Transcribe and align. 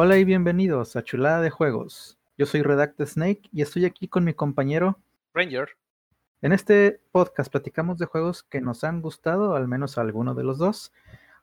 Hola 0.00 0.16
y 0.16 0.24
bienvenidos 0.24 0.94
a 0.94 1.02
Chulada 1.02 1.40
de 1.40 1.50
Juegos. 1.50 2.20
Yo 2.36 2.46
soy 2.46 2.62
Redacte 2.62 3.04
Snake 3.04 3.42
y 3.52 3.62
estoy 3.62 3.84
aquí 3.84 4.06
con 4.06 4.22
mi 4.22 4.32
compañero 4.32 5.00
Ranger. 5.34 5.70
En 6.40 6.52
este 6.52 7.00
podcast 7.10 7.50
platicamos 7.50 7.98
de 7.98 8.06
juegos 8.06 8.44
que 8.44 8.60
nos 8.60 8.84
han 8.84 9.02
gustado, 9.02 9.56
al 9.56 9.66
menos 9.66 9.98
a 9.98 10.02
alguno 10.02 10.36
de 10.36 10.44
los 10.44 10.58
dos, 10.58 10.92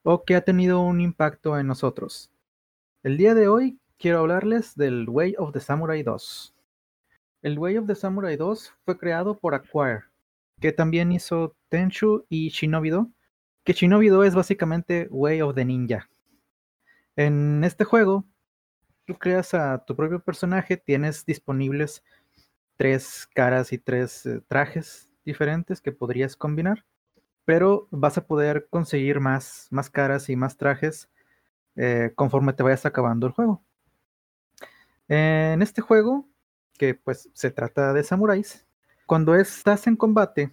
o 0.04 0.24
que 0.24 0.38
ha 0.38 0.46
tenido 0.46 0.80
un 0.80 1.02
impacto 1.02 1.60
en 1.60 1.68
nosotros. 1.68 2.32
El 3.04 3.18
día 3.18 3.36
de 3.36 3.50
hoy 3.50 3.78
quiero 4.00 4.20
hablarles 4.20 4.74
del 4.78 5.10
Way 5.10 5.36
of 5.38 5.52
the 5.52 5.60
Samurai 5.60 6.02
2. 6.02 6.56
El 7.42 7.60
Way 7.60 7.80
of 7.80 7.88
the 7.88 7.96
Samurai 7.96 8.38
2 8.38 8.74
fue 8.86 8.98
creado 8.98 9.38
por 9.38 9.54
Acquire, 9.54 10.06
que 10.62 10.72
también 10.72 11.12
hizo 11.12 11.58
Tenchu 11.68 12.26
y 12.30 12.52
Shinobi-Do, 12.52 13.10
que 13.66 13.74
Shinobi-Do 13.74 14.24
es 14.24 14.34
básicamente 14.34 15.10
Way 15.12 15.42
of 15.42 15.56
the 15.56 15.66
Ninja. 15.66 16.10
En 17.18 17.62
este 17.66 17.84
juego, 17.84 18.24
tú 19.06 19.16
creas 19.16 19.54
a 19.54 19.84
tu 19.86 19.96
propio 19.96 20.20
personaje, 20.20 20.78
tienes 20.78 21.26
disponibles 21.26 22.04
tres 22.78 23.28
caras 23.34 23.72
y 23.72 23.78
tres 23.78 24.26
eh, 24.26 24.42
trajes 24.48 25.10
diferentes 25.24 25.82
que 25.82 25.92
podrías 25.92 26.36
combinar, 26.36 26.86
pero 27.46 27.88
vas 27.92 28.18
a 28.18 28.26
poder 28.28 28.68
conseguir 28.70 29.20
más, 29.20 29.68
más 29.72 29.90
caras 29.90 30.30
y 30.30 30.36
más 30.36 30.58
trajes 30.58 31.10
eh, 31.76 32.12
conforme 32.16 32.54
te 32.54 32.64
vayas 32.64 32.86
acabando 32.86 33.28
el 33.28 33.34
juego. 33.34 33.64
En 35.08 35.62
este 35.62 35.82
juego, 35.82 36.28
que 36.78 36.96
pues 36.96 37.30
se 37.34 37.52
trata 37.52 37.94
de 37.94 38.04
samuráis, 38.04 38.66
cuando 39.06 39.36
estás 39.36 39.88
en 39.88 39.96
combate, 39.96 40.52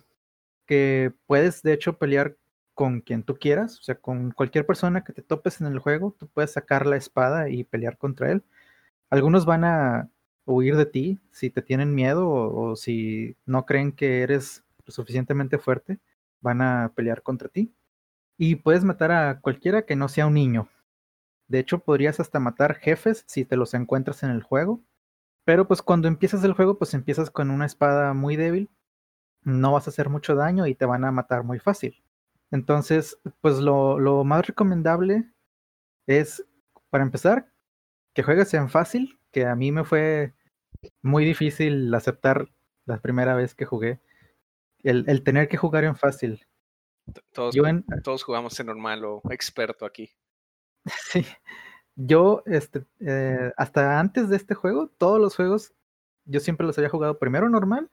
que 0.67 1.13
puedes 1.27 1.63
de 1.63 1.73
hecho 1.73 1.99
pelear 1.99 2.37
con 2.83 3.01
quien 3.01 3.23
tú 3.23 3.37
quieras, 3.37 3.79
o 3.79 3.83
sea, 3.85 3.95
con 3.95 4.33
cualquier 4.33 4.67
persona 4.67 5.05
que 5.05 5.13
te 5.13 5.23
topes 5.23 5.61
en 5.61 5.69
el 5.69 5.79
juego, 5.79 6.17
tú 6.19 6.27
puedes 6.27 6.51
sacar 6.51 6.85
la 6.85 6.97
espada 6.97 7.49
y 7.49 7.63
pelear 7.63 7.97
contra 7.97 8.33
él. 8.33 8.43
Algunos 9.09 9.47
van 9.47 9.63
a 9.63 10.11
huir 10.47 10.77
de 10.77 10.87
ti 10.87 11.21
si 11.31 11.49
te 11.49 11.63
tienen 11.63 11.95
miedo 11.95 12.29
o, 12.29 12.75
si 12.75 13.37
no 13.47 13.67
creen 13.67 13.93
que 13.93 14.23
eres 14.23 14.65
lo 14.85 14.93
suficientemente 14.93 15.59
fuerte, 15.59 16.01
van 16.41 16.61
a 16.61 16.93
pelear 16.97 17.23
contra 17.23 17.49
ti. 17.49 17.73
Y 18.37 18.57
puedes 18.57 18.83
matar 18.83 19.13
a 19.13 19.41
cualquiera 19.41 19.87
que 19.87 19.95
no 19.95 20.09
sea 20.09 20.27
un 20.27 20.35
niño. 20.35 20.69
De 21.47 21.61
hecho, 21.61 21.79
podrías 21.79 22.19
hasta 22.19 22.41
matar 22.41 22.75
jefes 22.75 23.23
si 23.29 23.45
te 23.45 23.57
los 23.57 23.75
encuentras 23.75 24.25
en 24.25 24.31
el 24.31 24.43
juego. 24.43 24.83
Pero 25.45 25.69
pues 25.69 25.83
cuando 25.83 26.09
empiezas 26.09 26.43
el 26.43 26.55
juego, 26.55 26.79
pues 26.79 26.95
empiezas 26.95 27.31
con 27.31 27.49
una 27.53 27.67
espada 27.67 28.13
muy 28.13 28.35
débil. 28.35 28.71
No 29.45 29.73
vas 29.73 29.87
a 29.87 29.91
hacer 29.91 30.09
mucho 30.09 30.35
daño 30.35 30.67
y 30.67 30.75
te 30.75 30.85
van 30.85 31.05
a 31.05 31.13
matar 31.13 31.45
muy 31.45 31.61
fácil. 31.61 32.03
Entonces, 32.53 33.19
pues 33.41 33.59
lo, 33.59 33.99
lo 33.99 34.23
más 34.23 34.47
recomendable 34.47 35.33
es, 36.07 36.47
para 36.91 37.03
empezar, 37.03 37.51
que 38.15 38.23
juegues 38.23 38.53
en 38.55 38.69
fácil, 38.69 39.19
que 39.33 39.47
a 39.47 39.57
mí 39.57 39.73
me 39.73 39.85
fue 39.85 40.35
muy 41.01 41.25
difícil 41.25 41.93
aceptar 41.95 42.49
la 42.85 43.01
primera 43.01 43.35
vez 43.35 43.55
que 43.55 43.65
jugué. 43.65 44.01
El, 44.83 45.23
tener 45.23 45.49
que 45.49 45.57
jugar 45.57 45.85
en 45.85 45.97
fácil. 45.97 46.45
Todos, 47.33 47.55
todos 48.03 48.23
jugamos 48.25 48.59
en 48.61 48.67
normal 48.67 49.05
o 49.05 49.23
experto 49.31 49.85
aquí. 49.85 50.11
Sí. 51.13 51.25
Yo, 51.95 52.43
este, 52.47 52.87
eh, 53.01 53.53
hasta 53.57 54.01
antes 54.01 54.29
de 54.29 54.37
este 54.37 54.55
juego, 54.55 54.89
todos 54.99 55.21
los 55.21 55.37
juegos, 55.37 55.75
yo 56.25 56.41
siempre 56.41 56.67
los 56.67 56.77
había 56.79 56.89
jugado 56.89 57.19
primero 57.19 57.49
normal 57.49 57.91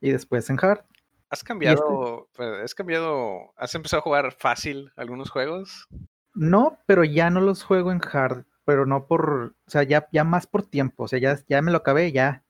y 0.00 0.10
después 0.10 0.48
en 0.50 0.58
hard. 0.60 0.84
¿Has 1.30 1.44
cambiado, 1.44 2.28
has 2.62 2.74
cambiado, 2.74 3.52
has 3.56 3.74
empezado 3.74 4.00
a 4.00 4.02
jugar 4.02 4.32
fácil 4.32 4.92
algunos 4.96 5.30
juegos? 5.30 5.88
No, 6.34 6.78
pero 6.86 7.04
ya 7.04 7.30
no 7.30 7.40
los 7.40 7.62
juego 7.62 7.92
en 7.92 8.00
hard 8.02 8.44
pero 8.70 8.86
no 8.86 9.08
por, 9.08 9.56
o 9.66 9.70
sea, 9.70 9.82
ya, 9.82 10.08
ya 10.12 10.22
más 10.22 10.46
por 10.46 10.64
tiempo, 10.64 11.02
o 11.02 11.08
sea, 11.08 11.18
ya, 11.18 11.36
ya 11.48 11.60
me 11.60 11.72
lo 11.72 11.78
acabé, 11.78 12.12
ya, 12.12 12.44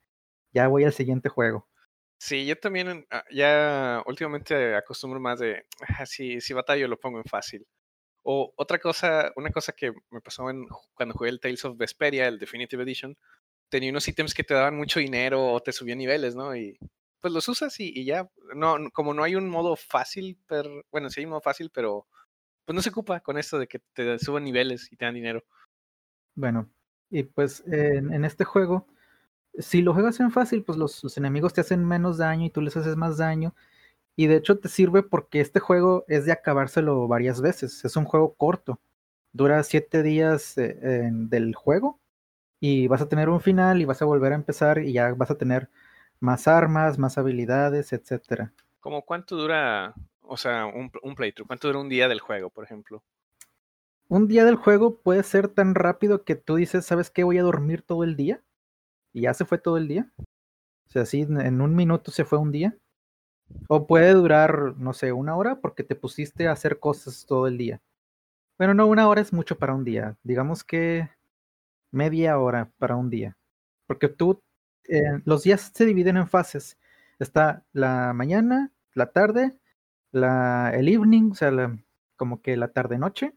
ya 0.52 0.68
voy 0.68 0.84
al 0.84 0.92
siguiente 0.92 1.30
juego. 1.30 1.66
Sí, 2.18 2.44
yo 2.44 2.58
también 2.58 3.06
ah, 3.10 3.24
ya 3.30 4.02
últimamente 4.04 4.74
acostumbro 4.74 5.18
más 5.18 5.38
de, 5.38 5.64
ah, 5.88 6.04
si, 6.04 6.42
si 6.42 6.52
batallo 6.52 6.88
lo 6.88 7.00
pongo 7.00 7.16
en 7.16 7.24
fácil. 7.24 7.66
O 8.22 8.52
otra 8.56 8.78
cosa, 8.78 9.32
una 9.36 9.48
cosa 9.50 9.72
que 9.72 9.94
me 10.10 10.20
pasó 10.20 10.50
en, 10.50 10.66
cuando 10.92 11.14
jugué 11.14 11.30
el 11.30 11.40
Tales 11.40 11.64
of 11.64 11.78
Vesperia, 11.78 12.28
el 12.28 12.38
Definitive 12.38 12.82
Edition, 12.82 13.16
tenía 13.70 13.88
unos 13.90 14.06
ítems 14.06 14.34
que 14.34 14.44
te 14.44 14.52
daban 14.52 14.76
mucho 14.76 15.00
dinero 15.00 15.54
o 15.54 15.60
te 15.60 15.72
subían 15.72 15.96
niveles, 15.96 16.36
¿no? 16.36 16.54
Y 16.54 16.78
pues 17.20 17.32
los 17.34 17.48
usas 17.48 17.78
y, 17.78 18.04
ya, 18.04 18.30
no, 18.54 18.76
como 18.92 19.14
no 19.14 19.22
hay 19.22 19.34
un 19.36 19.48
modo 19.48 19.76
fácil, 19.76 20.38
pero, 20.46 20.82
bueno, 20.90 21.10
sí 21.10 21.20
hay 21.20 21.26
un 21.26 21.30
modo 21.30 21.40
fácil, 21.40 21.70
pero 21.72 22.06
pues 22.64 22.74
no 22.74 22.82
se 22.82 22.90
ocupa 22.90 23.20
con 23.20 23.38
esto 23.38 23.58
de 23.58 23.66
que 23.66 23.80
te 23.92 24.18
suban 24.18 24.44
niveles 24.44 24.92
y 24.92 24.96
te 24.96 25.04
dan 25.04 25.14
dinero. 25.14 25.44
Bueno, 26.34 26.70
y 27.10 27.24
pues 27.24 27.62
en, 27.66 28.24
este 28.24 28.44
juego, 28.44 28.86
si 29.58 29.82
lo 29.82 29.92
juegas 29.92 30.20
en 30.20 30.30
fácil, 30.30 30.64
pues 30.64 30.78
los, 30.78 31.16
enemigos 31.16 31.52
te 31.52 31.60
hacen 31.60 31.84
menos 31.84 32.18
daño 32.18 32.46
y 32.46 32.50
tú 32.50 32.60
les 32.60 32.76
haces 32.76 32.96
más 32.96 33.18
daño. 33.18 33.54
Y 34.16 34.26
de 34.26 34.36
hecho 34.36 34.58
te 34.58 34.68
sirve 34.68 35.02
porque 35.02 35.40
este 35.40 35.60
juego 35.60 36.04
es 36.08 36.26
de 36.26 36.32
acabárselo 36.32 37.08
varias 37.08 37.40
veces. 37.40 37.84
Es 37.84 37.96
un 37.96 38.04
juego 38.04 38.34
corto. 38.34 38.80
Dura 39.32 39.62
siete 39.62 40.02
días 40.02 40.56
eh, 40.58 41.10
del 41.12 41.54
juego. 41.54 42.00
Y 42.60 42.88
vas 42.88 43.00
a 43.02 43.08
tener 43.08 43.28
un 43.30 43.40
final 43.40 43.80
y 43.80 43.86
vas 43.86 44.02
a 44.02 44.04
volver 44.04 44.32
a 44.32 44.36
empezar 44.36 44.80
y 44.80 44.92
ya 44.92 45.14
vas 45.14 45.30
a 45.30 45.38
tener 45.38 45.70
más 46.20 46.46
armas, 46.46 46.98
más 46.98 47.18
habilidades, 47.18 47.92
etcétera. 47.92 48.52
¿Cómo 48.80 49.02
cuánto 49.02 49.36
dura, 49.36 49.94
o 50.22 50.36
sea, 50.36 50.66
un, 50.66 50.90
un 51.02 51.14
playthrough? 51.14 51.46
¿Cuánto 51.46 51.68
dura 51.68 51.80
un 51.80 51.88
día 51.88 52.08
del 52.08 52.20
juego, 52.20 52.50
por 52.50 52.64
ejemplo? 52.64 53.02
un 54.10 54.26
día 54.26 54.44
del 54.44 54.56
juego 54.56 54.96
puede 54.96 55.22
ser 55.22 55.46
tan 55.48 55.76
rápido 55.76 56.24
que 56.24 56.34
tú 56.34 56.56
dices, 56.56 56.84
¿sabes 56.84 57.10
qué? 57.10 57.22
Voy 57.22 57.38
a 57.38 57.44
dormir 57.44 57.82
todo 57.82 58.02
el 58.02 58.16
día. 58.16 58.42
Y 59.12 59.22
ya 59.22 59.34
se 59.34 59.44
fue 59.44 59.56
todo 59.56 59.76
el 59.76 59.86
día. 59.86 60.10
O 60.18 60.90
sea, 60.90 61.02
así 61.02 61.20
en 61.22 61.60
un 61.60 61.76
minuto 61.76 62.10
se 62.10 62.24
fue 62.24 62.38
un 62.38 62.50
día. 62.50 62.76
O 63.68 63.86
puede 63.86 64.12
durar, 64.12 64.76
no 64.78 64.92
sé, 64.94 65.12
una 65.12 65.36
hora 65.36 65.60
porque 65.60 65.84
te 65.84 65.94
pusiste 65.94 66.48
a 66.48 66.52
hacer 66.52 66.80
cosas 66.80 67.24
todo 67.24 67.46
el 67.46 67.56
día. 67.56 67.80
Bueno, 68.58 68.74
no, 68.74 68.88
una 68.88 69.08
hora 69.08 69.20
es 69.20 69.32
mucho 69.32 69.56
para 69.58 69.74
un 69.74 69.84
día. 69.84 70.16
Digamos 70.24 70.64
que 70.64 71.08
media 71.92 72.36
hora 72.36 72.72
para 72.78 72.96
un 72.96 73.10
día. 73.10 73.36
Porque 73.86 74.08
tú, 74.08 74.40
eh, 74.88 75.20
los 75.24 75.42
días 75.42 75.72
se 75.74 75.86
dividen 75.86 76.16
en 76.16 76.28
fases. 76.28 76.78
Está 77.18 77.64
la 77.72 78.12
mañana, 78.14 78.72
la 78.94 79.12
tarde, 79.12 79.56
la, 80.12 80.70
el 80.74 80.88
evening, 80.88 81.30
o 81.32 81.34
sea, 81.34 81.50
como 82.16 82.42
que 82.42 82.56
la 82.56 82.68
tarde-noche. 82.68 83.34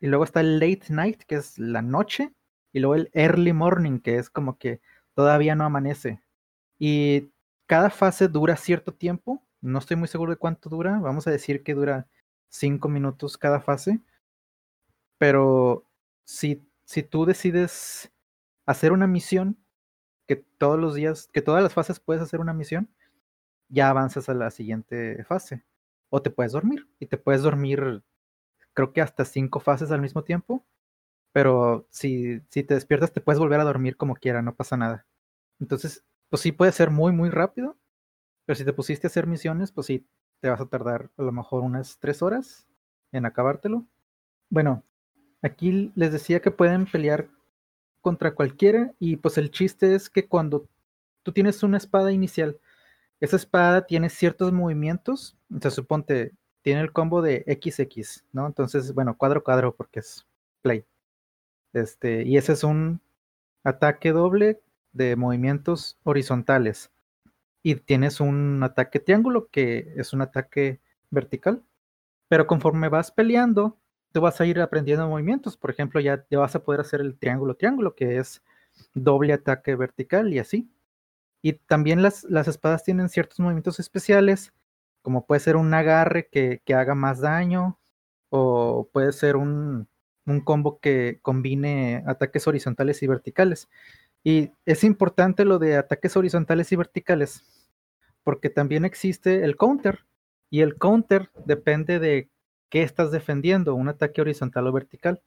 Y 0.00 0.08
luego 0.08 0.24
está 0.24 0.40
el 0.40 0.60
late 0.60 0.86
night, 0.90 1.22
que 1.24 1.36
es 1.36 1.58
la 1.58 1.82
noche, 1.82 2.32
y 2.72 2.80
luego 2.80 2.94
el 2.94 3.10
early 3.14 3.52
morning, 3.52 4.00
que 4.00 4.16
es 4.16 4.30
como 4.30 4.58
que 4.58 4.80
todavía 5.14 5.54
no 5.54 5.64
amanece. 5.64 6.22
Y 6.78 7.32
cada 7.66 7.90
fase 7.90 8.28
dura 8.28 8.56
cierto 8.56 8.94
tiempo, 8.94 9.42
no 9.60 9.78
estoy 9.78 9.96
muy 9.96 10.08
seguro 10.08 10.32
de 10.32 10.38
cuánto 10.38 10.70
dura, 10.70 10.98
vamos 11.00 11.26
a 11.26 11.30
decir 11.30 11.62
que 11.62 11.74
dura 11.74 12.06
cinco 12.48 12.88
minutos 12.88 13.36
cada 13.36 13.60
fase, 13.60 14.00
pero 15.18 15.84
si, 16.24 16.66
si 16.84 17.02
tú 17.02 17.24
decides 17.26 18.12
hacer 18.66 18.92
una 18.92 19.06
misión, 19.06 19.58
que 20.28 20.36
todos 20.36 20.78
los 20.78 20.94
días, 20.94 21.28
que 21.32 21.42
todas 21.42 21.62
las 21.62 21.74
fases 21.74 22.00
puedes 22.00 22.22
hacer 22.22 22.40
una 22.40 22.52
misión, 22.54 22.88
ya 23.68 23.90
avanzas 23.90 24.28
a 24.28 24.34
la 24.34 24.50
siguiente 24.50 25.24
fase. 25.24 25.64
O 26.10 26.22
te 26.22 26.30
puedes 26.30 26.52
dormir, 26.52 26.88
y 27.00 27.06
te 27.06 27.18
puedes 27.18 27.42
dormir 27.42 28.04
creo 28.74 28.92
que 28.92 29.02
hasta 29.02 29.24
cinco 29.24 29.60
fases 29.60 29.90
al 29.90 30.02
mismo 30.02 30.24
tiempo. 30.24 30.64
Pero 31.32 31.88
si, 31.90 32.40
si 32.50 32.64
te 32.64 32.74
despiertas, 32.74 33.12
te 33.12 33.20
puedes 33.20 33.38
volver 33.40 33.60
a 33.60 33.64
dormir 33.64 33.96
como 33.96 34.14
quiera, 34.16 34.42
no 34.42 34.54
pasa 34.54 34.76
nada. 34.76 35.06
Entonces, 35.60 36.04
pues 36.30 36.42
sí 36.42 36.52
puede 36.52 36.72
ser 36.72 36.90
muy, 36.90 37.12
muy 37.12 37.30
rápido. 37.30 37.78
Pero 38.46 38.56
si 38.56 38.64
te 38.64 38.72
pusiste 38.72 39.06
a 39.06 39.10
hacer 39.10 39.26
misiones, 39.26 39.72
pues 39.72 39.86
sí, 39.88 40.06
te 40.40 40.50
vas 40.50 40.60
a 40.60 40.66
tardar 40.66 41.10
a 41.16 41.22
lo 41.22 41.32
mejor 41.32 41.62
unas 41.62 41.98
tres 41.98 42.22
horas 42.22 42.68
en 43.12 43.26
acabártelo. 43.26 43.86
Bueno, 44.50 44.84
aquí 45.42 45.92
les 45.96 46.12
decía 46.12 46.40
que 46.40 46.50
pueden 46.50 46.86
pelear 46.86 47.28
contra 48.00 48.34
cualquiera 48.34 48.92
y 48.98 49.16
pues 49.16 49.38
el 49.38 49.50
chiste 49.50 49.94
es 49.94 50.10
que 50.10 50.26
cuando 50.26 50.68
tú 51.22 51.32
tienes 51.32 51.62
una 51.62 51.76
espada 51.76 52.12
inicial, 52.12 52.58
esa 53.20 53.36
espada 53.36 53.86
tiene 53.86 54.10
ciertos 54.10 54.52
movimientos, 54.52 55.36
o 55.54 55.60
sea, 55.60 55.70
suponte, 55.70 56.32
tiene 56.62 56.80
el 56.80 56.92
combo 56.92 57.22
de 57.22 57.44
XX, 57.46 58.24
¿no? 58.32 58.46
Entonces, 58.46 58.94
bueno, 58.94 59.16
cuadro 59.16 59.42
cuadro 59.42 59.74
porque 59.74 60.00
es 60.00 60.26
play. 60.62 60.84
Este, 61.72 62.22
y 62.22 62.36
ese 62.36 62.52
es 62.52 62.64
un 62.64 63.00
ataque 63.64 64.12
doble 64.12 64.60
de 64.92 65.16
movimientos 65.16 65.98
horizontales. 66.04 66.90
Y 67.62 67.76
tienes 67.76 68.20
un 68.20 68.62
ataque 68.62 69.00
triángulo 69.00 69.48
que 69.50 69.92
es 69.96 70.12
un 70.12 70.22
ataque 70.22 70.80
vertical. 71.10 71.62
Pero 72.28 72.46
conforme 72.46 72.88
vas 72.88 73.10
peleando, 73.10 73.76
tú 74.18 74.22
vas 74.22 74.40
a 74.40 74.46
ir 74.46 74.60
aprendiendo 74.60 75.08
movimientos. 75.08 75.56
Por 75.56 75.70
ejemplo, 75.70 76.00
ya, 76.00 76.26
ya 76.28 76.40
vas 76.40 76.56
a 76.56 76.64
poder 76.64 76.80
hacer 76.80 77.00
el 77.00 77.16
triángulo 77.16 77.54
triángulo, 77.54 77.94
que 77.94 78.18
es 78.18 78.42
doble 78.94 79.32
ataque 79.32 79.76
vertical 79.76 80.34
y 80.34 80.40
así. 80.40 80.68
Y 81.40 81.52
también 81.52 82.02
las, 82.02 82.24
las 82.24 82.48
espadas 82.48 82.82
tienen 82.82 83.08
ciertos 83.08 83.38
movimientos 83.38 83.78
especiales 83.78 84.52
como 85.02 85.24
puede 85.24 85.40
ser 85.40 85.56
un 85.56 85.72
agarre 85.72 86.28
que, 86.28 86.60
haga 86.74 86.94
más 86.94 87.20
daño, 87.20 87.78
o 88.30 88.90
puede 88.92 89.12
ser 89.12 89.36
un, 89.36 89.88
un 90.26 90.40
combo 90.40 90.80
que 90.80 91.20
combine 91.22 92.02
ataques 92.06 92.46
horizontales 92.46 93.02
y 93.02 93.06
verticales. 93.06 93.68
Y 94.24 94.50
es 94.66 94.84
importante 94.84 95.44
lo 95.44 95.58
de 95.58 95.76
ataques 95.76 96.16
horizontales 96.16 96.72
y 96.72 96.76
verticales, 96.76 97.42
porque 98.24 98.50
también 98.50 98.84
existe 98.84 99.44
el 99.44 99.56
counter, 99.56 100.04
y 100.50 100.60
el 100.60 100.76
counter 100.76 101.30
depende 101.46 102.00
de 102.00 102.28
qué 102.68 102.82
estás 102.82 103.10
defendiendo, 103.10 103.74
un 103.74 103.88
ataque 103.88 104.20
horizontal 104.20 104.66
o 104.66 104.72
vertical. 104.72 105.22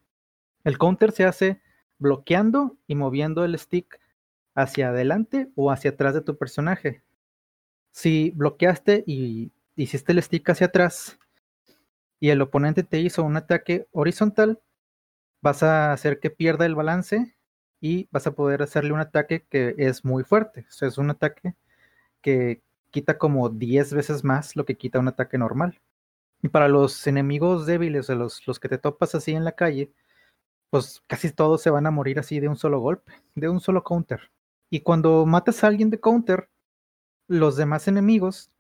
El 0.64 0.78
counter 0.78 1.12
se 1.12 1.26
hace 1.26 1.62
bloqueando 1.98 2.78
y 2.88 2.96
moviendo 2.96 3.44
el 3.46 3.58
stick 3.58 4.00
hacia 4.56 4.90
adelante 4.90 5.52
o 5.56 5.72
hacia 5.72 5.92
atrás 5.92 6.14
de 6.14 6.22
tu 6.22 6.38
personaje. 6.38 7.04
Si 7.92 8.32
bloqueaste 8.32 9.04
y 9.06 9.52
hiciste 9.76 10.12
el 10.12 10.22
stick 10.22 10.50
hacia 10.50 10.68
atrás 10.68 11.20
y 12.20 12.30
el 12.30 12.42
oponente 12.42 12.84
te 12.84 13.00
hizo 13.00 13.24
un 13.24 13.38
ataque 13.38 13.88
horizontal, 13.92 14.60
vas 15.42 15.64
a 15.64 15.92
hacer 15.94 16.20
que 16.20 16.30
pierda 16.30 16.66
el 16.66 16.76
balance 16.76 17.36
y 17.80 18.08
vas 18.12 18.28
a 18.28 18.34
poder 18.34 18.62
hacerle 18.62 18.94
un 18.94 19.00
ataque 19.00 19.46
que 19.50 19.76
es 19.78 20.06
muy 20.06 20.24
fuerte. 20.24 20.66
O 20.70 20.72
sea, 20.72 20.88
es 20.88 20.98
un 20.98 21.10
ataque 21.10 21.56
que 22.22 22.62
quita 22.92 23.18
como 23.18 23.50
10 23.50 23.94
veces 23.94 24.24
más 24.24 24.56
lo 24.56 24.66
que 24.66 24.78
quita 24.78 25.00
un 25.00 25.08
ataque 25.08 25.38
normal. 25.38 25.82
Y 26.42 26.50
para 26.50 26.68
los 26.68 27.06
enemigos 27.08 27.66
débiles, 27.66 28.10
o 28.10 28.16
los, 28.16 28.46
los 28.48 28.60
que 28.60 28.70
te 28.70 28.78
topas 28.78 29.16
así 29.16 29.34
en 29.34 29.46
la 29.46 29.54
calle, 29.54 29.92
pues 30.70 31.04
casi 31.08 31.32
todos 31.32 31.62
se 31.62 31.70
van 31.70 31.86
a 31.86 31.92
morir 31.92 32.20
así 32.20 32.40
de 32.40 32.48
un 32.48 32.56
solo 32.56 32.80
golpe, 32.80 33.14
de 33.36 33.50
un 33.50 33.60
solo 33.60 33.84
counter. 33.84 34.32
Y 34.70 34.82
cuando 34.82 35.26
matas 35.26 35.64
a 35.64 35.68
alguien 35.68 35.90
de 35.90 36.00
counter, 36.00 36.50
los 37.28 37.58
demás 37.58 37.88
enemigos 37.88 38.52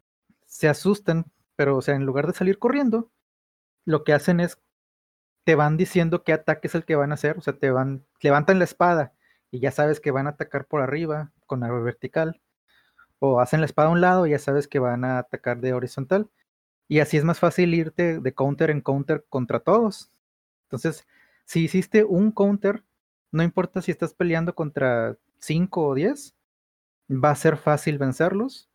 se 0.46 0.70
asustan, 0.70 1.26
pero 1.56 1.78
o 1.78 1.82
sea, 1.82 1.96
en 1.96 2.06
lugar 2.06 2.28
de 2.28 2.34
salir 2.34 2.60
corriendo, 2.60 3.10
lo 3.86 4.04
que 4.04 4.14
hacen 4.14 4.40
es 4.42 4.60
te 5.44 5.56
van 5.56 5.78
diciendo 5.78 6.24
qué 6.24 6.34
ataque 6.34 6.68
es 6.68 6.76
el 6.76 6.86
que 6.86 6.96
van 6.96 7.12
a 7.12 7.16
hacer, 7.16 7.38
o 7.38 7.42
sea, 7.42 7.54
te 7.54 7.72
van 7.72 8.06
levantan 8.22 8.60
la 8.60 8.66
espada 8.66 9.14
y 9.52 9.60
ya 9.60 9.72
sabes 9.72 10.00
que 10.00 10.12
van 10.12 10.28
a 10.28 10.32
atacar 10.32 10.66
por 10.66 10.82
arriba 10.82 11.32
con 11.48 11.62
la 11.62 11.72
vertical 11.72 12.42
o 13.20 13.40
hacen 13.42 13.62
la 13.62 13.66
espada 13.66 13.90
a 13.90 13.92
un 13.92 14.02
lado 14.02 14.28
y 14.28 14.32
ya 14.32 14.40
sabes 14.40 14.68
que 14.68 14.80
van 14.80 15.04
a 15.06 15.20
atacar 15.20 15.60
de 15.62 15.74
horizontal 15.74 16.30
y 16.92 17.00
así 17.00 17.16
es 17.16 17.24
más 17.24 17.40
fácil 17.40 17.74
irte 17.74 18.20
de 18.20 18.34
counter 18.34 18.70
en 18.70 18.82
counter 18.82 19.24
contra 19.30 19.62
todos. 19.62 20.12
Entonces, 20.64 21.08
si 21.46 21.64
hiciste 21.64 22.04
un 22.04 22.34
counter, 22.34 22.84
no 23.32 23.44
importa 23.44 23.82
si 23.82 23.92
estás 23.92 24.14
peleando 24.14 24.54
contra 24.56 25.16
5 25.40 25.88
o 25.88 25.96
10, 25.96 26.36
va 27.10 27.30
a 27.30 27.36
ser 27.36 27.56
fácil 27.56 27.98
vencerlos 27.98 28.70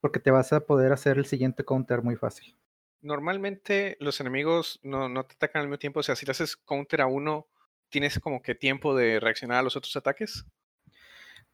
porque 0.00 0.18
te 0.18 0.32
vas 0.32 0.52
a 0.52 0.66
poder 0.66 0.92
hacer 0.92 1.16
el 1.16 1.26
siguiente 1.26 1.64
counter 1.64 2.02
muy 2.02 2.16
fácil. 2.16 2.56
Normalmente 3.02 3.96
los 4.00 4.20
enemigos 4.20 4.80
no, 4.82 5.08
no 5.08 5.24
te 5.24 5.34
atacan 5.34 5.60
al 5.60 5.68
mismo 5.68 5.78
tiempo, 5.78 6.00
o 6.00 6.02
sea, 6.02 6.16
si 6.16 6.26
le 6.26 6.32
haces 6.32 6.56
counter 6.56 7.02
a 7.02 7.06
uno, 7.06 7.46
¿tienes 7.88 8.18
como 8.18 8.42
que 8.42 8.56
tiempo 8.56 8.96
de 8.96 9.20
reaccionar 9.20 9.58
a 9.58 9.62
los 9.62 9.76
otros 9.76 9.94
ataques? 9.94 10.44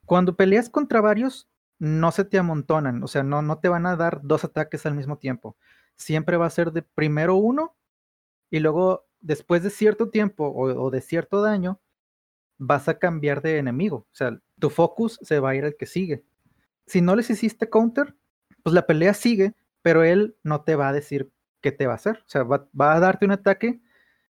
Cuando 0.07 0.35
peleas 0.35 0.71
contra 0.71 1.03
varios, 1.03 1.47
no 1.79 2.11
se 2.11 2.25
te 2.25 2.39
amontonan, 2.39 3.03
o 3.03 3.07
sea, 3.07 3.23
no, 3.23 3.43
no 3.43 3.59
te 3.59 3.69
van 3.69 3.85
a 3.85 3.97
dar 3.97 4.21
dos 4.23 4.45
ataques 4.45 4.87
al 4.87 4.95
mismo 4.95 5.19
tiempo 5.19 5.59
siempre 5.97 6.37
va 6.37 6.47
a 6.47 6.51
ser 6.51 6.73
de 6.73 6.83
primero 6.83 7.37
uno 7.37 7.75
y 8.51 8.61
luego 8.61 9.07
después 9.21 9.63
de 9.63 9.71
cierto 9.71 10.11
tiempo 10.11 10.53
o, 10.55 10.91
de 10.91 11.01
cierto 11.01 11.41
daño 11.43 11.81
vas 12.59 12.89
a 12.89 12.99
cambiar 12.99 13.43
de 13.43 13.59
enemigo. 13.59 13.97
O 13.97 14.15
sea, 14.15 14.39
tu 14.59 14.71
focus 14.71 15.19
se 15.23 15.41
va 15.41 15.51
a 15.51 15.55
ir 15.55 15.65
al 15.65 15.77
que 15.77 15.87
sigue. 15.87 16.25
Si 16.87 17.01
no 17.01 17.17
les 17.17 17.29
hiciste 17.29 17.69
counter, 17.69 18.15
pues 18.63 18.73
la 18.73 18.87
pelea 18.87 19.15
sigue, 19.15 19.55
pero 19.83 20.05
él 20.05 20.37
no 20.43 20.63
te 20.63 20.77
va 20.77 20.89
a 20.89 20.93
decir 20.93 21.31
qué 21.61 21.73
te 21.73 21.87
va 21.87 21.95
a 21.95 21.97
hacer. 21.97 22.19
O 22.19 22.29
sea, 22.29 22.45
va, 22.45 22.69
a 22.79 23.01
darte 23.01 23.27
un 23.27 23.33
ataque, 23.33 23.81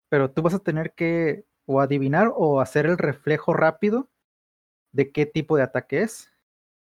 pero 0.08 0.30
tú 0.30 0.42
vas 0.42 0.54
a 0.54 0.60
tener 0.60 0.94
que 0.94 1.44
o 1.66 1.80
adivinar 1.80 2.32
o 2.34 2.60
hacer 2.60 2.86
el 2.86 2.98
reflejo 2.98 3.52
rápido 3.52 4.08
de 4.92 5.12
qué 5.12 5.26
tipo 5.26 5.56
de 5.56 5.64
ataque 5.64 6.02
es. 6.02 6.32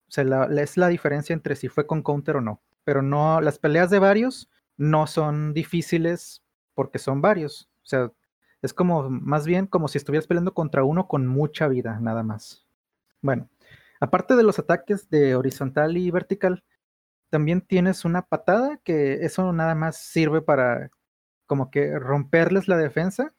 O 0.07 0.11
sea, 0.11 0.23
es 0.45 0.77
la 0.77 0.87
diferencia 0.89 1.33
entre 1.33 1.55
si 1.55 1.67
fue 1.67 1.87
con 1.87 2.03
counter 2.03 2.37
o 2.37 2.41
no. 2.41 2.61
Pero 2.83 3.01
no, 3.01 3.41
las 3.41 3.59
peleas 3.59 3.89
de 3.89 3.99
varios 3.99 4.49
no 4.77 5.07
son 5.07 5.53
difíciles 5.53 6.43
porque 6.73 6.99
son 6.99 7.21
varios. 7.21 7.69
O 7.83 7.85
sea, 7.85 8.11
es 8.61 8.73
como 8.73 9.09
más 9.09 9.45
bien 9.45 9.67
como 9.67 9.87
si 9.87 9.97
estuvieras 9.97 10.27
peleando 10.27 10.53
contra 10.53 10.83
uno 10.83 11.07
con 11.07 11.27
mucha 11.27 11.67
vida, 11.67 11.99
nada 11.99 12.23
más. 12.23 12.65
Bueno, 13.21 13.49
aparte 13.99 14.35
de 14.35 14.43
los 14.43 14.59
ataques 14.59 15.09
de 15.09 15.35
horizontal 15.35 15.97
y 15.97 16.11
vertical, 16.11 16.63
también 17.29 17.61
tienes 17.61 18.05
una 18.05 18.23
patada 18.23 18.77
que 18.83 19.25
eso 19.25 19.51
nada 19.53 19.75
más 19.75 19.97
sirve 19.97 20.41
para 20.41 20.91
como 21.45 21.71
que 21.71 21.97
romperles 21.99 22.67
la 22.67 22.77
defensa. 22.77 23.33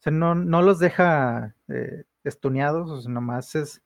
O 0.00 0.02
sea, 0.02 0.12
no, 0.12 0.34
no 0.34 0.62
los 0.62 0.78
deja 0.78 1.56
eh, 1.68 2.04
estuneados, 2.24 3.08
nomás 3.08 3.54
es, 3.54 3.82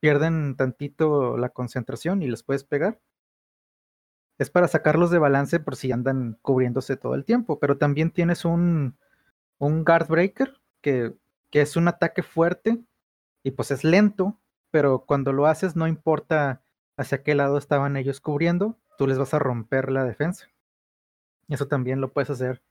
pierden 0.00 0.56
tantito 0.56 1.36
la 1.36 1.50
concentración 1.50 2.22
y 2.22 2.28
les 2.28 2.42
puedes 2.42 2.64
pegar 2.64 3.00
es 4.40 4.48
para 4.48 4.68
sacarlos 4.68 5.10
de 5.10 5.18
balance 5.18 5.60
por 5.60 5.76
si 5.76 5.92
andan 5.92 6.38
cubriéndose 6.40 6.96
todo 6.96 7.14
el 7.14 7.26
tiempo. 7.26 7.58
Pero 7.60 7.76
también 7.76 8.10
tienes 8.10 8.46
un, 8.46 8.96
un 9.58 9.84
guard 9.84 10.08
breaker 10.08 10.58
que, 10.80 11.14
que 11.50 11.60
es 11.60 11.76
un 11.76 11.88
ataque 11.88 12.22
fuerte 12.22 12.82
y 13.42 13.50
pues 13.50 13.70
es 13.70 13.84
lento, 13.84 14.40
pero 14.70 15.04
cuando 15.04 15.34
lo 15.34 15.44
haces 15.44 15.76
no 15.76 15.86
importa 15.86 16.62
hacia 16.96 17.22
qué 17.22 17.34
lado 17.34 17.58
estaban 17.58 17.98
ellos 17.98 18.22
cubriendo, 18.22 18.78
tú 18.96 19.06
les 19.06 19.18
vas 19.18 19.34
a 19.34 19.38
romper 19.38 19.92
la 19.92 20.04
defensa. 20.04 20.48
Eso 21.50 21.68
también 21.68 22.00
lo 22.00 22.10
puedes 22.10 22.30
hacer. 22.30 22.62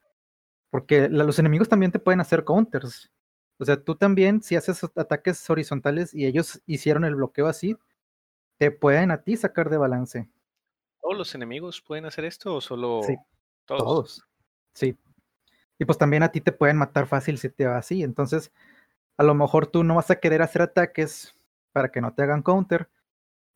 Porque 0.72 1.08
los 1.08 1.38
enemigos 1.38 1.70
también 1.70 1.92
te 1.92 2.00
pueden 2.00 2.20
hacer 2.20 2.46
counters. 2.46 3.12
O 3.60 3.66
sea, 3.66 3.80
tú 3.80 3.96
también, 3.96 4.42
si 4.42 4.56
haces 4.56 4.84
ataques 4.96 5.48
horizontales 5.52 6.16
y 6.16 6.26
ellos 6.26 6.64
hicieron 6.66 7.06
el 7.06 7.14
bloqueo 7.14 7.46
así, 7.46 7.78
te 8.58 8.72
pueden 8.72 9.12
a 9.12 9.22
ti 9.22 9.38
sacar 9.38 9.70
de 9.70 9.78
balance. 9.78 10.30
¿Todos 11.10 11.18
los 11.18 11.34
enemigos 11.34 11.82
pueden 11.82 12.06
hacer 12.06 12.24
esto 12.24 12.54
o 12.54 12.62
solo 12.62 13.02
sí, 13.02 13.16
todos? 13.66 14.24
Sí. 14.76 14.96
Y 15.80 15.86
pues 15.86 15.98
también 15.98 16.22
a 16.22 16.32
ti 16.32 16.40
te 16.40 16.52
pueden 16.52 16.78
matar 16.78 17.08
fácil 17.08 17.40
si 17.40 17.50
te 17.50 17.66
va 17.66 17.78
así. 17.78 18.04
Entonces, 18.04 18.52
a 19.18 19.24
lo 19.24 19.34
mejor 19.34 19.66
tú 19.66 19.84
no 19.84 19.96
vas 19.96 20.12
a 20.12 20.20
querer 20.20 20.44
hacer 20.44 20.62
ataques 20.62 21.34
para 21.72 21.90
que 21.90 22.00
no 22.00 22.14
te 22.14 22.22
hagan 22.22 22.44
counter. 22.44 22.92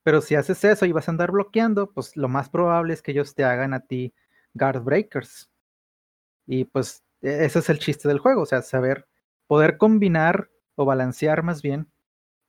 Pero 0.01 0.21
si 0.21 0.33
haces 0.33 0.63
eso 0.63 0.87
y 0.87 0.93
vas 0.93 1.07
a 1.07 1.11
andar 1.11 1.29
bloqueando, 1.29 1.91
pues 1.91 2.17
lo 2.17 2.27
más 2.27 2.49
probable 2.49 2.95
es 2.95 3.03
que 3.03 3.11
ellos 3.11 3.35
te 3.35 3.43
hagan 3.43 3.75
a 3.75 3.81
ti 3.81 4.15
guard 4.55 4.81
breakers. 4.81 5.47
Y 6.47 6.65
pues 6.65 7.03
e, 7.21 7.45
ese 7.45 7.59
es 7.59 7.69
el 7.69 7.77
chiste 7.77 8.07
del 8.07 8.17
juego, 8.17 8.41
o 8.41 8.47
sea, 8.47 8.63
saber 8.63 9.07
poder 9.45 9.77
combinar 9.77 10.49
o 10.73 10.85
balancear 10.85 11.43
más 11.43 11.61
bien 11.61 11.87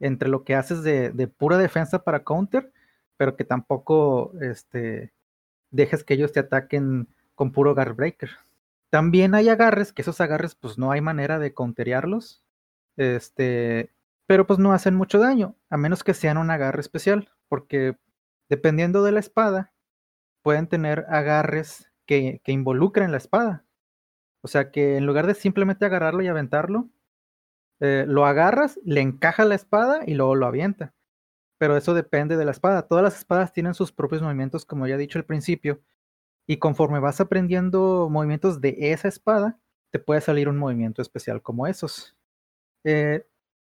entre 0.00 0.30
lo 0.30 0.44
que 0.44 0.54
haces 0.54 0.82
de, 0.82 1.11
de 1.11 1.28
pura 1.28 1.58
defensa 1.58 2.04
para 2.04 2.25
counter 2.25 2.73
pero 3.16 3.37
que 3.37 3.44
tampoco 3.44 4.33
este, 4.40 5.12
dejes 5.71 6.04
que 6.04 6.14
ellos 6.14 6.33
te 6.33 6.40
ataquen 6.40 7.09
con 7.35 7.52
puro 7.52 7.75
guard 7.75 7.94
breaker. 7.97 8.30
También 8.90 9.35
hay 9.35 9.49
agarres, 9.49 9.92
que 9.92 10.02
esos 10.02 10.21
agarres 10.21 10.54
pues 10.54 10.78
no 10.78 10.92
hay 10.92 11.00
manera 11.00 11.38
de 11.38 11.52
counterearlos, 11.52 12.44
este, 12.97 13.92
pero 14.26 14.47
pues 14.47 14.59
no 14.59 14.73
hacen 14.73 14.94
mucho 14.94 15.18
daño, 15.18 15.56
a 15.68 15.76
menos 15.76 16.04
que 16.04 16.14
sean 16.14 16.38
un 16.38 16.50
agarre 16.50 16.80
especial, 16.80 17.30
porque 17.49 17.97
dependiendo 18.49 19.02
de 19.02 19.12
la 19.12 19.21
espada, 19.21 19.73
pueden 20.42 20.68
tener 20.68 21.06
agarres 21.09 21.90
que, 22.06 22.40
involucren 22.47 23.11
la 23.11 23.16
espada. 23.16 23.64
O 24.42 24.49
sea 24.49 24.71
que 24.71 24.97
en 24.97 25.06
lugar 25.06 25.26
de 25.26 25.35
simplemente 25.35 25.87
agarrarlo 25.87 26.23
y 26.23 26.28
aventarlo, 26.28 26.90
eh, 27.80 28.04
lo 28.06 28.26
agarras, 28.26 28.78
le 28.85 29.00
encaja 29.00 29.44
la 29.44 29.54
espada 29.54 30.02
y 30.06 30.14
luego 30.14 30.35
lo 30.37 30.47
avienta 30.47 30.94
pero 31.58 31.76
eso 31.76 31.94
depende 31.94 32.37
de 32.37 32.44
la 32.44 32.50
espada. 32.50 32.87
Todas 32.87 33.04
las 33.04 33.18
espadas 33.18 33.52
tienen 33.52 33.75
sus 33.75 33.92
propios 33.92 34.23
movimientos, 34.23 34.64
como 34.64 34.87
ya 34.87 34.94
he 34.96 34.99
dicho 34.99 35.18
al 35.18 35.25
principio, 35.25 35.80
y 36.46 36.58
conforme 36.58 37.00
vas 37.00 37.20
aprendiendo 37.20 38.08
movimientos 38.11 38.61
de 38.61 38.76
esa 38.78 39.08
espada, 39.08 39.58
te 39.90 39.99
puede 39.99 40.20
salir 40.20 40.49
un 40.49 40.58
movimiento 40.58 41.02
especial 41.02 41.42
como 41.42 41.66
esos. 41.66 42.16
Eh, 42.84 43.26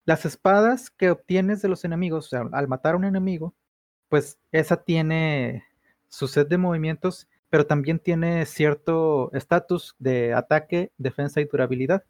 las 0.07 0.25
espadas 0.27 0.91
que 0.91 1.11
obtienes 1.11 1.63
de 1.63 1.69
los 1.69 1.85
enemigos, 1.85 2.27
o 2.27 2.29
sea, 2.31 2.43
al 2.53 2.69
matar 2.69 2.95
a 2.95 2.97
un 2.99 3.05
enemigo, 3.05 3.55
pues 4.09 4.39
esa 4.53 4.83
tiene 4.83 5.65
su 6.09 6.29
set 6.29 6.49
de 6.49 6.59
movimientos, 6.59 7.29
pero 7.51 7.67
también 7.67 7.99
tiene 7.99 8.47
cierto 8.47 9.33
estatus 9.33 9.95
de 9.99 10.35
ataque, 10.35 10.93
defensa 10.99 11.41
y 11.41 11.45
durabilidad. 11.45 12.05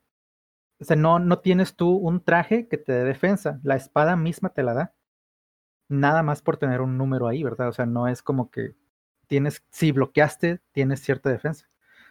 O 0.80 0.84
sea, 0.84 0.96
no, 0.96 1.18
no 1.18 1.38
tienes 1.40 1.76
tú 1.76 1.96
un 1.96 2.22
traje 2.22 2.68
que 2.68 2.78
te 2.78 2.92
dé 2.92 3.04
defensa, 3.04 3.60
la 3.62 3.76
espada 3.76 4.16
misma 4.16 4.50
te 4.50 4.62
la 4.62 4.74
da 4.74 4.94
nada 5.88 6.22
más 6.22 6.42
por 6.42 6.56
tener 6.56 6.80
un 6.80 6.96
número 6.96 7.28
ahí, 7.28 7.42
¿verdad? 7.42 7.68
O 7.68 7.72
sea, 7.72 7.86
no 7.86 8.08
es 8.08 8.22
como 8.22 8.50
que 8.50 8.74
tienes, 9.26 9.64
si 9.70 9.92
bloqueaste, 9.92 10.60
tienes 10.72 11.00
cierta 11.00 11.30
defensa. 11.30 11.68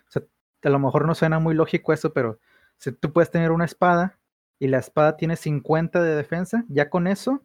O 0.07 0.11
sea, 0.11 0.23
a 0.63 0.69
lo 0.69 0.79
mejor 0.79 1.05
no 1.07 1.15
suena 1.15 1.39
muy 1.39 1.55
lógico 1.55 1.93
eso, 1.93 2.13
pero 2.13 2.39
si 2.77 2.91
tú 2.91 3.11
puedes 3.13 3.31
tener 3.31 3.51
una 3.51 3.65
espada 3.65 4.19
y 4.59 4.67
la 4.67 4.79
espada 4.79 5.17
tiene 5.17 5.35
50 5.35 6.01
de 6.01 6.15
defensa, 6.15 6.65
ya 6.69 6.89
con 6.89 7.07
eso, 7.07 7.43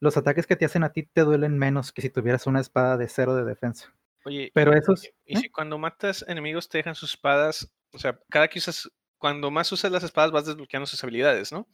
los 0.00 0.16
ataques 0.16 0.46
que 0.46 0.56
te 0.56 0.64
hacen 0.64 0.84
a 0.84 0.92
ti 0.92 1.04
te 1.04 1.22
duelen 1.22 1.58
menos 1.58 1.92
que 1.92 2.02
si 2.02 2.10
tuvieras 2.10 2.46
una 2.46 2.60
espada 2.60 2.96
de 2.96 3.08
cero 3.08 3.34
de 3.34 3.44
defensa. 3.44 3.94
Oye, 4.24 4.50
pero 4.54 4.72
eso 4.72 4.94
¿y, 5.24 5.36
¿eh? 5.36 5.40
si 5.40 5.48
cuando 5.48 5.78
matas 5.78 6.24
enemigos 6.28 6.68
te 6.68 6.78
dejan 6.78 6.94
sus 6.94 7.10
espadas, 7.10 7.72
o 7.92 7.98
sea, 7.98 8.18
cada 8.28 8.48
que 8.48 8.58
usas 8.58 8.90
cuando 9.18 9.52
más 9.52 9.70
usas 9.70 9.92
las 9.92 10.02
espadas 10.02 10.32
vas 10.32 10.46
desbloqueando 10.46 10.86
sus 10.86 11.02
habilidades, 11.04 11.52
¿no? 11.52 11.68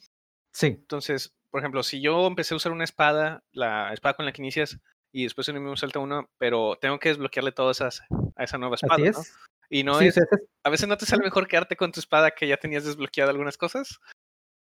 Sí. 0.59 0.67
Entonces, 0.67 1.33
por 1.51 1.61
ejemplo, 1.61 1.85
si 1.85 2.01
yo 2.01 2.27
empecé 2.27 2.53
a 2.53 2.57
usar 2.57 2.73
una 2.73 2.83
espada, 2.83 3.45
la 3.53 3.93
espada 3.93 4.15
con 4.15 4.27
la 4.27 4.33
que 4.33 4.43
inicias, 4.43 4.81
y 5.13 5.23
después 5.23 5.47
un 5.47 5.55
enemigo 5.55 5.77
salta 5.77 6.01
uno, 6.01 6.29
pero 6.37 6.77
tengo 6.81 6.99
que 6.99 7.11
desbloquearle 7.11 7.53
todas 7.53 7.77
esas 7.77 8.03
a 8.35 8.43
esa 8.43 8.59
nueva 8.59 8.75
espada, 8.75 9.11
Así 9.11 9.13
¿no? 9.13 9.47
Y 9.71 9.85
no 9.85 9.95
Sí, 10.01 10.09
es, 10.09 10.19
a 10.65 10.71
veces 10.71 10.89
no 10.89 10.97
te 10.97 11.07
sale 11.07 11.23
mejor 11.23 11.47
quedarte 11.47 11.77
con 11.77 11.93
tu 11.93 12.01
espada 12.01 12.33
que 12.33 12.49
ya 12.49 12.57
tenías 12.57 12.85
desbloqueado 12.85 13.31
algunas 13.31 13.57
cosas. 13.57 14.01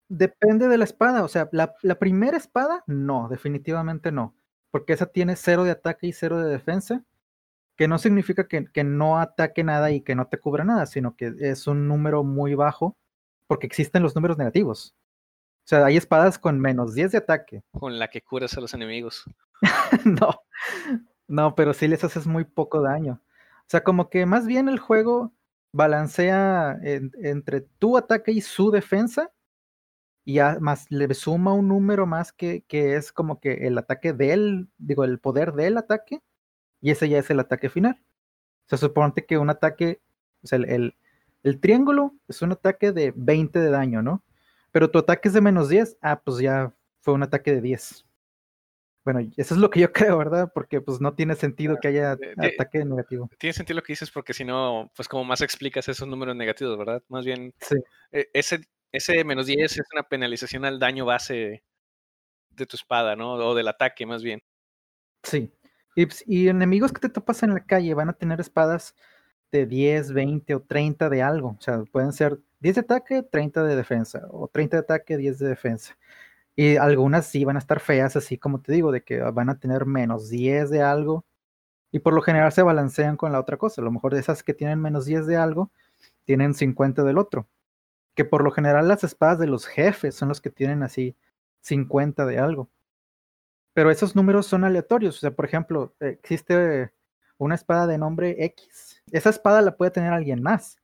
Depende 0.09 0.67
de 0.67 0.79
la 0.79 0.85
espada. 0.85 1.23
O 1.23 1.29
sea, 1.29 1.49
la, 1.53 1.73
la 1.83 2.01
primera 2.01 2.37
espada, 2.37 2.83
no, 2.89 3.29
definitivamente 3.29 4.11
no. 4.11 4.35
Porque 4.73 4.95
esa 4.95 5.07
tiene 5.07 5.37
cero 5.37 5.63
de 5.63 5.71
ataque 5.71 6.09
y 6.09 6.13
cero 6.13 6.39
de 6.39 6.51
defensa. 6.51 7.05
Que 7.77 7.87
no 7.87 7.99
significa 7.99 8.49
que, 8.49 8.67
que 8.73 8.83
no 8.83 9.21
ataque 9.21 9.63
nada 9.63 9.93
y 9.93 10.01
que 10.01 10.17
no 10.17 10.27
te 10.27 10.41
cubra 10.41 10.65
nada, 10.65 10.87
sino 10.87 11.15
que 11.15 11.35
es 11.39 11.69
un 11.69 11.87
número 11.87 12.25
muy 12.25 12.55
bajo. 12.55 12.97
Porque 13.47 13.69
existen 13.69 14.03
los 14.03 14.17
números 14.17 14.39
negativos. 14.39 14.97
O 15.69 15.71
sea, 15.71 15.85
hay 15.85 15.99
espadas 15.99 16.39
con 16.39 16.59
menos 16.59 16.95
10 16.95 17.13
de 17.13 17.19
ataque. 17.19 17.63
Con 17.73 17.99
la 17.99 18.09
que 18.09 18.23
curas 18.23 18.57
a 18.57 18.61
los 18.63 18.73
enemigos. 18.73 19.25
no, 20.07 20.31
no, 21.27 21.55
pero 21.55 21.75
sí 21.75 21.87
les 21.87 22.03
haces 22.05 22.27
muy 22.27 22.45
poco 22.45 22.81
daño. 22.81 23.21
O 23.23 23.67
sea, 23.67 23.85
como 23.85 24.09
que 24.09 24.25
más 24.25 24.47
bien 24.47 24.71
el 24.71 24.79
juego 24.79 25.35
balancea 25.73 26.79
en- 26.83 27.13
entre 27.23 27.61
tu 27.61 27.99
ataque 27.99 28.33
y 28.33 28.41
su 28.41 28.71
defensa, 28.71 29.31
y 30.25 30.37
ya 30.37 30.57
más 30.59 30.91
le 30.91 31.13
suma 31.13 31.53
un 31.53 31.69
número 31.69 32.07
más 32.07 32.33
que, 32.33 32.63
que 32.63 32.97
es 32.97 33.13
como 33.13 33.39
que 33.39 33.67
el 33.67 33.77
ataque 33.77 34.15
del, 34.15 34.71
digo, 34.79 35.05
el 35.05 35.19
poder 35.19 35.53
del 35.53 35.77
ataque, 35.77 36.23
y 36.81 36.93
ese 36.93 37.11
ya 37.11 37.19
es 37.19 37.29
el 37.29 37.41
ataque 37.41 37.69
final. 37.69 38.01
Se 38.69 38.79
supone 38.79 39.13
que 39.29 39.37
un 39.37 39.51
ataque, 39.51 40.01
o 40.43 40.47
sea, 40.47 40.57
el, 40.61 40.65
el, 40.71 40.97
el 41.43 41.61
triángulo 41.61 42.15
es 42.27 42.41
un 42.41 42.53
ataque 42.53 42.93
de 42.93 43.13
20 43.15 43.59
de 43.59 43.69
daño, 43.71 44.01
¿no? 44.01 44.23
Pero 44.73 44.91
tu 44.91 44.99
ataque 44.99 45.29
es 45.29 45.35
de 45.35 45.41
menos 45.41 45.69
10, 45.69 45.97
ah, 46.03 46.21
pues 46.23 46.39
ya 46.39 46.73
fue 47.01 47.15
un 47.15 47.23
ataque 47.23 47.53
de 47.55 47.61
10. 47.61 48.05
Bueno, 49.05 49.21
eso 49.37 49.55
es 49.55 49.61
lo 49.61 49.71
que 49.71 49.81
yo 49.81 49.93
creo, 50.15 50.19
¿verdad? 50.19 50.51
Porque 50.53 50.81
pues 50.81 51.01
no 51.01 51.15
tiene 51.15 51.35
sentido 51.35 51.79
que 51.81 51.89
haya 51.89 52.17
de- 52.17 52.35
de- 52.37 52.47
ataque 52.49 52.85
negativo. 52.85 53.31
Tiene 53.39 53.55
sentido 53.55 53.77
lo 53.77 53.83
que 53.83 53.93
dices 53.93 54.11
porque 54.11 54.35
si 54.35 54.45
no, 54.45 54.91
pues 54.95 55.09
como 55.09 55.25
más 55.25 55.41
explicas 55.41 55.89
esos 55.89 56.07
números 56.09 56.37
negativos, 56.37 56.77
¿verdad? 56.77 57.03
Más 57.09 57.25
bien, 57.25 57.55
Sí, 57.61 57.77
eh, 58.13 58.29
ese, 58.35 58.61
ese 58.93 59.25
menos 59.25 59.47
10 59.47 59.73
es 59.79 59.87
una 59.93 60.03
penalización 60.03 60.65
al 60.65 60.79
daño 60.79 61.07
base 61.07 61.63
de 62.51 62.67
tu 62.67 62.77
espada, 62.77 63.17
¿no? 63.17 63.35
O 63.35 63.55
del 63.55 63.69
ataque, 63.69 64.05
más 64.05 64.23
bien. 64.23 64.43
sí. 65.23 65.53
Y, 65.97 66.07
ps- 66.07 66.23
y 66.27 66.49
enemigos 66.49 66.93
que 66.93 67.01
te 67.01 67.09
topas 67.09 67.43
en 67.43 67.55
la 67.55 67.65
calle 67.65 67.93
van 67.95 68.09
a 68.09 68.13
tener 68.13 68.39
espadas 68.41 68.95
de 69.51 69.67
10, 69.67 70.13
20 70.13 70.55
o 70.55 70.63
30 70.63 71.09
de 71.09 71.23
algo. 71.23 71.57
O 71.59 71.61
sea, 71.61 71.83
pueden 71.93 72.13
ser 72.13 72.39
10 72.61 72.77
de 72.77 72.81
ataque, 72.83 73.23
30 73.23 73.65
de 73.65 73.77
defensa. 73.77 74.27
O 74.31 74.49
30 74.49 74.77
de 74.79 74.81
ataque, 74.81 75.17
10 75.17 75.39
de 75.39 75.49
defensa. 75.49 75.97
Y 76.57 76.77
algunas 76.77 77.27
sí 77.27 77.45
van 77.45 77.57
a 77.57 77.61
estar 77.61 77.81
feas, 77.81 78.17
así 78.17 78.39
como 78.39 78.61
te 78.61 78.73
digo, 78.73 78.93
de 78.93 79.03
que 79.03 79.21
van 79.21 79.51
a 79.51 79.59
tener 79.61 79.87
menos 79.87 80.29
10 80.31 80.71
de 80.71 80.83
algo. 80.83 81.25
Y 81.93 82.01
por 82.01 82.15
lo 82.15 82.23
general 82.23 82.53
se 82.53 82.63
balancean 82.63 83.17
con 83.17 83.33
la 83.33 83.41
otra 83.41 83.57
cosa. 83.57 83.81
A 83.81 83.85
lo 83.85 83.93
mejor 83.93 84.15
de 84.15 84.21
esas 84.21 84.43
que 84.43 84.55
tienen 84.55 84.81
menos 84.81 85.07
10 85.07 85.27
de 85.27 85.37
algo, 85.37 85.71
tienen 86.25 86.55
50 86.55 87.05
del 87.05 87.19
otro. 87.19 87.49
Que 88.15 88.25
por 88.25 88.45
lo 88.45 88.51
general 88.51 88.89
las 88.89 89.05
espadas 89.05 89.39
de 89.39 89.47
los 89.47 89.67
jefes 89.67 90.15
son 90.15 90.29
los 90.29 90.41
que 90.41 90.51
tienen 90.51 90.83
así 90.83 91.17
50 91.63 92.27
de 92.27 92.39
algo. 92.39 92.71
Pero 93.75 93.91
esos 93.91 94.17
números 94.17 94.47
son 94.47 94.65
aleatorios. 94.65 95.17
O 95.19 95.21
sea, 95.21 95.31
por 95.31 95.45
ejemplo, 95.45 95.95
existe 96.01 96.93
una 97.39 97.55
espada 97.55 97.87
de 97.87 97.99
nombre 97.99 98.37
X. 98.45 99.03
Esa 99.11 99.31
espada 99.31 99.63
la 99.63 99.77
puede 99.77 99.91
tener 99.91 100.13
alguien 100.13 100.43
más. 100.43 100.77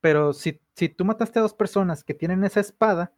Pero 0.00 0.32
si, 0.32 0.60
si 0.76 0.88
tú 0.88 1.04
mataste 1.04 1.38
a 1.38 1.42
dos 1.42 1.54
personas 1.54 2.04
que 2.04 2.14
tienen 2.14 2.44
esa 2.44 2.60
espada, 2.60 3.12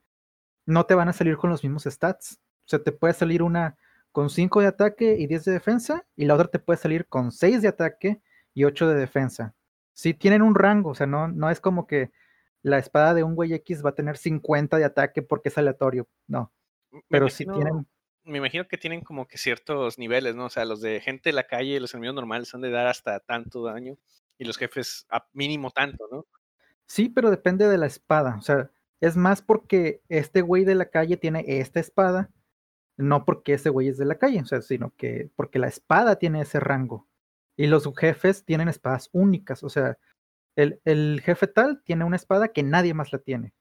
no 0.67 0.87
te 0.87 0.95
van 0.95 1.09
a 1.09 1.13
salir 1.13 1.37
con 1.37 1.51
los 1.51 1.63
mismos 1.63 1.85
stats. 1.85 2.41
O 2.67 2.69
sea, 2.69 2.83
te 2.83 2.93
puede 2.93 3.15
salir 3.15 3.43
una 3.43 3.77
con 4.13 4.31
5 4.31 4.61
de 4.61 4.67
ataque 4.69 5.17
y 5.19 5.27
10 5.27 5.45
de 5.47 5.53
defensa, 5.53 6.07
y 6.15 6.25
la 6.27 6.35
otra 6.35 6.47
te 6.49 6.61
puede 6.61 6.77
salir 6.79 7.07
con 7.09 7.33
6 7.33 7.63
de 7.63 7.69
ataque 7.69 8.23
y 8.55 8.65
8 8.65 8.89
de 8.89 8.95
defensa. 8.95 9.55
Sí 9.93 10.15
tienen 10.15 10.41
un 10.43 10.55
rango, 10.55 10.91
o 10.91 10.95
sea, 10.95 11.07
no, 11.07 11.27
no 11.29 11.51
es 11.51 11.61
como 11.61 11.87
que 11.87 12.13
la 12.63 12.79
espada 12.79 13.13
de 13.15 13.25
un 13.25 13.35
güey 13.35 13.53
X 13.55 13.85
va 13.85 13.91
a 13.91 13.95
tener 13.95 14.17
50 14.17 14.77
de 14.77 14.85
ataque 14.85 15.23
porque 15.23 15.49
es 15.49 15.59
aleatorio. 15.59 16.09
No, 16.29 16.53
Me 16.93 17.03
pero 17.09 17.29
sí 17.29 17.43
imagino- 17.45 17.65
tienen. 17.65 17.87
Me 18.25 18.39
imagino 18.39 18.67
que 18.67 18.79
tienen 18.79 19.03
como 19.03 19.29
que 19.29 19.39
ciertos 19.39 19.99
niveles, 19.99 20.35
¿no? 20.35 20.47
O 20.47 20.51
sea, 20.51 20.65
los 20.65 20.81
de 20.81 21.01
gente 21.01 21.29
de 21.31 21.35
la 21.35 21.47
calle, 21.47 21.81
los 21.81 21.93
enemigos 21.95 22.15
normales 22.15 22.55
han 22.55 22.63
de 22.63 22.71
dar 22.71 22.87
hasta 22.87 23.21
tanto 23.21 23.63
daño 23.65 23.99
y 24.39 24.45
los 24.45 24.57
jefes 24.57 25.07
a 25.11 25.27
mínimo 25.33 25.71
tanto, 25.71 26.09
¿no? 26.11 26.27
Sí, 26.87 27.09
pero 27.09 27.31
depende 27.31 27.69
de 27.69 27.79
la 27.79 27.87
espada. 27.87 28.37
O 28.39 28.43
sea, 28.43 28.71
es 29.01 29.17
más 29.17 29.43
porque 29.43 30.03
este 30.09 30.43
güey 30.43 30.65
de 30.65 30.75
la 30.75 30.91
calle 30.91 31.17
tiene 31.17 31.45
esta 31.47 31.81
espada, 31.81 32.31
no 32.97 33.25
porque 33.25 33.55
ese 33.55 33.71
güey 33.71 33.89
es 33.89 33.99
de 33.99 34.07
la 34.07 34.19
calle, 34.19 34.41
o 34.41 34.47
sea, 34.47 34.63
sino 34.63 34.95
que 34.97 35.31
porque 35.37 35.59
la 35.59 35.69
espada 35.69 36.17
tiene 36.17 36.43
ese 36.43 36.61
rango. 36.61 37.09
Y 37.57 37.67
los 37.69 37.89
jefes 37.97 38.45
tienen 38.45 38.69
espadas 38.69 39.11
únicas. 39.13 39.63
O 39.63 39.69
sea, 39.69 39.99
el, 40.57 40.81
el 40.85 41.21
jefe 41.25 41.47
tal 41.47 41.83
tiene 41.85 42.05
una 42.05 42.17
espada 42.17 42.49
que 42.49 42.63
nadie 42.63 42.95
más 42.95 43.13
la 43.13 43.19
tiene. 43.21 43.55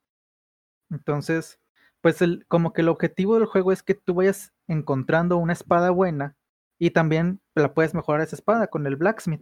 Entonces, 0.90 1.60
pues 2.04 2.22
el, 2.22 2.46
como 2.50 2.74
que 2.74 2.82
el 2.82 2.90
objetivo 2.90 3.36
del 3.36 3.46
juego 3.46 3.72
es 3.72 3.82
que 3.82 3.96
tú 3.96 4.14
vayas 4.16 4.54
encontrando 4.68 5.38
una 5.38 5.54
espada 5.54 5.90
buena 5.90 6.36
y 6.78 6.92
también 6.92 7.40
la 7.56 7.74
puedes 7.74 7.94
mejorar 7.94 8.20
esa 8.20 8.36
espada 8.36 8.68
con 8.68 8.86
el 8.86 8.98
blacksmith. 8.98 9.42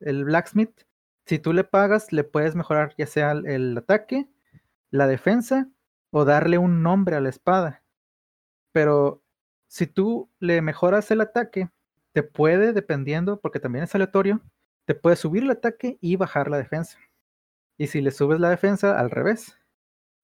El 0.00 0.24
blacksmith, 0.24 0.82
si 1.26 1.38
tú 1.38 1.52
le 1.52 1.62
pagas, 1.62 2.12
le 2.12 2.24
puedes 2.24 2.56
mejorar 2.56 2.92
ya 2.98 3.06
sea 3.06 3.30
el, 3.30 3.46
el 3.46 3.78
ataque, 3.78 4.28
la 4.90 5.06
defensa 5.06 5.70
o 6.10 6.24
darle 6.24 6.58
un 6.58 6.82
nombre 6.82 7.14
a 7.14 7.20
la 7.20 7.28
espada. 7.28 7.84
Pero 8.72 9.22
si 9.68 9.86
tú 9.86 10.28
le 10.40 10.60
mejoras 10.60 11.08
el 11.12 11.20
ataque, 11.20 11.70
te 12.12 12.24
puede, 12.24 12.72
dependiendo, 12.72 13.40
porque 13.40 13.60
también 13.60 13.84
es 13.84 13.94
aleatorio, 13.94 14.42
te 14.88 14.96
puede 14.96 15.14
subir 15.14 15.44
el 15.44 15.52
ataque 15.52 15.98
y 16.00 16.16
bajar 16.16 16.50
la 16.50 16.56
defensa. 16.56 16.98
Y 17.78 17.86
si 17.86 18.00
le 18.00 18.10
subes 18.10 18.40
la 18.40 18.50
defensa, 18.50 18.98
al 18.98 19.12
revés. 19.12 19.56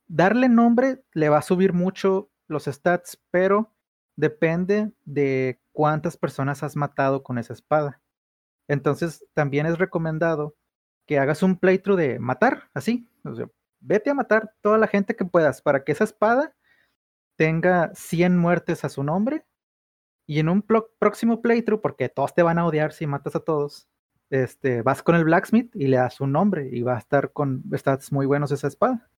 Darle 0.09 0.49
nombre 0.49 1.05
le 1.13 1.29
va 1.29 1.39
a 1.39 1.43
subir 1.43 1.73
mucho 1.73 2.31
los 2.49 2.65
stats, 2.65 3.23
pero 3.31 3.75
depende 4.17 4.93
de 5.05 5.61
cuántas 5.73 6.17
personas 6.17 6.63
has 6.63 6.77
matado 6.77 7.23
con 7.23 7.39
esa 7.39 7.53
espada. 7.53 8.01
Entonces, 8.67 9.25
también 9.35 9.67
es 9.67 9.79
recomendado 9.79 10.57
que 11.07 11.19
hagas 11.19 11.43
un 11.43 11.59
playthrough 11.59 11.99
de 11.99 12.19
matar, 12.19 12.71
así. 12.75 13.09
O 13.25 13.35
sea, 13.35 13.49
vete 13.81 14.11
a 14.11 14.15
matar 14.15 14.55
toda 14.61 14.79
la 14.79 14.87
gente 14.87 15.17
que 15.17 15.25
puedas 15.25 15.63
para 15.63 15.85
que 15.85 15.93
esa 15.93 16.05
espada 16.05 16.55
tenga 17.37 17.93
100 17.95 18.37
muertes 18.37 18.85
a 18.85 18.89
su 18.89 19.03
nombre. 19.05 19.47
Y 20.27 20.41
en 20.41 20.49
un 20.51 20.63
próximo 20.63 21.41
playthrough, 21.41 21.81
porque 21.81 22.09
todos 22.09 22.35
te 22.35 22.43
van 22.43 22.59
a 22.59 22.67
odiar 22.67 22.93
si 22.93 23.07
matas 23.07 23.37
a 23.37 23.41
todos, 23.41 23.89
este, 24.31 24.83
vas 24.83 25.03
con 25.03 25.15
el 25.15 25.25
blacksmith 25.25 25.75
y 25.75 25.87
le 25.87 25.97
das 25.97 26.21
un 26.21 26.33
nombre 26.33 26.69
y 26.71 26.83
va 26.83 26.97
a 26.97 26.99
estar 26.99 27.33
con 27.33 27.65
stats 27.75 28.13
muy 28.13 28.27
buenos 28.27 28.53
esa 28.53 28.69
espada. 28.69 29.11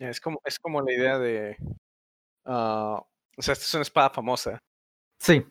Es 0.00 0.20
como, 0.20 0.40
es 0.44 0.58
como 0.58 0.80
la 0.82 0.92
idea 0.92 1.18
de. 1.18 1.56
ah, 2.44 3.02
o 3.36 3.42
sea, 3.42 3.52
esta 3.52 3.64
es 3.64 3.74
una 3.74 3.82
espada 3.82 4.10
famosa. 4.10 4.58
Sí, 5.18 5.44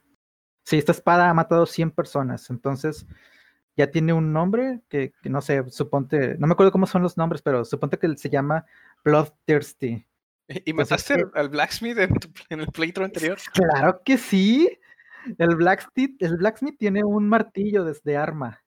sí, 0.66 0.78
esta 0.78 0.92
espada 0.92 1.30
ha 1.30 1.34
matado 1.34 1.66
100 1.66 1.92
personas, 1.92 2.50
entonces 2.50 3.06
ya 3.78 3.90
tiene 3.92 4.12
un 4.12 4.34
nombre 4.34 4.82
que, 4.90 5.14
que 5.22 5.30
no 5.30 5.42
sé, 5.42 5.64
suponte, 5.70 6.36
no 6.38 6.48
me 6.48 6.54
acuerdo 6.54 6.72
cómo 6.72 6.86
son 6.88 7.02
los 7.04 7.16
nombres, 7.16 7.42
pero 7.42 7.64
suponte 7.64 7.98
que 7.98 8.18
se 8.18 8.30
llama 8.30 8.66
Bloodthirsty. 9.06 10.06
¿Y 10.66 10.74
mataste 10.74 11.16
que- 11.16 11.22
al, 11.22 11.32
al 11.36 11.50
Blacksmith 11.50 11.98
en, 12.00 12.14
tu- 12.16 12.32
en 12.50 12.60
el 12.62 12.68
playthrough 12.68 13.06
anterior? 13.06 13.38
Claro 13.54 14.02
que 14.04 14.18
sí. 14.18 14.70
El 15.38 15.56
Blacksmith, 15.56 16.22
el 16.24 16.38
Blacksmith 16.38 16.78
tiene 16.80 17.04
un 17.04 17.30
martillo 17.30 17.84
desde 17.86 18.18
arma. 18.18 18.64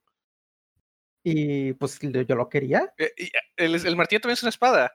Y 1.24 1.72
pues 1.74 1.98
yo 2.00 2.34
lo 2.36 2.48
quería, 2.48 2.92
Eh, 2.98 3.12
ah, 3.34 3.38
el, 3.56 3.74
el 3.74 3.96
martillo 3.96 4.20
también 4.20 4.34
es 4.34 4.42
una 4.42 4.50
espada. 4.50 4.92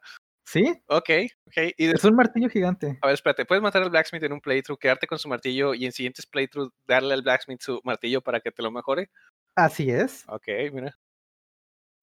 Sí, 0.48 0.64
Ok, 0.88 1.10
ok. 1.46 1.58
Y 1.78 1.86
es 1.92 2.04
un 2.06 2.16
martillo 2.16 2.50
gigante. 2.50 2.98
a 3.02 3.08
ver, 3.08 3.14
espérate, 3.14 3.46
puedes 3.46 3.62
matar 3.62 3.84
al 3.84 3.90
Blacksmith 3.90 4.24
en 4.24 4.32
un 4.34 4.42
playthrough, 4.42 4.80
quedarte 4.80 5.06
con 5.06 5.20
su 5.20 5.28
martillo 5.28 5.74
y 5.74 5.86
en 5.86 5.92
siguientes 5.92 6.26
playthroughs 6.26 6.72
darle 6.88 7.14
al 7.14 7.22
Blacksmith 7.22 7.62
su 7.62 7.82
martillo 7.84 8.22
para 8.22 8.40
que 8.40 8.52
te 8.52 8.64
lo 8.64 8.72
mejore. 8.72 9.10
Así 9.56 9.90
es. 9.92 10.24
Ok, 10.30 10.48
mira. 10.72 10.98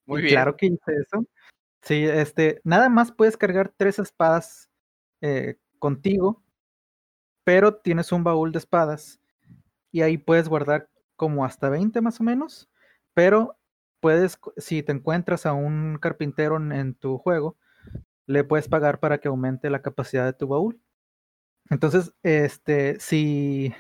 Muy 0.06 0.20
y 0.20 0.24
bien. 0.24 0.34
claro 0.34 0.56
que 0.56 0.66
hice 0.66 0.92
eso. 1.00 1.24
Sí, 1.82 2.04
este, 2.04 2.60
nada 2.64 2.88
más 2.88 3.12
puedes 3.12 3.36
cargar 3.36 3.72
tres 3.76 3.98
espadas 3.98 4.70
eh, 5.22 5.56
contigo, 5.78 6.42
pero 7.44 7.74
tienes 7.76 8.12
un 8.12 8.24
baúl 8.24 8.52
de 8.52 8.58
espadas 8.58 9.20
y 9.90 10.02
ahí 10.02 10.18
puedes 10.18 10.48
guardar 10.48 10.88
como 11.16 11.44
hasta 11.44 11.68
20 11.70 12.00
más 12.00 12.20
o 12.20 12.24
menos, 12.24 12.68
pero 13.14 13.56
puedes, 14.00 14.38
si 14.56 14.82
te 14.82 14.92
encuentras 14.92 15.46
a 15.46 15.52
un 15.52 15.98
carpintero 15.98 16.56
en, 16.56 16.72
en 16.72 16.94
tu 16.94 17.18
juego, 17.18 17.56
le 18.26 18.44
puedes 18.44 18.68
pagar 18.68 19.00
para 19.00 19.18
que 19.18 19.28
aumente 19.28 19.70
la 19.70 19.82
capacidad 19.82 20.24
de 20.24 20.32
tu 20.32 20.46
baúl. 20.48 20.80
Entonces, 21.70 22.12
este, 22.22 22.98
si, 23.00 23.74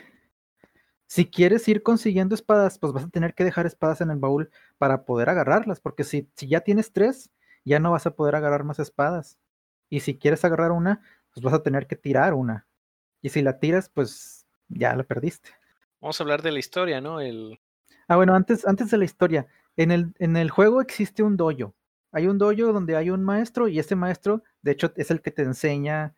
si 1.06 1.26
quieres 1.26 1.66
ir 1.68 1.82
consiguiendo 1.82 2.34
espadas, 2.34 2.78
pues 2.78 2.92
vas 2.92 3.04
a 3.04 3.08
tener 3.08 3.34
que 3.34 3.44
dejar 3.44 3.66
espadas 3.66 4.00
en 4.00 4.10
el 4.10 4.18
baúl 4.18 4.50
para 4.78 5.04
poder 5.04 5.28
agarrarlas, 5.28 5.80
porque 5.80 6.04
si, 6.04 6.30
si 6.34 6.48
ya 6.48 6.60
tienes 6.60 6.92
tres 6.92 7.30
ya 7.64 7.78
no 7.78 7.92
vas 7.92 8.06
a 8.06 8.14
poder 8.14 8.36
agarrar 8.36 8.64
más 8.64 8.78
espadas. 8.78 9.38
Y 9.88 10.00
si 10.00 10.18
quieres 10.18 10.44
agarrar 10.44 10.72
una, 10.72 11.00
pues 11.32 11.42
vas 11.42 11.54
a 11.54 11.62
tener 11.62 11.86
que 11.86 11.96
tirar 11.96 12.34
una. 12.34 12.66
Y 13.22 13.30
si 13.30 13.42
la 13.42 13.58
tiras, 13.58 13.88
pues 13.88 14.46
ya 14.68 14.94
la 14.94 15.04
perdiste. 15.04 15.50
Vamos 16.00 16.20
a 16.20 16.24
hablar 16.24 16.42
de 16.42 16.52
la 16.52 16.58
historia, 16.58 17.00
¿no? 17.00 17.20
El... 17.20 17.58
Ah, 18.06 18.16
bueno, 18.16 18.34
antes, 18.34 18.66
antes 18.66 18.90
de 18.90 18.98
la 18.98 19.04
historia, 19.04 19.46
en 19.76 19.90
el, 19.90 20.14
en 20.18 20.36
el 20.36 20.50
juego 20.50 20.80
existe 20.82 21.22
un 21.22 21.36
dojo. 21.36 21.74
Hay 22.14 22.28
un 22.28 22.38
dojo 22.38 22.72
donde 22.72 22.96
hay 22.96 23.10
un 23.10 23.24
maestro 23.24 23.68
y 23.68 23.78
ese 23.78 23.96
maestro, 23.96 24.42
de 24.62 24.72
hecho, 24.72 24.92
es 24.96 25.10
el 25.10 25.20
que 25.22 25.30
te 25.32 25.42
enseña 25.42 26.14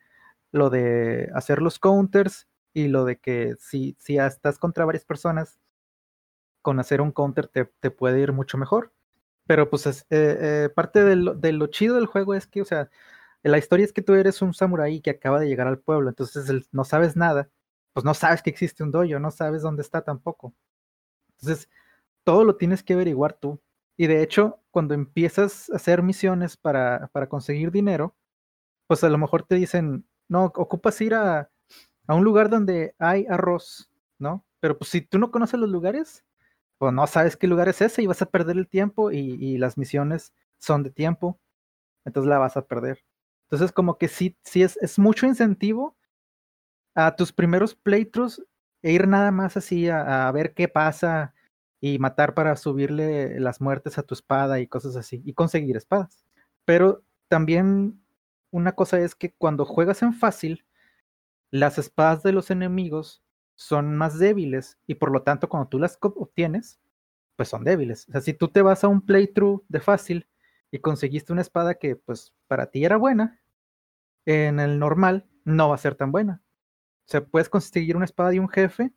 lo 0.51 0.69
de 0.69 1.29
hacer 1.35 1.61
los 1.61 1.79
counters 1.79 2.47
y 2.73 2.87
lo 2.87 3.05
de 3.05 3.19
que 3.19 3.55
si, 3.59 3.97
si 3.99 4.17
estás 4.17 4.59
contra 4.59 4.85
varias 4.85 5.05
personas, 5.05 5.59
con 6.61 6.79
hacer 6.79 7.01
un 7.01 7.11
counter 7.11 7.47
te, 7.47 7.65
te 7.79 7.91
puede 7.91 8.19
ir 8.21 8.33
mucho 8.33 8.57
mejor. 8.57 8.93
Pero 9.47 9.69
pues 9.69 9.87
es, 9.87 10.01
eh, 10.09 10.65
eh, 10.65 10.69
parte 10.75 11.03
de 11.03 11.15
lo, 11.15 11.67
chido 11.67 11.95
del 11.95 12.05
juego 12.07 12.33
es 12.35 12.47
que, 12.47 12.61
o 12.61 12.65
sea, 12.65 12.89
la 13.43 13.57
historia 13.57 13.85
es 13.85 13.93
que 13.93 14.01
tú 14.01 14.13
eres 14.15 14.41
un 14.41 14.53
samurái 14.53 15.01
que 15.01 15.11
acaba 15.11 15.39
de 15.39 15.47
llegar 15.47 15.67
al 15.67 15.79
pueblo, 15.79 16.09
entonces 16.09 16.69
no 16.73 16.83
sabes 16.83 17.15
nada, 17.15 17.49
pues 17.93 18.05
no 18.05 18.13
sabes 18.13 18.43
que 18.43 18.49
existe 18.49 18.83
un 18.83 18.91
dojo, 18.91 19.19
no 19.19 19.31
sabes 19.31 19.61
dónde 19.63 19.83
está 19.83 20.03
tampoco. 20.03 20.53
Entonces, 21.39 21.69
todo 22.25 22.43
lo 22.45 22.57
tienes 22.57 22.83
que 22.83 22.93
averiguar 22.93 23.33
tú. 23.33 23.61
Y 23.97 24.07
de 24.07 24.21
hecho, 24.21 24.61
cuando 24.71 24.93
empiezas 24.93 25.69
a 25.71 25.77
hacer 25.77 26.03
misiones 26.03 26.55
para, 26.55 27.09
para 27.11 27.27
conseguir 27.27 27.71
dinero, 27.71 28.15
pues 28.87 29.03
a 29.03 29.09
lo 29.09 29.17
mejor 29.17 29.43
te 29.43 29.55
dicen, 29.55 30.07
no, 30.29 30.45
ocupas 30.45 31.01
ir 31.01 31.15
a, 31.15 31.49
a 32.07 32.15
un 32.15 32.23
lugar 32.23 32.49
donde 32.49 32.95
hay 32.99 33.25
arroz, 33.27 33.89
¿no? 34.19 34.45
Pero 34.59 34.77
pues 34.77 34.89
si 34.91 35.01
tú 35.01 35.19
no 35.19 35.31
conoces 35.31 35.59
los 35.59 35.69
lugares, 35.69 36.25
pues 36.77 36.93
no 36.93 37.05
sabes 37.07 37.37
qué 37.37 37.47
lugar 37.47 37.69
es 37.69 37.81
ese 37.81 38.01
y 38.03 38.07
vas 38.07 38.21
a 38.21 38.27
perder 38.27 38.57
el 38.57 38.67
tiempo 38.67 39.11
y, 39.11 39.17
y 39.17 39.57
las 39.57 39.77
misiones 39.77 40.33
son 40.59 40.83
de 40.83 40.91
tiempo, 40.91 41.39
entonces 42.05 42.29
la 42.29 42.39
vas 42.39 42.57
a 42.57 42.67
perder. 42.67 43.03
Entonces 43.49 43.71
como 43.71 43.97
que 43.97 44.07
sí, 44.07 44.37
sí 44.43 44.63
es, 44.63 44.77
es 44.77 44.99
mucho 44.99 45.25
incentivo 45.25 45.97
a 46.95 47.15
tus 47.15 47.31
primeros 47.31 47.75
playthroughs 47.75 48.43
e 48.81 48.91
ir 48.91 49.07
nada 49.07 49.31
más 49.31 49.57
así 49.57 49.89
a, 49.89 50.27
a, 50.27 50.31
ver 50.31 50.53
qué 50.53 50.67
pasa 50.67 51.33
y 51.79 51.99
matar 51.99 52.33
para 52.33 52.55
subirle 52.55 53.39
las 53.39 53.61
muertes 53.61 53.97
a 53.97 54.03
tu 54.03 54.13
espada 54.13 54.59
y 54.59 54.67
cosas 54.67 54.95
así 54.95 55.21
y 55.25 55.33
conseguir 55.33 55.77
espadas. 55.77 56.25
Pero 56.65 57.03
también 57.27 58.01
una 58.51 58.73
cosa 58.73 58.99
es 58.99 59.15
que 59.15 59.33
cuando 59.33 59.65
juegas 59.65 60.01
en 60.01 60.13
fácil, 60.13 60.65
las 61.51 61.77
espadas 61.77 62.23
de 62.23 62.33
los 62.33 62.51
enemigos 62.51 63.23
son 63.55 63.95
más 63.95 64.19
débiles 64.19 64.77
y 64.87 64.95
por 64.95 65.11
lo 65.11 65.23
tanto 65.23 65.49
cuando 65.49 65.69
tú 65.69 65.79
las 65.79 65.97
obtienes, 66.01 66.79
pues 67.35 67.49
son 67.49 67.63
débiles. 67.63 68.07
O 68.09 68.11
sea, 68.11 68.21
si 68.21 68.33
tú 68.33 68.49
te 68.49 68.61
vas 68.61 68.83
a 68.83 68.87
un 68.87 69.01
playthrough 69.01 69.63
de 69.67 69.79
fácil 69.79 70.27
y 70.71 70.79
conseguiste 70.79 71.33
una 71.33 71.41
espada 71.41 71.75
que 71.75 71.95
pues 71.95 72.33
para 72.47 72.67
ti 72.67 72.83
era 72.83 72.97
buena, 72.97 73.39
en 74.25 74.59
el 74.59 74.79
normal 74.79 75.27
no 75.45 75.69
va 75.69 75.75
a 75.75 75.79
ser 75.79 75.95
tan 75.95 76.11
buena. 76.11 76.41
O 77.05 77.09
sea, 77.09 77.23
puedes 77.25 77.49
conseguir 77.49 77.95
una 77.95 78.05
espada 78.05 78.31
de 78.31 78.39
un 78.39 78.49
jefe 78.49 78.91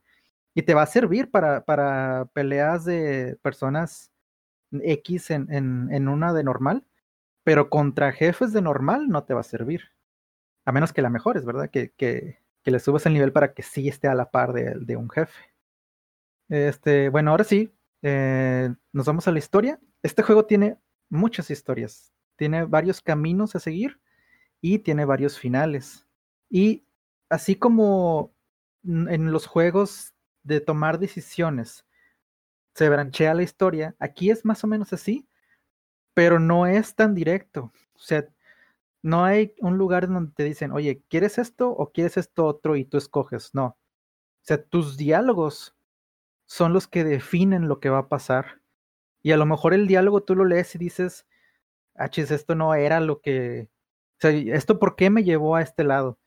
y 0.54 0.62
te 0.62 0.74
va 0.74 0.82
a 0.82 0.86
servir 0.86 1.30
para, 1.30 1.64
para 1.64 2.26
peleas 2.32 2.84
de 2.84 3.38
personas 3.42 4.10
X 4.72 5.30
en, 5.30 5.52
en, 5.52 5.88
en 5.92 6.08
una 6.08 6.32
de 6.32 6.44
normal, 6.44 6.84
pero 7.44 7.70
contra 7.70 8.12
jefes 8.12 8.52
de 8.52 8.62
normal 8.62 9.08
no 9.08 9.24
te 9.24 9.34
va 9.34 9.40
a 9.40 9.44
servir. 9.44 9.92
A 10.64 10.72
menos 10.72 10.92
que 10.92 11.02
la 11.02 11.10
mejores, 11.10 11.44
¿verdad? 11.44 11.70
Que, 11.70 11.90
que, 11.92 12.38
que 12.62 12.70
le 12.70 12.78
subas 12.78 13.06
el 13.06 13.14
nivel 13.14 13.32
para 13.32 13.54
que 13.54 13.62
sí 13.62 13.88
esté 13.88 14.08
a 14.08 14.14
la 14.14 14.30
par 14.30 14.52
de, 14.52 14.74
de 14.78 14.96
un 14.96 15.08
jefe. 15.08 15.52
Este, 16.48 17.08
bueno, 17.08 17.30
ahora 17.30 17.44
sí, 17.44 17.72
eh, 18.02 18.74
nos 18.92 19.06
vamos 19.06 19.26
a 19.26 19.32
la 19.32 19.38
historia. 19.38 19.80
Este 20.02 20.22
juego 20.22 20.46
tiene 20.46 20.78
muchas 21.08 21.50
historias, 21.50 22.12
tiene 22.36 22.64
varios 22.64 23.00
caminos 23.00 23.56
a 23.56 23.60
seguir 23.60 24.00
y 24.60 24.80
tiene 24.80 25.04
varios 25.04 25.38
finales. 25.38 26.06
Y 26.48 26.84
así 27.28 27.56
como 27.56 28.34
en 28.84 29.32
los 29.32 29.46
juegos 29.46 30.14
de 30.42 30.60
tomar 30.60 30.98
decisiones 30.98 31.84
se 32.74 32.88
branchea 32.88 33.34
la 33.34 33.42
historia, 33.42 33.94
aquí 33.98 34.30
es 34.30 34.44
más 34.44 34.64
o 34.64 34.66
menos 34.66 34.92
así, 34.92 35.28
pero 36.14 36.38
no 36.40 36.66
es 36.66 36.94
tan 36.94 37.14
directo. 37.14 37.72
O 37.94 37.98
sea, 37.98 38.26
no 39.02 39.24
hay 39.24 39.54
un 39.60 39.78
lugar 39.78 40.08
donde 40.08 40.32
te 40.32 40.44
dicen, 40.44 40.72
oye, 40.72 41.02
¿quieres 41.08 41.38
esto 41.38 41.70
o 41.70 41.92
quieres 41.92 42.16
esto 42.16 42.46
otro? 42.46 42.76
Y 42.76 42.84
tú 42.84 42.98
escoges. 42.98 43.54
No. 43.54 43.66
O 43.66 43.76
sea, 44.42 44.62
tus 44.62 44.96
diálogos 44.96 45.76
son 46.46 46.72
los 46.72 46.88
que 46.88 47.04
definen 47.04 47.68
lo 47.68 47.80
que 47.80 47.90
va 47.90 47.98
a 48.00 48.08
pasar. 48.08 48.62
Y 49.22 49.32
a 49.32 49.36
lo 49.36 49.46
mejor 49.46 49.74
el 49.74 49.86
diálogo 49.86 50.22
tú 50.22 50.34
lo 50.34 50.44
lees 50.44 50.74
y 50.74 50.78
dices, 50.78 51.26
achis, 51.96 52.30
esto 52.30 52.54
no 52.54 52.74
era 52.74 53.00
lo 53.00 53.20
que. 53.20 53.70
O 54.18 54.20
sea, 54.20 54.30
¿esto 54.32 54.78
por 54.78 54.96
qué 54.96 55.10
me 55.10 55.24
llevó 55.24 55.56
a 55.56 55.62
este 55.62 55.84
lado? 55.84 56.19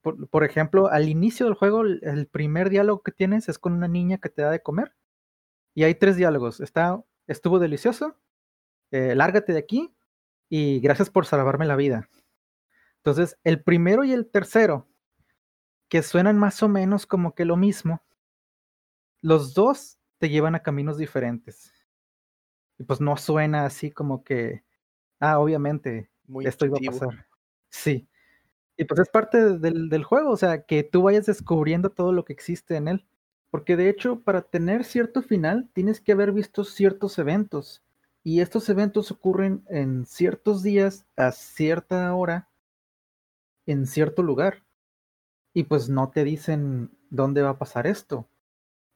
Por, 0.00 0.28
por, 0.28 0.44
ejemplo, 0.44 0.88
al 0.88 1.08
inicio 1.08 1.46
del 1.46 1.54
juego, 1.54 1.82
el 1.82 2.28
primer 2.30 2.70
diálogo 2.70 3.02
que 3.02 3.12
tienes 3.12 3.48
es 3.48 3.58
con 3.58 3.72
una 3.72 3.88
niña 3.88 4.18
que 4.18 4.28
te 4.28 4.42
da 4.42 4.50
de 4.50 4.62
comer. 4.62 4.94
Y 5.74 5.84
hay 5.84 5.94
tres 5.94 6.16
diálogos. 6.16 6.60
Está, 6.60 7.02
estuvo 7.26 7.58
delicioso, 7.58 8.16
eh, 8.90 9.14
lárgate 9.14 9.52
de 9.52 9.58
aquí 9.58 9.94
y 10.48 10.80
gracias 10.80 11.10
por 11.10 11.26
salvarme 11.26 11.66
la 11.66 11.76
vida. 11.76 12.08
Entonces, 12.98 13.38
el 13.44 13.62
primero 13.62 14.04
y 14.04 14.12
el 14.12 14.28
tercero, 14.28 14.88
que 15.88 16.02
suenan 16.02 16.38
más 16.38 16.62
o 16.62 16.68
menos 16.68 17.06
como 17.06 17.34
que 17.34 17.44
lo 17.44 17.56
mismo, 17.56 18.02
los 19.20 19.54
dos 19.54 19.98
te 20.18 20.28
llevan 20.28 20.54
a 20.54 20.62
caminos 20.62 20.98
diferentes. 20.98 21.72
Y 22.78 22.84
pues 22.84 23.00
no 23.00 23.16
suena 23.16 23.64
así 23.64 23.90
como 23.90 24.24
que, 24.24 24.64
ah, 25.20 25.38
obviamente, 25.38 26.10
Muy 26.26 26.46
esto 26.46 26.66
iba 26.66 26.78
a 26.78 26.90
pasar. 26.90 27.26
Sí. 27.70 28.08
Y 28.78 28.84
pues 28.84 29.00
es 29.00 29.08
parte 29.10 29.58
del, 29.58 29.90
del 29.90 30.04
juego, 30.04 30.30
o 30.30 30.36
sea, 30.38 30.62
que 30.64 30.82
tú 30.84 31.02
vayas 31.02 31.26
descubriendo 31.26 31.90
todo 31.90 32.12
lo 32.12 32.24
que 32.24 32.32
existe 32.32 32.76
en 32.76 32.88
él. 32.88 33.06
Porque 33.50 33.76
de 33.76 33.90
hecho, 33.90 34.20
para 34.22 34.42
tener 34.42 34.84
cierto 34.84 35.22
final, 35.22 35.68
tienes 35.74 36.00
que 36.00 36.12
haber 36.12 36.32
visto 36.32 36.64
ciertos 36.64 37.18
eventos. 37.18 37.82
Y 38.24 38.40
estos 38.40 38.68
eventos 38.70 39.10
ocurren 39.10 39.64
en 39.68 40.06
ciertos 40.06 40.62
días, 40.62 41.06
a 41.16 41.32
cierta 41.32 42.14
hora, 42.14 42.48
en 43.66 43.86
cierto 43.86 44.22
lugar. 44.22 44.64
Y 45.54 45.64
pues 45.64 45.88
no 45.88 46.10
te 46.10 46.24
dicen 46.24 46.90
dónde 47.10 47.42
va 47.42 47.50
a 47.50 47.58
pasar 47.58 47.86
esto. 47.86 48.28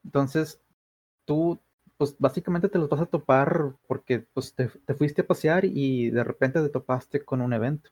Entonces, 0.04 0.62
tú, 1.26 1.60
pues 1.98 2.16
básicamente 2.18 2.68
te 2.70 2.78
los 2.78 2.88
vas 2.88 3.00
a 3.02 3.06
topar 3.06 3.76
porque 3.88 4.20
pues, 4.34 4.54
te, 4.54 4.68
te 4.68 4.94
fuiste 4.94 5.22
a 5.22 5.28
pasear 5.28 5.64
y 5.66 6.10
de 6.10 6.24
repente 6.24 6.62
te 6.62 6.70
topaste 6.70 7.24
con 7.24 7.40
un 7.42 7.52
evento. 7.54 7.90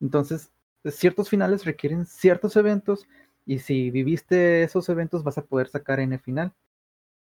Entonces, 0.00 0.52
ciertos 0.84 1.28
finales 1.28 1.64
requieren 1.64 2.06
ciertos 2.06 2.56
eventos 2.56 3.06
y 3.44 3.60
si 3.60 3.90
viviste 3.90 4.62
esos 4.62 4.88
eventos 4.88 5.24
vas 5.24 5.38
a 5.38 5.46
poder 5.46 5.68
sacar 5.68 6.00
N 6.00 6.18
final. 6.18 6.54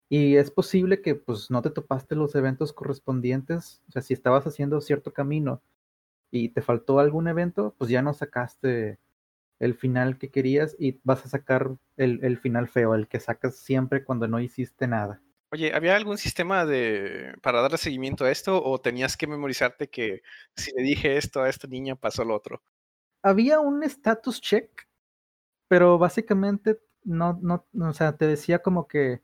Y 0.08 0.36
es 0.36 0.50
posible 0.50 1.02
que 1.02 1.14
pues 1.14 1.50
no 1.50 1.62
te 1.62 1.70
topaste 1.70 2.16
los 2.16 2.34
eventos 2.34 2.72
correspondientes, 2.72 3.82
o 3.88 3.92
sea, 3.92 4.02
si 4.02 4.14
estabas 4.14 4.46
haciendo 4.46 4.80
cierto 4.80 5.12
camino 5.12 5.62
y 6.30 6.50
te 6.50 6.62
faltó 6.62 7.00
algún 7.00 7.28
evento, 7.28 7.74
pues 7.78 7.90
ya 7.90 8.02
no 8.02 8.14
sacaste 8.14 8.98
el 9.60 9.74
final 9.74 10.18
que 10.18 10.30
querías 10.30 10.76
y 10.78 11.00
vas 11.04 11.24
a 11.26 11.28
sacar 11.28 11.76
el, 11.96 12.20
el 12.24 12.38
final 12.38 12.68
feo, 12.68 12.94
el 12.94 13.08
que 13.08 13.20
sacas 13.20 13.56
siempre 13.56 14.04
cuando 14.04 14.28
no 14.28 14.40
hiciste 14.40 14.86
nada. 14.88 15.22
Oye, 15.52 15.74
¿había 15.74 15.96
algún 15.96 16.16
sistema 16.18 16.64
de 16.64 17.34
para 17.42 17.60
darle 17.60 17.76
seguimiento 17.78 18.24
a 18.24 18.30
esto 18.30 18.62
o 18.62 18.80
tenías 18.80 19.16
que 19.16 19.26
memorizarte 19.26 19.88
que 19.90 20.22
si 20.56 20.70
le 20.76 20.82
dije 20.82 21.16
esto 21.16 21.42
a 21.42 21.48
esta 21.48 21.66
niña 21.66 21.96
pasó 21.96 22.24
lo 22.24 22.36
otro? 22.36 22.62
Había 23.22 23.61
un 23.61 23.83
status 23.85 24.40
check, 24.40 24.88
pero 25.68 25.98
básicamente 25.98 26.80
no, 27.04 27.38
no, 27.42 27.66
o 27.88 27.92
sea, 27.92 28.16
te 28.16 28.26
decía 28.26 28.61
como 28.61 28.87
que 28.87 29.22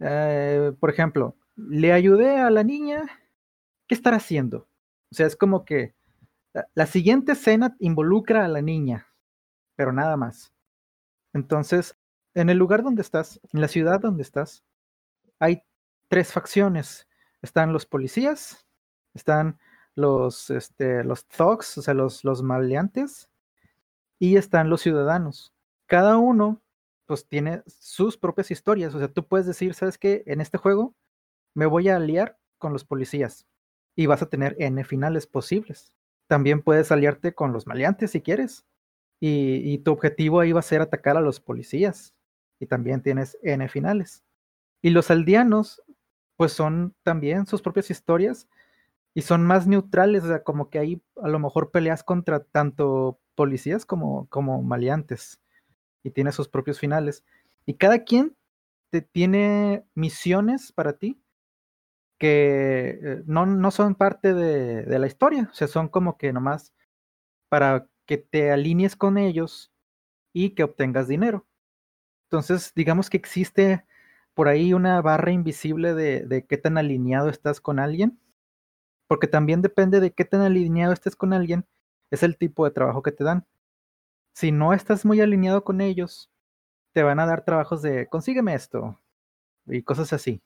eh, 0.00 0.72
por 0.78 0.90
ejemplo, 0.90 1.36
le 1.56 1.92
ayudé 1.92 2.38
a 2.38 2.50
la 2.50 2.62
niña, 2.62 3.06
¿qué 3.86 3.94
estará 3.94 4.18
haciendo? 4.18 4.68
O 5.10 5.14
sea, 5.14 5.26
es 5.26 5.36
como 5.36 5.64
que 5.64 5.94
la, 6.74 6.86
siguiente 6.86 7.32
escena 7.32 7.76
involucra 7.80 8.44
a 8.44 8.48
la 8.48 8.62
niña, 8.62 9.08
pero 9.76 9.92
nada 9.92 10.16
más. 10.16 10.52
Entonces, 11.32 11.96
en 12.34 12.50
el 12.50 12.58
lugar 12.58 12.82
donde 12.82 13.02
estás, 13.02 13.40
en 13.52 13.60
la 13.60 13.68
ciudad 13.68 14.00
donde 14.00 14.22
estás, 14.22 14.64
hay 15.38 15.62
tres 16.08 16.32
facciones. 16.32 17.08
Están 17.42 17.72
los 17.72 17.86
policías, 17.86 18.66
están 19.14 19.58
los, 19.98 20.50
este, 20.50 21.04
los 21.04 21.26
thugs, 21.26 21.78
o 21.78 21.82
sea, 21.82 21.92
los, 21.92 22.24
los 22.24 22.42
maleantes, 22.42 23.28
y 24.18 24.36
están 24.36 24.70
los 24.70 24.80
ciudadanos. 24.80 25.52
Cada 25.86 26.18
uno 26.18 26.62
pues 27.06 27.26
tiene 27.26 27.62
sus 27.66 28.18
propias 28.18 28.50
historias. 28.50 28.94
O 28.94 28.98
sea, 28.98 29.08
tú 29.08 29.26
puedes 29.26 29.46
decir, 29.46 29.74
¿sabes 29.74 29.98
qué? 29.98 30.22
En 30.26 30.40
este 30.40 30.58
juego 30.58 30.94
me 31.54 31.66
voy 31.66 31.88
a 31.88 31.96
aliar 31.96 32.38
con 32.58 32.72
los 32.72 32.84
policías 32.84 33.46
y 33.96 34.06
vas 34.06 34.22
a 34.22 34.28
tener 34.28 34.54
N 34.58 34.84
finales 34.84 35.26
posibles. 35.26 35.92
También 36.28 36.62
puedes 36.62 36.92
aliarte 36.92 37.34
con 37.34 37.52
los 37.52 37.66
maleantes 37.66 38.10
si 38.10 38.20
quieres. 38.20 38.66
Y, 39.20 39.72
y, 39.72 39.78
tu 39.78 39.90
objetivo 39.90 40.38
ahí 40.38 40.52
va 40.52 40.60
a 40.60 40.62
ser 40.62 40.80
atacar 40.80 41.16
a 41.16 41.20
los 41.20 41.40
policías. 41.40 42.14
Y 42.60 42.66
también 42.66 43.02
tienes 43.02 43.38
N 43.42 43.66
finales. 43.68 44.22
Y 44.82 44.90
los 44.90 45.10
aldeanos, 45.10 45.82
pues 46.36 46.52
son 46.52 46.94
también 47.02 47.46
sus 47.46 47.62
propias 47.62 47.90
historias. 47.90 48.48
Y 49.14 49.22
son 49.22 49.44
más 49.44 49.66
neutrales, 49.66 50.24
o 50.24 50.28
sea, 50.28 50.42
como 50.42 50.70
que 50.70 50.78
ahí 50.78 51.02
a 51.22 51.28
lo 51.28 51.38
mejor 51.38 51.70
peleas 51.70 52.04
contra 52.04 52.40
tanto 52.44 53.18
policías 53.34 53.84
como, 53.84 54.28
como 54.28 54.62
maleantes. 54.62 55.40
Y 56.02 56.10
tiene 56.10 56.32
sus 56.32 56.48
propios 56.48 56.78
finales. 56.78 57.24
Y 57.66 57.74
cada 57.74 58.04
quien 58.04 58.36
te 58.90 59.02
tiene 59.02 59.84
misiones 59.94 60.72
para 60.72 60.94
ti 60.94 61.20
que 62.18 62.98
eh, 63.02 63.22
no, 63.26 63.46
no 63.46 63.70
son 63.70 63.94
parte 63.94 64.34
de, 64.34 64.98
la 64.98 65.06
historia, 65.06 65.48
o 65.50 65.54
sea, 65.54 65.68
son 65.68 65.88
como 65.88 66.18
que 66.18 66.32
nomás 66.32 66.74
para 67.48 67.88
que 68.06 68.18
te 68.18 68.50
alinees 68.50 68.96
con 68.96 69.18
ellos 69.18 69.72
y 70.32 70.50
que 70.50 70.64
obtengas 70.64 71.08
dinero. 71.08 71.46
Entonces, 72.26 72.72
digamos 72.74 73.10
que 73.10 73.16
existe 73.16 73.84
por 74.34 74.48
ahí 74.48 74.74
una 74.74 75.00
barra 75.02 75.32
invisible 75.32 75.94
de, 75.94 76.26
de 76.26 76.46
qué 76.46 76.58
tan 76.58 76.78
alineado 76.78 77.28
estás 77.28 77.60
con 77.60 77.78
alguien, 77.78 78.18
porque 79.08 79.26
también 79.26 79.62
depende 79.62 80.00
de 80.00 80.12
qué 80.12 80.24
tan 80.24 80.42
alineado 80.42 80.92
estés 80.92 81.16
con 81.16 81.32
alguien, 81.32 81.66
es 82.10 82.22
el 82.22 82.36
tipo 82.38 82.64
de 82.64 82.70
trabajo 82.70 83.02
que 83.02 83.12
te 83.12 83.24
dan. 83.24 83.46
Si 84.34 84.52
no 84.52 84.72
estás 84.72 85.04
muy 85.04 85.20
alineado 85.20 85.64
con 85.64 85.80
ellos, 85.80 86.30
te 86.92 87.02
van 87.02 87.20
a 87.20 87.26
dar 87.26 87.44
trabajos 87.44 87.82
de 87.82 88.08
consígueme 88.08 88.54
esto 88.54 89.00
y 89.66 89.82
cosas 89.82 90.12
así 90.12 90.42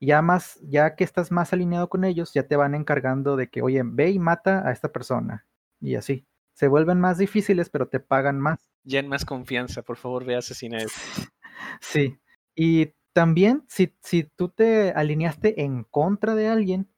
ya 0.00 0.22
más, 0.22 0.58
ya 0.62 0.96
que 0.96 1.04
estás 1.04 1.30
más 1.30 1.52
alineado 1.52 1.88
con 1.88 2.04
ellos, 2.04 2.32
ya 2.32 2.44
te 2.44 2.56
van 2.56 2.74
encargando 2.74 3.36
de 3.36 3.48
que, 3.48 3.62
oye, 3.62 3.82
ve 3.84 4.10
y 4.10 4.18
mata 4.18 4.66
a 4.66 4.72
esta 4.72 4.90
persona. 4.90 5.46
Y 5.80 5.94
así. 5.94 6.26
Se 6.54 6.68
vuelven 6.68 7.00
más 7.00 7.18
difíciles, 7.18 7.70
pero 7.70 7.88
te 7.88 8.00
pagan 8.00 8.40
más. 8.40 8.70
Ya 8.82 8.98
en 8.98 9.08
más 9.08 9.24
confianza, 9.24 9.82
por 9.82 9.96
favor, 9.96 10.24
ve 10.24 10.34
a 10.34 10.38
asesinar. 10.38 10.82
sí. 11.80 12.18
Y 12.54 12.94
también, 13.12 13.64
si, 13.68 13.94
si 14.02 14.24
tú 14.24 14.48
te 14.48 14.90
alineaste 14.90 15.62
en 15.62 15.84
contra 15.84 16.34
de 16.34 16.48
alguien, 16.48 16.90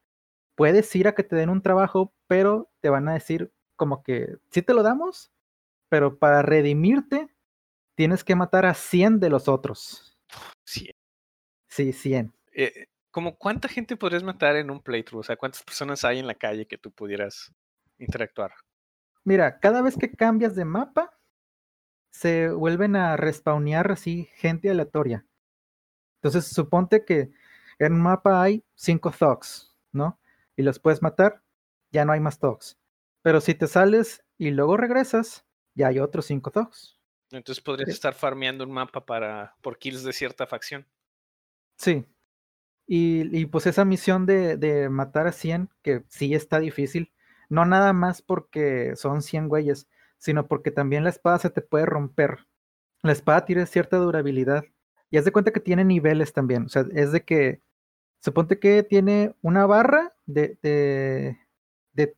puedes 0.62 0.94
ir 0.94 1.08
a 1.08 1.14
que 1.16 1.24
te 1.24 1.34
den 1.34 1.50
un 1.50 1.60
trabajo, 1.60 2.14
pero 2.28 2.70
te 2.78 2.88
van 2.88 3.08
a 3.08 3.14
decir 3.14 3.52
como 3.74 4.04
que 4.04 4.36
sí 4.52 4.62
te 4.62 4.74
lo 4.74 4.84
damos, 4.84 5.32
pero 5.88 6.20
para 6.20 6.40
redimirte 6.40 7.34
tienes 7.96 8.22
que 8.22 8.36
matar 8.36 8.64
a 8.66 8.72
100 8.72 9.18
de 9.18 9.28
los 9.28 9.48
otros. 9.48 10.16
100. 10.62 10.92
Sí, 11.68 11.92
100. 11.92 12.32
Eh, 12.52 12.86
como 13.10 13.36
cuánta 13.36 13.66
gente 13.66 13.96
podrías 13.96 14.22
matar 14.22 14.54
en 14.54 14.70
un 14.70 14.80
playthrough? 14.80 15.18
O 15.18 15.24
sea, 15.24 15.34
¿cuántas 15.34 15.64
personas 15.64 16.04
hay 16.04 16.20
en 16.20 16.28
la 16.28 16.36
calle 16.36 16.68
que 16.68 16.78
tú 16.78 16.92
pudieras 16.92 17.52
interactuar? 17.98 18.52
Mira, 19.24 19.58
cada 19.58 19.82
vez 19.82 19.96
que 19.96 20.12
cambias 20.12 20.54
de 20.54 20.64
mapa, 20.64 21.18
se 22.12 22.52
vuelven 22.52 22.94
a 22.94 23.16
respawnear 23.16 23.90
así 23.90 24.28
gente 24.36 24.70
aleatoria. 24.70 25.26
Entonces, 26.22 26.46
suponte 26.46 27.04
que 27.04 27.32
en 27.80 27.94
un 27.94 28.00
mapa 28.00 28.40
hay 28.40 28.64
cinco 28.76 29.10
thugs, 29.10 29.74
¿no? 29.90 30.20
Y 30.56 30.62
los 30.62 30.78
puedes 30.78 31.02
matar, 31.02 31.42
ya 31.90 32.04
no 32.04 32.12
hay 32.12 32.20
más 32.20 32.38
thugs. 32.38 32.78
Pero 33.22 33.40
si 33.40 33.54
te 33.54 33.66
sales 33.66 34.24
y 34.38 34.50
luego 34.50 34.76
regresas, 34.76 35.46
ya 35.74 35.88
hay 35.88 35.98
otros 35.98 36.26
cinco 36.26 36.50
thugs. 36.50 36.98
Entonces 37.30 37.62
podrías 37.62 37.88
estar 37.88 38.14
farmeando 38.14 38.64
un 38.64 38.72
mapa 38.72 39.06
para 39.06 39.56
por 39.62 39.78
kills 39.78 40.02
de 40.02 40.12
cierta 40.12 40.46
facción. 40.46 40.86
Sí, 41.76 42.06
y, 42.86 43.46
pues 43.46 43.66
esa 43.66 43.84
misión 43.84 44.26
de, 44.26 44.88
matar 44.90 45.26
a 45.26 45.32
100, 45.32 45.70
que 45.82 46.04
sí 46.08 46.34
está 46.34 46.58
difícil, 46.60 47.12
no 47.48 47.64
nada 47.64 47.92
más 47.92 48.22
porque 48.22 48.96
son 48.96 49.22
100 49.22 49.48
güeyes, 49.48 49.88
sino 50.18 50.46
porque 50.46 50.70
también 50.70 51.04
la 51.04 51.10
espada 51.10 51.38
se 51.38 51.50
te 51.50 51.62
puede 51.62 51.86
romper. 51.86 52.46
La 53.02 53.12
espada 53.12 53.44
tiene 53.44 53.66
cierta 53.66 53.96
durabilidad. 53.96 54.64
Y 55.10 55.18
haz 55.18 55.24
de 55.24 55.32
cuenta 55.32 55.52
que 55.52 55.60
tiene 55.60 55.84
niveles 55.84 56.32
también. 56.32 56.64
O 56.64 56.68
sea, 56.68 56.84
es 56.92 57.12
de 57.12 57.24
que, 57.24 57.62
suponte 58.22 58.58
que 58.58 58.82
tiene 58.82 59.34
una 59.42 59.66
barra 59.66 60.14
de, 60.26 60.58
de, 60.62 61.38
de 61.92 62.16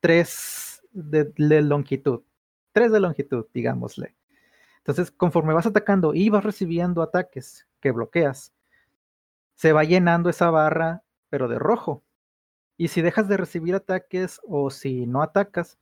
3 0.00 0.82
de, 0.92 1.24
de 1.24 1.62
longitud. 1.62 2.22
3 2.72 2.92
de 2.92 3.00
longitud, 3.00 3.46
digámosle. 3.52 4.14
Entonces, 4.78 5.10
conforme 5.10 5.54
vas 5.54 5.66
atacando 5.66 6.14
y 6.14 6.28
vas 6.28 6.44
recibiendo 6.44 7.02
ataques 7.02 7.66
que 7.80 7.90
bloqueas, 7.90 8.52
se 9.54 9.72
va 9.72 9.84
llenando 9.84 10.30
esa 10.30 10.50
barra, 10.50 11.02
pero 11.28 11.48
de 11.48 11.58
rojo. 11.58 12.02
Y 12.76 12.88
si 12.88 13.02
dejas 13.02 13.28
de 13.28 13.36
recibir 13.36 13.74
ataques 13.74 14.40
o 14.46 14.70
si 14.70 15.06
no 15.06 15.22
atacas, 15.22 15.78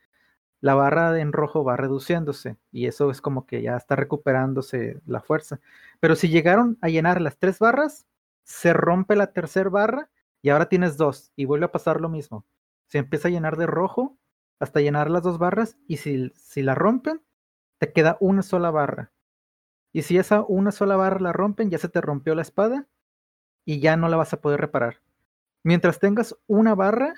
la 0.60 0.74
barra 0.74 1.20
en 1.20 1.32
rojo 1.32 1.62
va 1.62 1.76
reduciéndose 1.76 2.56
y 2.72 2.86
eso 2.86 3.10
es 3.12 3.20
como 3.20 3.46
que 3.46 3.62
ya 3.62 3.76
está 3.76 3.94
recuperándose 3.96 5.00
la 5.06 5.20
fuerza. 5.20 5.60
Pero 6.00 6.16
si 6.16 6.28
llegaron 6.28 6.78
a 6.80 6.88
llenar 6.88 7.20
las 7.20 7.38
tres 7.38 7.60
barras, 7.60 8.06
se 8.48 8.72
rompe 8.72 9.14
la 9.14 9.32
tercera 9.32 9.68
barra 9.68 10.10
y 10.40 10.48
ahora 10.48 10.70
tienes 10.70 10.96
dos 10.96 11.32
y 11.36 11.44
vuelve 11.44 11.66
a 11.66 11.72
pasar 11.72 12.00
lo 12.00 12.08
mismo. 12.08 12.46
Se 12.86 12.96
empieza 12.96 13.28
a 13.28 13.30
llenar 13.30 13.58
de 13.58 13.66
rojo 13.66 14.18
hasta 14.58 14.80
llenar 14.80 15.10
las 15.10 15.22
dos 15.22 15.38
barras 15.38 15.76
y 15.86 15.98
si, 15.98 16.32
si 16.34 16.62
la 16.62 16.74
rompen, 16.74 17.22
te 17.76 17.92
queda 17.92 18.16
una 18.20 18.42
sola 18.42 18.70
barra. 18.70 19.12
Y 19.92 20.02
si 20.02 20.16
esa 20.16 20.42
una 20.48 20.72
sola 20.72 20.96
barra 20.96 21.20
la 21.20 21.32
rompen, 21.32 21.70
ya 21.70 21.76
se 21.78 21.90
te 21.90 22.00
rompió 22.00 22.34
la 22.34 22.42
espada 22.42 22.88
y 23.66 23.80
ya 23.80 23.96
no 23.96 24.08
la 24.08 24.16
vas 24.16 24.32
a 24.32 24.40
poder 24.40 24.60
reparar. 24.60 25.02
Mientras 25.62 25.98
tengas 25.98 26.34
una 26.46 26.74
barra, 26.74 27.14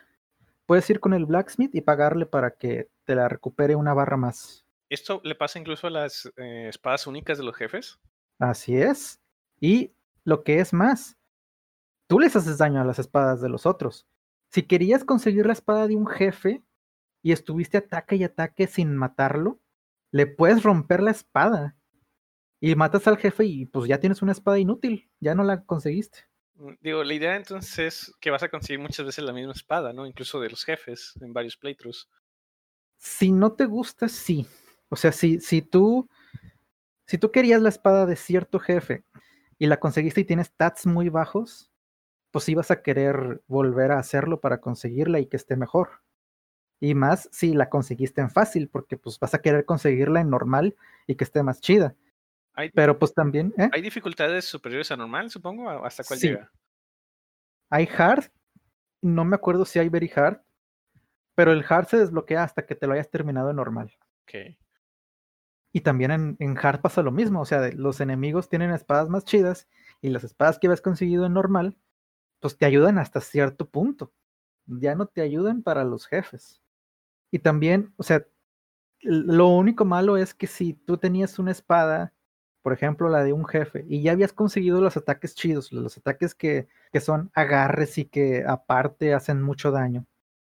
puedes 0.66 0.90
ir 0.90 0.98
con 0.98 1.14
el 1.14 1.26
blacksmith 1.26 1.74
y 1.74 1.80
pagarle 1.80 2.26
para 2.26 2.50
que 2.56 2.90
te 3.04 3.14
la 3.14 3.28
recupere 3.28 3.76
una 3.76 3.94
barra 3.94 4.16
más. 4.16 4.66
¿Esto 4.88 5.20
le 5.22 5.36
pasa 5.36 5.60
incluso 5.60 5.86
a 5.86 5.90
las 5.90 6.26
eh, 6.36 6.66
espadas 6.68 7.06
únicas 7.06 7.38
de 7.38 7.44
los 7.44 7.56
jefes? 7.56 8.00
Así 8.40 8.76
es. 8.76 9.20
Y 9.60 9.92
lo 10.24 10.42
que 10.42 10.58
es 10.58 10.72
más, 10.72 11.19
tú 12.10 12.18
les 12.18 12.34
haces 12.34 12.58
daño 12.58 12.80
a 12.80 12.84
las 12.84 12.98
espadas 12.98 13.40
de 13.40 13.48
los 13.48 13.66
otros. 13.66 14.04
Si 14.48 14.64
querías 14.64 15.04
conseguir 15.04 15.46
la 15.46 15.52
espada 15.52 15.86
de 15.86 15.94
un 15.94 16.08
jefe 16.08 16.60
y 17.22 17.30
estuviste 17.30 17.78
ataque 17.78 18.16
y 18.16 18.24
ataque 18.24 18.66
sin 18.66 18.96
matarlo, 18.96 19.60
le 20.10 20.26
puedes 20.26 20.64
romper 20.64 21.04
la 21.04 21.12
espada. 21.12 21.76
Y 22.60 22.74
matas 22.74 23.06
al 23.06 23.16
jefe 23.16 23.44
y 23.44 23.66
pues 23.66 23.88
ya 23.88 24.00
tienes 24.00 24.22
una 24.22 24.32
espada 24.32 24.58
inútil, 24.58 25.08
ya 25.20 25.36
no 25.36 25.44
la 25.44 25.62
conseguiste. 25.62 26.26
Mm, 26.56 26.72
digo, 26.80 27.04
la 27.04 27.14
idea 27.14 27.36
entonces 27.36 27.78
es 27.78 28.14
que 28.20 28.32
vas 28.32 28.42
a 28.42 28.48
conseguir 28.48 28.80
muchas 28.80 29.06
veces 29.06 29.22
la 29.22 29.32
misma 29.32 29.52
espada, 29.52 29.92
¿no? 29.92 30.04
Incluso 30.04 30.40
de 30.40 30.50
los 30.50 30.64
jefes 30.64 31.14
en 31.20 31.32
varios 31.32 31.56
playthroughs. 31.56 32.08
Si 32.98 33.30
no 33.30 33.52
te 33.52 33.66
gusta, 33.66 34.08
sí. 34.08 34.48
O 34.88 34.96
sea, 34.96 35.12
si, 35.12 35.38
si 35.38 35.62
tú 35.62 36.10
si 37.06 37.18
tú 37.18 37.30
querías 37.30 37.62
la 37.62 37.68
espada 37.68 38.04
de 38.04 38.16
cierto 38.16 38.58
jefe 38.58 39.04
y 39.58 39.68
la 39.68 39.78
conseguiste 39.78 40.22
y 40.22 40.24
tienes 40.24 40.48
stats 40.48 40.86
muy 40.86 41.08
bajos, 41.08 41.69
pues 42.30 42.48
ibas 42.48 42.70
a 42.70 42.82
querer 42.82 43.42
volver 43.46 43.92
a 43.92 43.98
hacerlo 43.98 44.40
para 44.40 44.60
conseguirla 44.60 45.20
y 45.20 45.26
que 45.26 45.36
esté 45.36 45.56
mejor. 45.56 46.02
Y 46.80 46.94
más 46.94 47.28
si 47.32 47.52
la 47.52 47.68
conseguiste 47.68 48.20
en 48.20 48.30
fácil, 48.30 48.68
porque 48.68 48.96
pues 48.96 49.18
vas 49.18 49.34
a 49.34 49.40
querer 49.42 49.64
conseguirla 49.64 50.20
en 50.20 50.30
normal 50.30 50.76
y 51.06 51.16
que 51.16 51.24
esté 51.24 51.42
más 51.42 51.60
chida. 51.60 51.94
Pero 52.74 52.98
pues 52.98 53.14
también. 53.14 53.52
¿eh? 53.58 53.68
¿Hay 53.72 53.82
dificultades 53.82 54.44
superiores 54.44 54.90
a 54.90 54.96
normal, 54.96 55.30
supongo? 55.30 55.68
¿Hasta 55.68 56.04
cuál 56.04 56.18
llega? 56.18 56.52
Hay 57.70 57.88
hard. 57.96 58.24
No 59.02 59.24
me 59.24 59.36
acuerdo 59.36 59.64
si 59.64 59.78
hay 59.78 59.88
very 59.88 60.10
hard. 60.14 60.40
Pero 61.34 61.52
el 61.52 61.64
hard 61.66 61.86
se 61.86 61.98
desbloquea 61.98 62.44
hasta 62.44 62.66
que 62.66 62.74
te 62.74 62.86
lo 62.86 62.94
hayas 62.94 63.10
terminado 63.10 63.50
en 63.50 63.56
normal. 63.56 63.96
Ok. 64.22 64.56
Y 65.72 65.80
también 65.82 66.10
en, 66.10 66.36
en 66.38 66.58
hard 66.58 66.80
pasa 66.80 67.02
lo 67.02 67.12
mismo. 67.12 67.40
O 67.40 67.44
sea, 67.44 67.70
los 67.72 68.00
enemigos 68.00 68.48
tienen 68.48 68.72
espadas 68.72 69.08
más 69.08 69.24
chidas. 69.24 69.68
Y 70.02 70.10
las 70.10 70.24
espadas 70.24 70.58
que 70.58 70.66
habías 70.66 70.80
conseguido 70.80 71.26
en 71.26 71.34
normal, 71.34 71.76
pues 72.40 72.56
te 72.56 72.66
ayudan 72.66 72.98
hasta 72.98 73.20
cierto 73.20 73.68
punto. 73.68 74.12
Ya 74.66 74.94
no 74.94 75.06
te 75.06 75.22
ayudan 75.22 75.62
para 75.62 75.84
los 75.84 76.06
jefes. 76.06 76.60
Y 77.30 77.38
también, 77.38 77.94
o 77.96 78.02
sea, 78.02 78.26
lo 79.00 79.48
único 79.48 79.84
malo 79.84 80.16
es 80.16 80.34
que 80.34 80.46
si 80.46 80.74
tú 80.74 80.98
tenías 80.98 81.38
una 81.38 81.52
espada 81.52 82.12
por 82.62 82.72
ejemplo, 82.72 83.08
la 83.08 83.24
de 83.24 83.32
un 83.32 83.46
jefe, 83.46 83.84
y 83.88 84.02
ya 84.02 84.12
habías 84.12 84.32
conseguido 84.32 84.80
los 84.80 84.96
ataques 84.96 85.34
chidos, 85.34 85.72
los 85.72 85.96
ataques 85.96 86.34
que, 86.34 86.68
que 86.92 87.00
son 87.00 87.30
agarres 87.34 87.96
y 87.98 88.04
que 88.04 88.44
aparte 88.46 89.14
hacen 89.14 89.40
mucho 89.40 89.70
daño. 89.70 90.06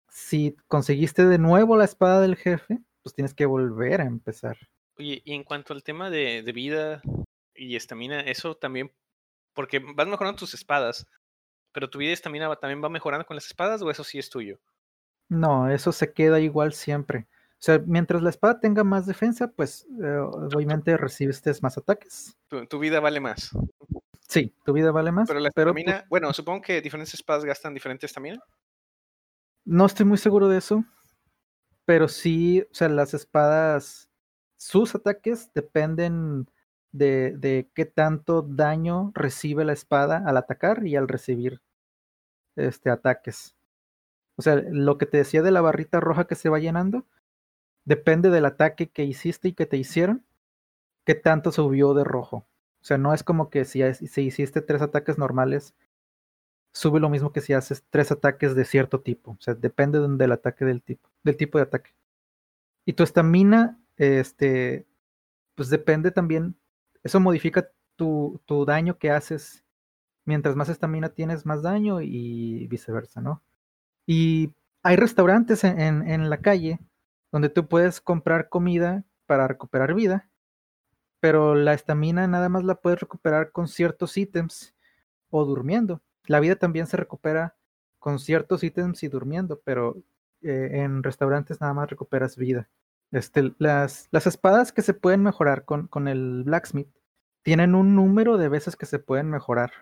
Si 0.09 0.57
conseguiste 0.67 1.25
de 1.27 1.39
nuevo 1.39 1.77
la 1.77 1.85
espada 1.85 2.21
del 2.21 2.37
jefe, 2.37 2.81
pues 3.03 3.15
tienes 3.15 3.33
que 3.33 3.47
volver 3.47 4.01
a 4.01 4.07
empezar. 4.07 4.59
Oye, 4.99 5.23
y 5.25 5.35
en 5.35 5.45
cuanto 5.45 5.73
al 5.73 5.85
tema 5.85 6.11
de, 6.11 6.43
de 6.43 6.53
vida 6.53 7.01
y 7.55 7.77
estamina, 7.77 8.21
eso 8.21 8.57
también, 8.57 8.93
porque 9.55 9.79
vas 9.79 10.09
mejorando 10.09 10.41
tus 10.41 10.55
espadas, 10.55 11.07
pero 11.73 11.91
tu 11.91 11.99
vida 11.99 12.13
estamina 12.13 12.55
también 12.57 12.83
va 12.83 12.89
mejorando 12.89 13.27
con 13.27 13.37
las 13.37 13.47
espadas 13.47 13.83
o 13.83 13.91
eso 13.91 14.05
sí 14.05 14.19
es 14.19 14.31
tuyo? 14.31 14.59
No, 15.29 15.71
eso 15.71 15.93
se 15.93 16.13
queda 16.13 16.41
igual 16.41 16.73
siempre. 16.73 17.29
O 17.61 17.63
sea, 17.63 17.79
mientras 17.87 18.23
la 18.23 18.31
espada 18.31 18.59
tenga 18.59 18.85
más 18.85 19.07
defensa, 19.07 19.49
pues 19.49 19.87
eh, 20.03 20.19
obviamente 20.19 20.97
recibes 20.97 21.63
más 21.63 21.77
ataques. 21.77 22.37
Tu, 22.49 22.79
vida 22.79 23.01
vale 23.01 23.21
más. 23.21 23.51
Sí, 24.29 24.55
tu 24.65 24.73
vida 24.73 24.91
vale 24.93 25.13
más. 25.13 25.29
Pero 25.29 25.41
la 25.41 25.49
estamina, 25.49 25.99
pues 25.99 26.09
bueno, 26.09 26.33
supongo 26.33 26.63
que 26.63 26.81
diferentes 26.81 27.15
espadas 27.15 27.45
gastan 27.45 27.75
diferentes 27.75 28.11
estamina. 28.11 28.43
No 29.65 29.87
estoy 29.87 30.07
muy 30.07 30.17
seguro 30.17 30.49
de 30.49 30.59
eso. 30.59 30.85
Pero 31.85 32.09
sí, 32.09 32.63
o 32.63 32.75
sea, 32.75 32.89
las 32.89 33.15
espadas, 33.15 34.09
sus 34.57 34.95
ataques 34.95 35.51
dependen 35.55 36.49
de, 36.93 37.37
de 37.37 37.71
qué 37.75 37.85
tanto 37.87 38.43
daño 38.43 39.13
recibe 39.15 39.65
la 39.65 39.73
espada 39.73 40.23
al 40.27 40.37
atacar 40.37 40.87
y 40.87 40.97
al 40.97 41.09
recibir 41.09 41.61
este 42.57 42.91
ataques. 42.91 43.57
O 44.37 44.43
sea, 44.43 44.57
lo 44.57 44.99
que 44.99 45.07
te 45.07 45.19
decía 45.19 45.43
de 45.43 45.51
la 45.51 45.61
barrita 45.61 46.01
roja 46.01 46.27
que 46.27 46.35
se 46.35 46.49
va 46.49 46.59
llenando, 46.59 47.07
depende 47.85 48.31
del 48.31 48.47
ataque 48.47 48.89
que 48.89 49.05
hiciste 49.05 49.49
y 49.49 49.53
que 49.53 49.67
te 49.67 49.77
hicieron, 49.77 50.25
qué 51.05 51.15
tanto 51.15 51.53
subió 51.53 51.95
de 51.95 52.05
rojo. 52.05 52.47
O 52.81 52.85
sea, 52.85 52.99
no 52.99 53.13
es 53.13 53.23
como 53.23 53.51
que 53.51 53.65
si, 53.65 53.83
si 53.95 54.23
hiciste 54.23 54.63
tres 54.63 54.81
ataques 54.83 55.19
normales, 55.19 55.75
sube 56.73 57.01
lo 57.01 57.11
mismo 57.11 57.33
que 57.33 57.41
si 57.41 57.53
haces 57.53 57.85
tres 57.91 58.13
ataques 58.13 58.55
de 58.55 58.65
cierto 58.65 59.01
tipo. 59.01 59.33
O 59.33 59.41
sea, 59.41 59.55
depende 59.55 60.01
del 60.01 60.33
ataque 60.33 60.65
del 60.65 60.83
tipo, 60.83 61.11
del 61.23 61.37
tipo 61.37 61.59
de 61.59 61.65
ataque. 61.65 61.95
Y 62.87 62.95
tu 62.95 63.03
estamina, 63.03 63.79
este, 63.97 64.87
pues 65.55 65.69
depende 65.69 66.11
también, 66.11 66.57
eso 67.03 67.21
modifica 67.21 67.71
tu, 67.97 68.41
tu 68.47 68.65
daño 68.65 68.99
que 68.99 69.11
haces. 69.11 69.65
Mientras 70.25 70.57
más 70.57 70.69
estamina 70.69 71.11
tienes, 71.11 71.47
más 71.47 71.63
daño 71.63 72.01
y 72.01 72.67
viceversa, 72.69 73.21
¿no? 73.21 73.43
Y 74.07 74.55
hay 74.83 74.97
restaurantes 74.97 75.65
en, 75.65 76.09
en, 76.09 76.31
la 76.31 76.39
calle 76.39 76.79
donde 77.33 77.49
tú 77.49 77.69
puedes 77.69 78.01
comprar 78.01 78.49
comida 78.49 79.05
para 79.27 79.49
recuperar 79.49 79.95
vida, 79.95 80.29
pero 81.21 81.55
la 81.55 81.75
estamina 81.75 82.27
nada 82.27 82.49
más 82.49 82.65
la 82.65 82.77
puedes 82.77 83.01
recuperar 83.01 83.53
con 83.53 83.69
ciertos 83.69 84.17
ítems 84.17 84.75
o 85.31 85.45
durmiendo. 85.45 86.03
La 86.27 86.41
vida 86.41 86.57
también 86.57 86.87
se 86.87 86.97
recupera 86.97 87.57
con 87.99 88.19
ciertos 88.19 88.65
ítems 88.65 89.03
y 89.03 89.09
durmiendo, 89.09 89.61
pero 89.65 89.97
eh, 90.43 90.71
en 90.83 91.03
restaurantes 91.03 91.61
nada 91.61 91.75
más 91.75 91.91
recuperas 91.91 92.37
vida. 92.37 92.69
Este, 93.13 93.53
las, 93.59 94.09
las 94.13 94.27
espadas 94.27 94.73
que 94.73 94.83
se 94.83 94.95
pueden 94.95 95.23
mejorar 95.23 95.65
con, 95.65 95.89
con 95.89 96.07
el 96.09 96.45
blacksmith 96.45 96.89
tienen 97.43 97.75
un 97.75 97.97
número 97.97 98.39
de 98.39 98.49
veces 98.49 98.77
que 98.77 98.87
se 98.87 98.99
pueden 98.99 99.31
mejorar. 99.31 99.73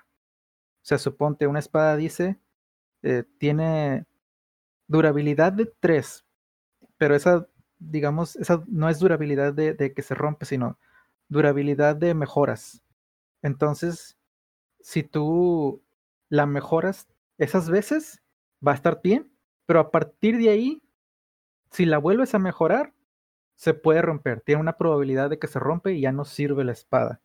O 0.82 0.86
sea, 0.88 0.98
suponte 0.98 1.46
una 1.46 1.58
espada 1.58 1.96
dice, 1.96 2.38
eh, 3.02 3.24
tiene 3.38 4.06
durabilidad 4.86 5.52
de 5.52 5.66
3, 5.80 6.24
pero 6.96 7.14
esa, 7.14 7.46
digamos, 7.78 8.36
esa 8.36 8.64
no 8.68 8.88
es 8.88 8.98
durabilidad 8.98 9.52
de, 9.52 9.74
de 9.74 9.92
que 9.92 10.02
se 10.02 10.14
rompe, 10.14 10.46
sino 10.46 10.78
durabilidad 11.28 11.96
de 11.96 12.14
mejoras. 12.14 12.82
Entonces, 13.42 14.16
si 14.80 15.02
tú 15.02 15.82
la 16.28 16.46
mejoras 16.46 17.08
esas 17.38 17.68
veces, 17.70 18.22
va 18.66 18.72
a 18.72 18.76
estar 18.76 19.00
bien, 19.02 19.30
pero 19.66 19.80
a 19.80 19.90
partir 19.90 20.38
de 20.38 20.48
ahí, 20.48 20.82
si 21.70 21.84
la 21.84 21.98
vuelves 21.98 22.34
a 22.34 22.38
mejorar, 22.38 22.94
se 23.58 23.74
puede 23.74 24.02
romper. 24.02 24.40
Tiene 24.40 24.60
una 24.60 24.78
probabilidad 24.78 25.30
de 25.30 25.38
que 25.40 25.48
se 25.48 25.58
rompe 25.58 25.92
y 25.92 26.02
ya 26.02 26.12
no 26.12 26.24
sirve 26.24 26.64
la 26.64 26.72
espada. 26.72 27.20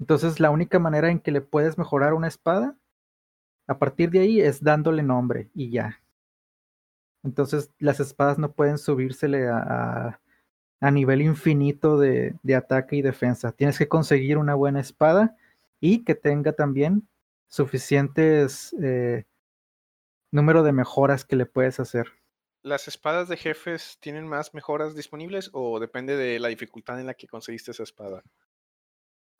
Entonces, 0.00 0.40
la 0.40 0.50
única 0.50 0.80
manera 0.80 1.10
en 1.10 1.20
que 1.20 1.30
le 1.30 1.40
puedes 1.40 1.78
mejorar 1.78 2.14
una 2.14 2.26
espada, 2.26 2.76
a 3.68 3.78
partir 3.78 4.10
de 4.10 4.20
ahí, 4.20 4.40
es 4.40 4.62
dándole 4.62 5.04
nombre 5.04 5.48
y 5.54 5.70
ya. 5.70 6.02
Entonces, 7.22 7.70
las 7.78 8.00
espadas 8.00 8.38
no 8.38 8.52
pueden 8.52 8.76
subírsele 8.76 9.48
a, 9.48 10.20
a 10.80 10.90
nivel 10.90 11.22
infinito 11.22 11.96
de, 11.98 12.34
de, 12.42 12.54
ataque 12.56 12.96
y 12.96 13.02
defensa. 13.02 13.52
Tienes 13.52 13.78
que 13.78 13.88
conseguir 13.88 14.38
una 14.38 14.54
buena 14.54 14.80
espada 14.80 15.36
y 15.80 16.04
que 16.04 16.16
tenga 16.16 16.52
también 16.54 17.08
suficientes 17.46 18.74
eh, 18.82 19.24
número 20.32 20.64
de 20.64 20.72
mejoras 20.72 21.24
que 21.24 21.36
le 21.36 21.46
puedes 21.46 21.78
hacer. 21.78 22.08
¿Las 22.66 22.88
espadas 22.88 23.28
de 23.28 23.36
jefes 23.36 23.96
tienen 24.00 24.26
más 24.26 24.52
mejoras 24.52 24.96
disponibles 24.96 25.50
o 25.52 25.78
depende 25.78 26.16
de 26.16 26.40
la 26.40 26.48
dificultad 26.48 26.98
en 26.98 27.06
la 27.06 27.14
que 27.14 27.28
conseguiste 27.28 27.70
esa 27.70 27.84
espada? 27.84 28.24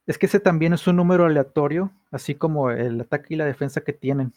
Es 0.06 0.16
que 0.16 0.26
ese 0.26 0.38
también 0.38 0.72
es 0.72 0.86
un 0.86 0.94
número 0.94 1.24
aleatorio, 1.24 1.90
así 2.12 2.36
como 2.36 2.70
el 2.70 3.00
ataque 3.00 3.34
y 3.34 3.36
la 3.36 3.44
defensa 3.44 3.80
que 3.80 3.92
tienen. 3.92 4.32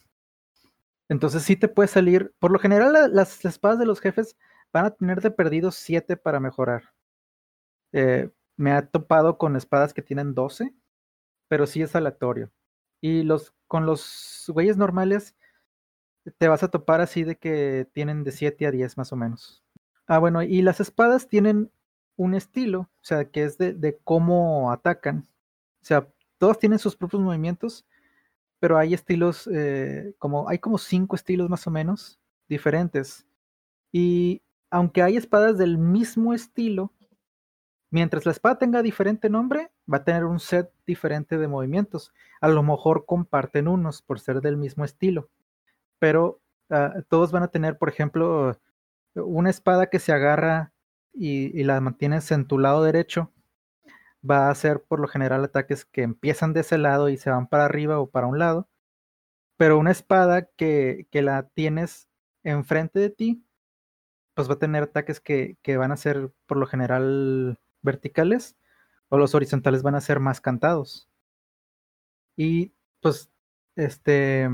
Entonces 1.08 1.44
sí 1.44 1.56
te 1.56 1.68
puede 1.68 1.88
salir, 1.88 2.34
por 2.40 2.50
lo 2.50 2.58
general 2.58 2.94
la, 2.94 3.08
las 3.08 3.46
espadas 3.46 3.78
de 3.78 3.86
los 3.86 4.02
jefes 4.02 4.36
van 4.74 4.86
a 4.86 4.96
tener 4.96 5.22
de 5.22 5.30
perdidos 5.30 5.76
7 5.76 6.18
para 6.18 6.40
mejorar. 6.40 6.92
Eh, 7.92 8.32
me 8.58 8.72
ha 8.72 8.88
topado 8.88 9.38
con 9.38 9.56
espadas 9.56 9.94
que 9.94 10.02
tienen 10.02 10.34
12, 10.34 10.74
pero 11.48 11.68
sí 11.68 11.84
es 11.84 11.96
aleatorio. 11.96 12.52
Y 13.02 13.22
los 13.22 13.54
con 13.68 13.86
los 13.86 14.46
güeyes 14.48 14.78
normales 14.78 15.36
te 16.38 16.48
vas 16.48 16.64
a 16.64 16.70
topar 16.70 17.02
así 17.02 17.24
de 17.24 17.36
que 17.38 17.88
tienen 17.94 18.24
de 18.24 18.32
7 18.32 18.68
a 18.68 18.72
10 18.72 18.98
más 18.98 19.12
o 19.14 19.16
menos. 19.16 19.64
Ah, 20.08 20.20
bueno, 20.20 20.42
y 20.42 20.62
las 20.62 20.80
espadas 20.80 21.28
tienen 21.28 21.72
un 22.16 22.34
estilo, 22.34 22.82
o 22.82 23.04
sea, 23.04 23.26
que 23.30 23.44
es 23.44 23.58
de, 23.58 24.00
cómo 24.04 24.72
atacan. 24.72 25.28
O 25.82 25.86
sea, 25.86 26.08
todos 26.38 26.60
tienen 26.60 26.80
sus 26.80 26.96
propios 26.96 27.22
movimientos, 27.22 27.86
pero 28.60 28.78
hay 28.78 28.94
estilos, 28.94 29.48
eh, 29.54 30.14
como, 30.20 30.50
hay 30.50 30.60
como 30.60 30.78
cinco 30.78 31.16
estilos 31.16 31.50
más 31.50 31.66
o 31.68 31.72
menos 31.72 32.20
diferentes. 32.50 33.26
Y 33.92 34.42
aunque 34.70 35.02
hay 35.02 35.18
espadas 35.18 35.58
del 35.58 35.78
mismo 35.78 36.34
estilo, 36.34 36.92
mientras 37.90 38.26
la 38.26 38.32
espada 38.32 38.58
tenga 38.58 38.82
diferente 38.82 39.30
nombre, 39.30 39.72
va 39.92 39.98
a 39.98 40.04
tener 40.04 40.26
un 40.26 40.40
set 40.40 40.72
diferente 40.86 41.38
de 41.38 41.48
movimientos. 41.48 42.14
A 42.42 42.48
lo 42.48 42.64
mejor 42.64 43.06
comparten 43.06 43.68
unos 43.68 44.02
por 44.02 44.20
ser 44.20 44.42
del 44.42 44.58
mismo 44.58 44.84
estilo, 44.86 45.30
pero 46.00 46.42
uh, 46.70 47.02
todos 47.10 47.32
van 47.32 47.44
a 47.44 47.50
tener, 47.50 47.78
por 47.78 47.90
ejemplo, 47.90 48.60
una 49.16 49.50
espada 49.50 49.88
que 49.88 50.00
se 50.00 50.14
agarra 50.14 50.74
y, 51.14 51.60
y, 51.60 51.64
la 51.64 51.82
mantienes 51.82 52.32
en 52.32 52.48
tu 52.48 52.58
lado 52.60 52.84
derecho. 52.84 53.32
Va 54.30 54.48
a 54.48 54.52
hacer 54.52 54.84
por 54.88 55.00
lo 55.00 55.08
general 55.08 55.44
ataques 55.44 55.86
que 55.86 56.04
empiezan 56.04 56.54
de 56.54 56.62
ese 56.62 56.78
lado 56.78 57.10
y 57.10 57.18
se 57.18 57.30
van 57.30 57.48
para 57.48 57.66
arriba 57.66 58.00
o 58.00 58.10
para 58.10 58.28
un 58.28 58.40
lado. 58.40 58.70
Pero 59.58 59.78
una 59.78 59.92
espada 59.92 60.46
que, 60.58 61.08
que 61.12 61.22
la 61.22 61.50
tienes 61.50 62.10
enfrente 62.44 63.00
de 63.00 63.10
ti 63.10 63.46
pues 64.40 64.50
va 64.50 64.54
a 64.54 64.60
tener 64.60 64.84
ataques 64.84 65.20
que, 65.20 65.58
que, 65.62 65.76
van 65.76 65.92
a 65.92 65.98
ser 65.98 66.32
por 66.46 66.58
lo 66.58 66.66
general 66.66 67.60
verticales 67.82 68.56
o 69.10 69.18
los 69.18 69.36
horizontales 69.36 69.84
van 69.84 69.96
a 69.96 70.02
ser 70.02 70.22
más 70.22 70.40
cantados. 70.40 71.10
Y 72.38 72.74
pues 73.02 73.30
este 73.76 74.48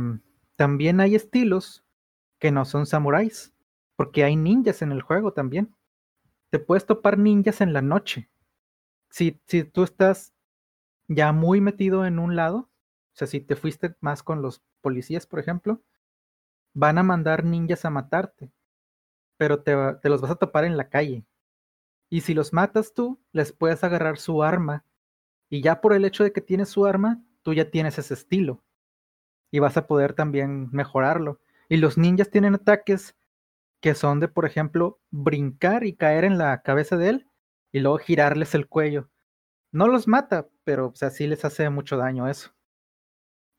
también 0.56 1.00
hay 1.00 1.16
estilos 1.16 1.84
que 2.40 2.52
no 2.52 2.66
son 2.66 2.86
samuráis, 2.86 3.54
porque 3.96 4.24
hay 4.24 4.36
ninjas 4.36 4.82
en 4.82 4.92
el 4.92 5.02
juego 5.02 5.34
también. 5.34 5.76
Te 6.50 6.60
puedes 6.60 6.86
topar 6.86 7.18
ninjas 7.18 7.62
en 7.62 7.74
la 7.74 7.82
noche. 7.82 8.30
Si, 9.10 9.42
si 9.48 9.64
tú 9.64 9.84
estás 9.84 10.34
ya 11.08 11.32
muy 11.32 11.62
metido 11.62 12.06
en 12.06 12.20
un 12.20 12.36
lado, 12.36 12.58
o 12.58 13.18
sea, 13.18 13.28
si 13.28 13.40
te 13.40 13.56
fuiste 13.56 13.96
más 14.02 14.24
con 14.24 14.42
los 14.42 14.62
policías, 14.82 15.26
por 15.26 15.40
ejemplo, 15.40 15.82
van 16.74 16.98
a 16.98 17.04
mandar 17.04 17.44
ninjas 17.44 17.86
a 17.86 17.90
matarte 17.90 18.52
pero 19.38 19.62
te, 19.62 19.76
te, 20.02 20.10
los 20.10 20.22
vas 20.22 20.32
a 20.32 20.36
topar 20.36 20.66
en 20.66 20.78
la 20.78 20.90
calle. 20.90 21.26
Y 22.10 22.22
si 22.22 22.34
los 22.34 22.54
matas 22.54 22.94
tú, 22.94 23.20
les 23.32 23.52
puedes 23.52 23.84
agarrar 23.84 24.18
su 24.18 24.44
arma. 24.44 24.86
Y 25.50 25.62
ya 25.62 25.82
por 25.82 25.94
el 25.94 26.06
hecho 26.06 26.24
de 26.24 26.32
que 26.32 26.42
tienes 26.42 26.70
su 26.70 26.86
arma, 26.86 27.24
tú 27.42 27.54
ya 27.54 27.70
tienes 27.70 27.98
ese 27.98 28.14
estilo. 28.14 28.64
Y 29.56 29.60
vas 29.60 29.78
a 29.78 29.88
poder 29.88 30.12
también 30.12 30.68
mejorarlo. 30.74 31.40
Y 31.70 31.78
los 31.78 31.98
ninjas 31.98 32.30
tienen 32.30 32.56
ataques 32.56 33.16
que 33.80 33.96
son 33.96 34.20
de, 34.20 34.28
por 34.28 34.46
ejemplo, 34.46 35.00
brincar 35.12 35.86
y 35.86 35.96
caer 35.96 36.26
en 36.26 36.38
la 36.38 36.62
cabeza 36.62 36.98
de 36.98 37.08
él 37.08 37.30
y 37.72 37.80
luego 37.80 38.00
girarles 38.00 38.54
el 38.54 38.68
cuello. 38.68 39.10
No 39.72 39.88
los 39.88 40.10
mata, 40.10 40.50
pero 40.66 40.88
o 40.88 40.96
sea, 40.96 41.10
sí 41.10 41.26
les 41.26 41.46
hace 41.46 41.70
mucho 41.70 41.96
daño 41.96 42.28
eso. 42.28 42.54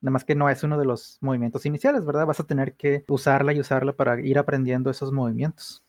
Nada 0.03 0.13
más 0.13 0.27
que 0.27 0.35
no 0.35 0.51
es 0.51 0.63
uno 0.63 0.77
de 0.77 0.85
los 0.85 1.17
movimientos 1.23 1.65
iniciales, 1.65 2.05
¿verdad? 2.05 2.27
Vas 2.27 2.41
a 2.41 2.47
tener 2.47 2.75
que 2.77 3.07
usarla 3.09 3.55
y 3.55 3.61
usarla 3.61 3.97
para 3.97 4.21
ir 4.21 4.39
aprendiendo 4.39 4.91
esos 4.91 5.13
movimientos. 5.13 5.83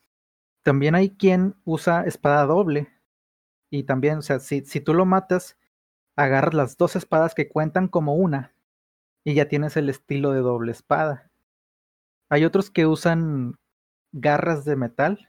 También 0.62 0.94
hay 0.94 1.10
quien 1.10 1.54
usa 1.66 2.04
espada 2.04 2.46
doble. 2.46 2.88
Y 3.68 3.82
también, 3.82 4.20
o 4.20 4.22
sea, 4.22 4.40
si, 4.40 4.64
si 4.64 4.80
tú 4.80 4.94
lo 4.94 5.04
matas, 5.04 5.58
agarras 6.16 6.54
las 6.54 6.78
dos 6.78 6.96
espadas 6.96 7.34
que 7.34 7.50
cuentan 7.50 7.88
como 7.88 8.14
una. 8.14 8.54
Y 9.24 9.34
ya 9.34 9.48
tienes 9.48 9.76
el 9.76 9.88
estilo 9.88 10.32
de 10.32 10.40
doble 10.40 10.72
espada. 10.72 11.30
Hay 12.28 12.44
otros 12.44 12.70
que 12.70 12.86
usan 12.86 13.58
garras 14.12 14.64
de 14.64 14.76
metal. 14.76 15.28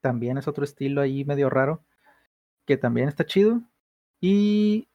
También 0.00 0.38
es 0.38 0.48
otro 0.48 0.64
estilo 0.64 1.00
ahí 1.00 1.24
medio 1.24 1.50
raro. 1.50 1.84
Que 2.66 2.76
también 2.76 3.08
está 3.08 3.24
chido. 3.26 3.62
Y 4.20 4.88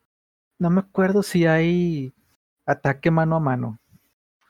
no 0.60 0.70
me 0.70 0.82
acuerdo 0.82 1.24
si 1.24 1.46
hay 1.46 2.14
ataque 2.66 3.12
mano 3.12 3.36
a 3.36 3.40
mano. 3.40 3.80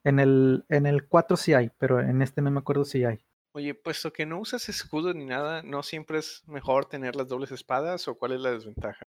En 0.04 0.20
el, 0.20 0.66
en 0.70 0.86
el 0.86 1.08
4 1.08 1.36
sí 1.36 1.54
hay, 1.54 1.72
pero 1.78 2.00
en 2.00 2.22
este 2.22 2.42
no 2.42 2.52
me 2.52 2.60
acuerdo 2.60 2.86
si 2.86 3.04
hay. 3.04 3.26
Oye, 3.54 3.74
puesto 3.74 4.12
que 4.12 4.26
no 4.26 4.40
usas 4.40 4.68
escudo 4.70 5.14
ni 5.14 5.26
nada, 5.26 5.64
¿no 5.64 5.82
siempre 5.82 6.20
es 6.20 6.44
mejor 6.46 6.86
tener 6.86 7.16
las 7.16 7.28
dobles 7.28 7.52
espadas 7.52 8.08
o 8.08 8.16
cuál 8.16 8.34
es 8.34 8.42
la 8.42 8.52
desventaja? 8.52 9.04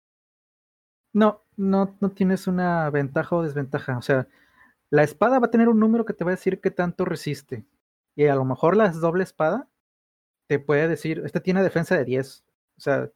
No, 1.13 1.45
no, 1.57 1.97
no 2.01 2.11
tienes 2.11 2.47
una 2.47 2.91
ventaja 2.91 3.37
o 3.37 3.43
desventaja. 3.43 3.97
O 3.97 4.03
sea, 4.03 4.27
la 4.93 5.03
espada 5.03 5.39
va 5.39 5.47
a 5.47 5.51
tener 5.51 5.71
un 5.71 5.81
número 5.81 6.05
que 6.05 6.13
te 6.13 6.23
va 6.23 6.33
a 6.33 6.37
decir 6.37 6.61
qué 6.61 6.71
tanto 6.71 7.07
resiste. 7.07 7.65
Y 8.15 8.27
a 8.27 8.35
lo 8.35 8.45
mejor 8.45 8.77
la 8.77 8.91
doble 8.91 9.25
espada 9.25 9.67
te 10.47 10.59
puede 10.59 10.87
decir, 10.87 11.23
esta 11.25 11.41
tiene 11.41 11.63
defensa 11.63 11.97
de 11.97 12.05
10. 12.05 12.45
O 12.77 12.81
sea, 12.81 13.11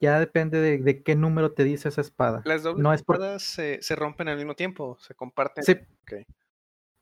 ya 0.00 0.18
depende 0.18 0.60
de, 0.60 0.78
de, 0.78 1.04
qué 1.04 1.14
número 1.14 1.52
te 1.52 1.62
dice 1.62 1.88
esa 1.88 2.00
espada. 2.00 2.42
Las 2.44 2.64
dobles 2.64 2.82
no 2.82 2.92
espadas 2.92 3.30
por... 3.30 3.40
se, 3.40 3.80
se, 3.80 3.94
rompen 3.94 4.26
al 4.26 4.36
mismo 4.38 4.56
tiempo, 4.56 4.98
se 4.98 5.14
comparten. 5.14 5.62
Sí. 5.62 5.76
Okay. 6.02 6.26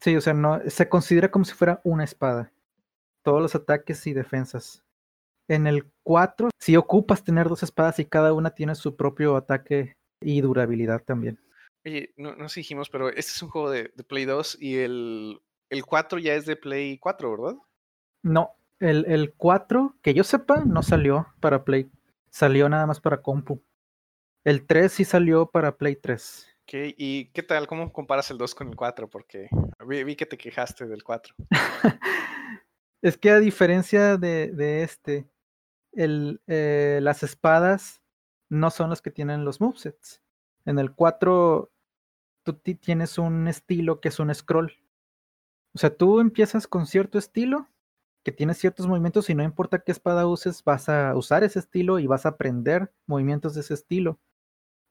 sí, 0.01 0.14
o 0.14 0.20
sea, 0.20 0.35
no, 0.35 0.61
se 0.66 0.90
considera 0.90 1.31
como 1.31 1.46
si 1.46 1.55
fuera 1.55 1.81
una 1.83 2.05
espada. 2.05 2.53
todos 3.22 3.40
los 3.40 3.55
ataques 3.55 4.07
y 4.07 4.12
defensas. 4.12 4.85
En 5.48 5.66
el 5.66 5.90
4, 6.03 6.51
si 6.59 6.77
ocupas 6.77 7.25
tener 7.25 7.48
dos 7.48 7.62
espadas 7.62 7.98
y 7.98 8.05
cada 8.05 8.35
una 8.35 8.51
tiene 8.51 8.75
su 8.75 8.94
propio 8.94 9.37
ataque 9.37 9.96
y 10.20 10.42
durabilidad 10.42 11.03
también. 11.03 11.40
Oye, 11.84 12.12
no, 12.16 12.36
no 12.36 12.48
sé 12.48 12.60
dijimos, 12.60 12.88
pero 12.90 13.08
este 13.08 13.32
es 13.32 13.42
un 13.42 13.50
juego 13.50 13.70
de, 13.70 13.88
Play 14.06 14.24
2 14.24 14.58
y 14.60 14.76
el, 14.78 15.40
el 15.68 15.84
4 15.84 16.18
ya 16.18 16.34
es 16.34 16.46
de 16.46 16.56
Play 16.56 16.98
4, 16.98 17.30
¿verdad? 17.30 17.58
No, 18.22 18.54
el, 18.78 19.04
el 19.06 19.34
4, 19.34 19.96
que 20.00 20.14
yo 20.14 20.22
sepa, 20.22 20.64
no 20.64 20.82
salió 20.82 21.26
para 21.40 21.64
Play. 21.64 21.90
Salió 22.30 22.68
nada 22.68 22.86
más 22.86 23.00
para 23.00 23.20
compu. 23.20 23.62
El 24.44 24.66
3 24.66 24.92
sí 24.92 25.04
salió 25.04 25.46
para 25.46 25.76
Play 25.76 25.96
3. 25.96 26.48
Ok, 26.62 26.94
¿y 26.96 27.26
qué 27.32 27.42
tal? 27.42 27.66
¿Cómo 27.66 27.92
comparas 27.92 28.30
el 28.30 28.38
2 28.38 28.54
con 28.54 28.68
el 28.68 28.76
4? 28.76 29.10
Porque 29.10 29.48
vi, 29.86 30.14
que 30.16 30.26
te 30.26 30.38
quejaste 30.38 30.86
del 30.86 31.02
4. 31.02 31.34
es 33.02 33.18
que 33.18 33.30
a 33.30 33.40
diferencia 33.40 34.16
de, 34.16 34.82
este, 34.82 35.28
el, 35.92 36.40
eh, 36.46 37.00
las 37.02 37.24
espadas 37.24 38.00
no 38.48 38.70
son 38.70 38.90
las 38.90 39.02
que 39.02 39.10
tienen 39.10 39.44
los 39.44 39.60
movesets. 39.60 40.22
En 40.64 40.78
el 40.78 40.92
4 40.92 41.71
tú 42.42 42.55
tienes 42.55 43.18
un 43.18 43.48
estilo 43.48 44.00
que 44.00 44.09
es 44.09 44.18
un 44.20 44.35
scroll. 44.35 44.72
O 45.74 45.78
sea, 45.78 45.96
tú 45.96 46.20
empiezas 46.20 46.66
con 46.66 46.87
cierto 46.87 47.18
estilo 47.18 47.68
que 48.22 48.33
tiene 48.33 48.55
ciertos 48.55 48.87
movimientos 48.87 49.31
y 49.31 49.35
no 49.35 49.42
importa 49.42 49.81
qué 49.81 49.92
espada 49.92 50.26
uses, 50.26 50.62
vas 50.64 50.88
a 50.88 51.14
usar 51.16 51.44
ese 51.44 51.59
estilo 51.59 51.98
y 51.98 52.07
vas 52.07 52.26
a 52.26 52.31
aprender 52.31 52.92
movimientos 53.07 53.55
de 53.55 53.62
ese 53.62 53.74
estilo. 53.74 54.20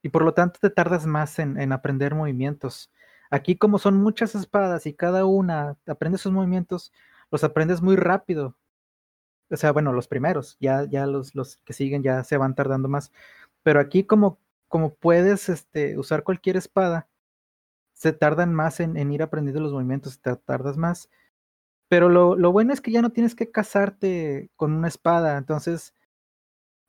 Y 0.03 0.09
por 0.09 0.23
lo 0.23 0.33
tanto 0.33 0.59
te 0.61 0.69
tardas 0.69 1.05
más 1.05 1.39
en, 1.39 1.71
aprender 1.71 2.15
movimientos. 2.15 2.91
Aquí 3.29 3.55
como 3.57 3.79
son 3.79 3.97
muchas 3.97 4.35
espadas 4.35 4.85
y 4.87 4.93
cada 4.93 5.25
una 5.25 5.77
aprende 5.87 6.17
sus 6.17 6.31
movimientos, 6.31 6.91
los 7.31 7.43
aprendes 7.43 7.81
muy 7.81 7.95
rápido. 7.95 8.57
O 9.49 9.57
sea, 9.57 9.71
bueno, 9.71 9.93
los 9.93 10.07
primeros, 10.07 10.57
ya, 10.59 10.85
ya 10.85 11.05
los, 11.07 11.35
los 11.35 11.57
que 11.57 11.73
siguen 11.73 12.03
ya 12.03 12.23
se 12.23 12.37
van 12.37 12.55
tardando 12.55 12.89
más. 12.89 13.11
Pero 13.63 13.79
aquí 13.79 14.03
como, 14.05 14.39
como 14.67 14.95
puedes 14.95 15.49
este, 15.49 15.97
usar 15.97 16.23
cualquier 16.23 16.57
espada, 16.57 17.07
se 18.01 18.13
tardan 18.13 18.51
más 18.51 18.79
en, 18.79 19.11
ir 19.11 19.21
aprendiendo 19.21 19.61
los 19.61 19.73
movimientos, 19.73 20.19
te 20.19 20.35
tardas 20.35 20.75
más. 20.75 21.07
Pero 21.87 22.09
lo, 22.09 22.35
lo, 22.35 22.51
bueno 22.51 22.73
es 22.73 22.81
que 22.81 22.91
ya 22.91 23.03
no 23.03 23.11
tienes 23.11 23.35
que 23.35 23.51
casarte 23.51 24.49
con 24.55 24.73
una 24.73 24.87
espada, 24.87 25.37
entonces 25.37 25.93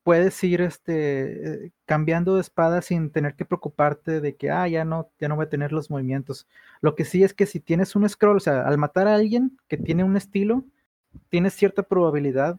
puedes 0.03 0.43
ir 0.43 0.63
este, 0.63 1.67
eh, 1.67 1.73
cambiando 1.85 2.37
de 2.37 2.41
espada 2.41 2.81
sin 2.81 3.11
tener 3.11 3.35
que 3.37 3.45
preocuparte 3.45 4.23
de 4.23 4.37
que, 4.37 4.51
ah, 4.51 4.67
ya 4.69 4.87
no, 4.87 5.11
ya 5.21 5.29
no 5.29 5.37
voy 5.37 5.45
a 5.45 5.51
tener 5.51 5.71
los 5.73 5.91
movimientos. 5.91 6.47
Lo 6.81 6.95
que 6.95 7.05
sí 7.05 7.23
es 7.23 7.35
que 7.35 7.45
si 7.45 7.61
tienes 7.61 7.95
un 7.95 8.09
scroll, 8.09 8.39
o 8.39 8.41
sea, 8.41 8.67
al 8.67 8.79
matar 8.79 9.07
a 9.07 9.17
alguien 9.17 9.59
que 9.69 9.77
tiene 9.77 10.05
un 10.05 10.17
estilo, 10.17 10.65
tienes 11.29 11.53
cierta 11.53 11.83
probabilidad 11.83 12.59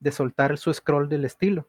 de 0.00 0.12
soltar 0.12 0.58
su 0.58 0.70
scroll 0.74 1.08
del 1.08 1.24
estilo. 1.24 1.66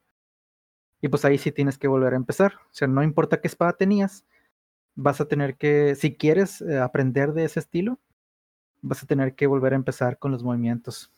Y 1.01 1.07
pues 1.07 1.23
ahí 1.23 1.37
sí 1.37 1.53
tienes 1.53 1.77
que 1.77 1.87
volver 1.87 2.13
a 2.15 2.17
empezar. 2.17 2.55
O 2.69 2.73
sea, 2.73 2.89
no 2.89 3.01
importa 3.01 3.39
qué 3.39 3.47
espada 3.47 3.77
tenías, 3.77 4.25
vas 4.97 5.21
a 5.21 5.27
tener 5.27 5.55
que, 5.55 5.95
si 5.95 6.15
quieres 6.15 6.61
eh, 6.61 6.79
aprender 6.79 7.31
de 7.33 7.45
ese 7.45 7.59
estilo, 7.61 7.99
vas 8.81 9.03
a 9.03 9.05
tener 9.05 9.35
que 9.35 9.47
volver 9.47 9.73
a 9.73 9.77
empezar 9.77 10.17
con 10.17 10.31
los 10.31 10.43
movimientos. 10.43 11.13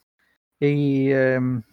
Y 0.60 1.12
em, 1.12 1.64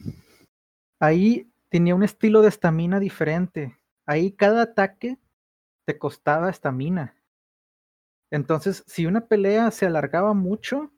ahí 1.01 1.51
tenía 1.69 1.95
un 1.95 2.05
estilo 2.05 2.43
de 2.43 2.49
estamina 2.49 3.01
diferente. 3.01 3.77
Ahí 4.07 4.31
cada 4.33 4.63
ataque 4.63 5.19
te 5.85 5.99
costaba 5.99 6.49
estamina. 6.49 7.17
Entonces, 8.31 8.85
si 8.87 9.07
una 9.07 9.27
pelea 9.27 9.71
se 9.73 9.87
alargaba 9.87 10.33
mucho, 10.33 10.93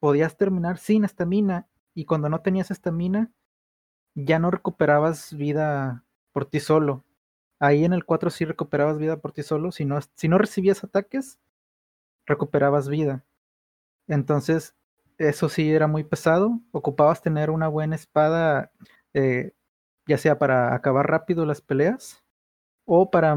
podías 0.00 0.36
terminar 0.36 0.78
sin 0.78 1.04
estamina. 1.04 1.68
Y 1.94 2.04
cuando 2.04 2.28
no 2.28 2.40
tenías 2.40 2.72
estamina, 2.72 3.30
ya 4.14 4.40
no 4.40 4.50
recuperabas 4.50 5.36
vida 5.36 6.04
por 6.32 6.46
ti 6.46 6.58
solo. 6.58 7.04
Ahí 7.60 7.84
en 7.84 7.92
el 7.92 8.04
4 8.04 8.30
sí 8.30 8.44
recuperabas 8.44 8.98
vida 8.98 9.16
por 9.18 9.32
ti 9.32 9.42
solo. 9.42 9.72
Si 9.72 9.84
no, 9.84 9.98
si 10.14 10.28
no 10.28 10.38
recibías 10.38 10.84
ataques, 10.84 11.38
recuperabas 12.26 12.88
vida. 12.88 13.24
Entonces, 14.08 14.74
eso 15.18 15.48
sí 15.48 15.72
era 15.72 15.86
muy 15.86 16.04
pesado. 16.04 16.60
Ocupabas 16.72 17.22
tener 17.22 17.50
una 17.50 17.68
buena 17.68 17.96
espada, 17.96 18.72
eh, 19.14 19.52
ya 20.06 20.18
sea 20.18 20.38
para 20.38 20.74
acabar 20.74 21.10
rápido 21.10 21.46
las 21.46 21.60
peleas 21.60 22.22
o 22.86 23.10
para 23.10 23.36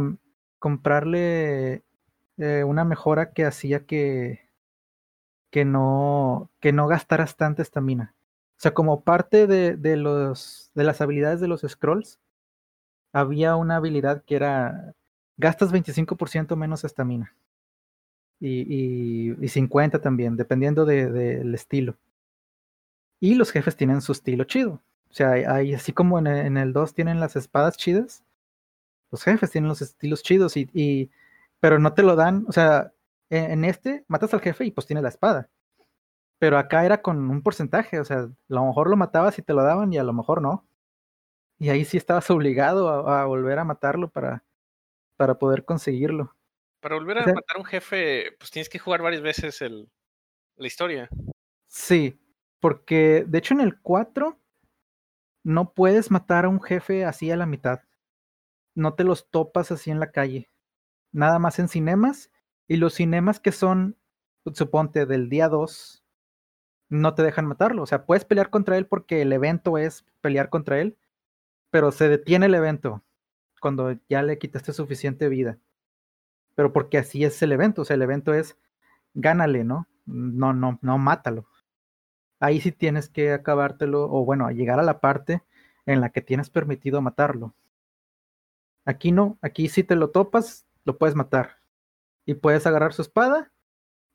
comprarle 0.59 1.83
eh, 2.37 2.63
una 2.63 2.85
mejora 2.85 3.33
que 3.33 3.45
hacía 3.45 3.85
que, 3.85 4.41
que, 5.51 5.65
no, 5.65 6.49
que 6.59 6.71
no 6.73 6.87
gastaras 6.87 7.35
tanta 7.37 7.61
estamina. 7.61 8.15
O 8.57 8.61
sea, 8.61 8.73
como 8.73 9.03
parte 9.03 9.47
de, 9.47 9.75
de, 9.75 9.97
los, 9.97 10.71
de 10.75 10.83
las 10.83 11.01
habilidades 11.01 11.41
de 11.41 11.47
los 11.47 11.61
scrolls, 11.61 12.19
había 13.13 13.55
una 13.55 13.77
habilidad 13.77 14.23
que 14.23 14.35
era 14.35 14.93
gastas 15.37 15.71
25% 15.73 16.55
menos 16.55 16.83
estamina 16.83 17.35
y, 18.39 19.35
y, 19.39 19.47
50 19.47 20.01
también, 20.01 20.35
dependiendo 20.35 20.85
del 20.85 21.13
de, 21.13 21.53
estilo. 21.53 21.97
Y 23.19 23.35
los 23.35 23.51
jefes 23.51 23.75
tienen 23.75 24.01
su 24.01 24.11
estilo 24.11 24.45
chido. 24.45 24.81
O 25.09 25.13
sea, 25.13 25.31
hay, 25.31 25.73
así 25.73 25.93
como 25.93 26.17
en, 26.19 26.27
en, 26.27 26.57
el 26.57 26.73
2 26.73 26.93
tienen 26.93 27.19
las 27.19 27.35
espadas 27.35 27.77
chidas, 27.77 28.23
los 29.11 29.23
jefes 29.23 29.51
tienen 29.51 29.67
los 29.67 29.81
estilos 29.81 30.23
chidos, 30.23 30.57
y, 30.57 30.69
y 30.73 31.11
pero 31.59 31.79
no 31.79 31.93
te 31.93 32.03
lo 32.03 32.15
dan. 32.15 32.45
O 32.47 32.51
sea, 32.51 32.93
en, 33.29 33.65
este 33.65 34.03
matas 34.07 34.33
al 34.33 34.41
jefe 34.41 34.65
y 34.65 34.71
pues 34.71 34.87
tiene 34.87 35.01
la 35.01 35.09
espada. 35.09 35.49
Pero 36.39 36.57
acá 36.57 36.85
era 36.85 37.01
con 37.01 37.29
un 37.29 37.41
porcentaje, 37.43 37.99
o 37.99 38.05
sea, 38.05 38.19
a 38.21 38.29
lo 38.49 38.65
mejor 38.65 38.89
lo 38.89 38.97
matabas 38.97 39.37
y 39.39 39.43
te 39.43 39.53
lo 39.53 39.63
daban 39.63 39.93
y 39.93 39.97
a 39.97 40.03
lo 40.03 40.13
mejor 40.13 40.41
no. 40.41 40.65
Y 41.61 41.69
ahí 41.69 41.85
sí 41.85 41.95
estabas 41.95 42.27
obligado 42.31 42.89
a, 42.89 43.21
a 43.21 43.25
volver 43.25 43.59
a 43.59 43.63
matarlo 43.63 44.09
para, 44.09 44.43
para 45.15 45.37
poder 45.37 45.63
conseguirlo. 45.63 46.35
Para 46.79 46.95
volver 46.95 47.19
a 47.19 47.27
matar 47.27 47.55
a 47.55 47.59
un 47.59 47.65
jefe, 47.65 48.35
pues 48.39 48.49
tienes 48.49 48.67
que 48.67 48.79
jugar 48.79 49.03
varias 49.03 49.21
veces 49.21 49.61
el, 49.61 49.87
la 50.55 50.65
historia. 50.65 51.07
Sí, 51.67 52.19
porque 52.59 53.25
de 53.27 53.37
hecho 53.37 53.53
en 53.53 53.61
el 53.61 53.79
4 53.79 54.39
no 55.43 55.75
puedes 55.75 56.09
matar 56.09 56.45
a 56.45 56.49
un 56.49 56.59
jefe 56.59 57.05
así 57.05 57.29
a 57.29 57.37
la 57.37 57.45
mitad. 57.45 57.81
No 58.73 58.95
te 58.95 59.03
los 59.03 59.29
topas 59.29 59.71
así 59.71 59.91
en 59.91 59.99
la 59.99 60.11
calle. 60.11 60.49
Nada 61.11 61.37
más 61.37 61.59
en 61.59 61.67
cinemas. 61.67 62.31
Y 62.67 62.77
los 62.77 62.95
cinemas 62.95 63.39
que 63.39 63.51
son, 63.51 63.99
suponte, 64.51 65.05
del 65.05 65.29
día 65.29 65.47
2, 65.47 66.03
no 66.89 67.13
te 67.13 67.21
dejan 67.21 67.45
matarlo. 67.45 67.83
O 67.83 67.85
sea, 67.85 68.07
puedes 68.07 68.25
pelear 68.25 68.49
contra 68.49 68.77
él 68.77 68.87
porque 68.87 69.21
el 69.21 69.31
evento 69.31 69.77
es 69.77 70.07
pelear 70.21 70.49
contra 70.49 70.81
él, 70.81 70.97
pero 71.71 71.91
se 71.91 72.09
detiene 72.09 72.45
el 72.45 72.55
evento 72.55 73.03
cuando 73.59 73.97
ya 74.09 74.21
le 74.23 74.37
quitaste 74.37 74.73
suficiente 74.73 75.29
vida 75.29 75.57
pero 76.55 76.73
porque 76.73 76.97
así 76.97 77.23
es 77.23 77.41
el 77.41 77.51
evento, 77.51 77.81
o 77.81 77.85
sea, 77.85 77.95
el 77.95 78.01
evento 78.01 78.33
es 78.33 78.57
gánale, 79.13 79.63
¿no? 79.63 79.87
No, 80.05 80.53
no, 80.53 80.79
no, 80.81 80.97
mátalo. 80.97 81.47
Ahí 82.39 82.59
sí 82.61 82.71
tienes 82.71 83.09
que 83.09 83.33
acabártelo, 83.33 84.03
o 84.03 84.25
bueno, 84.25 84.49
llegar 84.51 84.79
a 84.79 84.83
la 84.83 84.99
parte 84.99 85.43
en 85.85 86.01
la 86.01 86.09
que 86.09 86.21
tienes 86.21 86.49
permitido 86.49 87.01
matarlo. 87.01 87.55
Aquí 88.85 89.11
no, 89.11 89.37
aquí 89.41 89.69
si 89.69 89.83
te 89.83 89.95
lo 89.95 90.09
topas, 90.09 90.65
lo 90.85 90.97
puedes 90.97 91.15
matar. 91.15 91.57
Y 92.25 92.35
puedes 92.35 92.65
agarrar 92.67 92.93
su 92.93 93.01
espada 93.01 93.51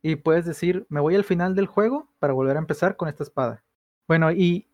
y 0.03 0.17
puedes 0.17 0.45
decir, 0.45 0.87
me 0.89 1.01
voy 1.01 1.15
al 1.15 1.25
final 1.25 1.55
del 1.55 1.67
juego 1.67 2.13
para 2.19 2.33
volver 2.33 2.57
a 2.57 2.61
empezar 2.61 2.97
con 2.97 3.09
esta 3.09 3.23
espada. 3.23 3.65
Bueno, 4.09 4.31
y 4.33 4.66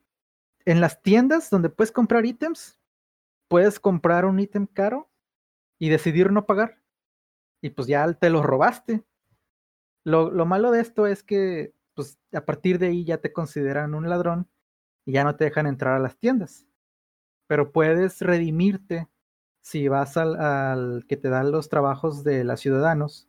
en 0.64 0.80
las 0.80 1.02
tiendas 1.02 1.50
donde 1.50 1.70
puedes 1.70 1.92
comprar 1.92 2.26
ítems, 2.26 2.78
puedes 3.48 3.80
comprar 3.80 4.24
un 4.24 4.40
ítem 4.40 4.66
caro 4.66 5.10
y 5.78 5.88
decidir 5.88 6.32
no 6.32 6.46
pagar 6.46 6.82
y 7.62 7.70
pues 7.70 7.88
ya 7.88 8.12
te 8.12 8.28
lo 8.28 8.42
robaste. 8.42 9.04
Lo, 10.04 10.30
lo, 10.30 10.44
malo 10.44 10.72
de 10.72 10.80
esto 10.80 11.06
es 11.06 11.22
que 11.22 11.74
pues 11.94 12.18
a 12.32 12.44
partir 12.44 12.78
de 12.78 12.88
ahí 12.88 13.04
ya 13.04 13.18
te 13.18 13.32
consideran 13.32 13.94
un 13.94 14.08
ladrón 14.08 14.50
y 15.06 15.12
ya 15.12 15.24
no 15.24 15.36
te 15.36 15.44
dejan 15.44 15.66
entrar 15.66 15.94
a 15.94 16.00
las 16.00 16.18
tiendas. 16.18 16.66
Pero 17.46 17.70
puedes 17.70 18.20
redimirte 18.20 19.08
si 19.60 19.86
vas 19.86 20.16
al, 20.16 20.40
al 20.40 21.06
que 21.08 21.16
te 21.16 21.28
dan 21.28 21.52
los 21.52 21.68
trabajos 21.68 22.24
de 22.24 22.42
los 22.42 22.60
ciudadanos, 22.60 23.28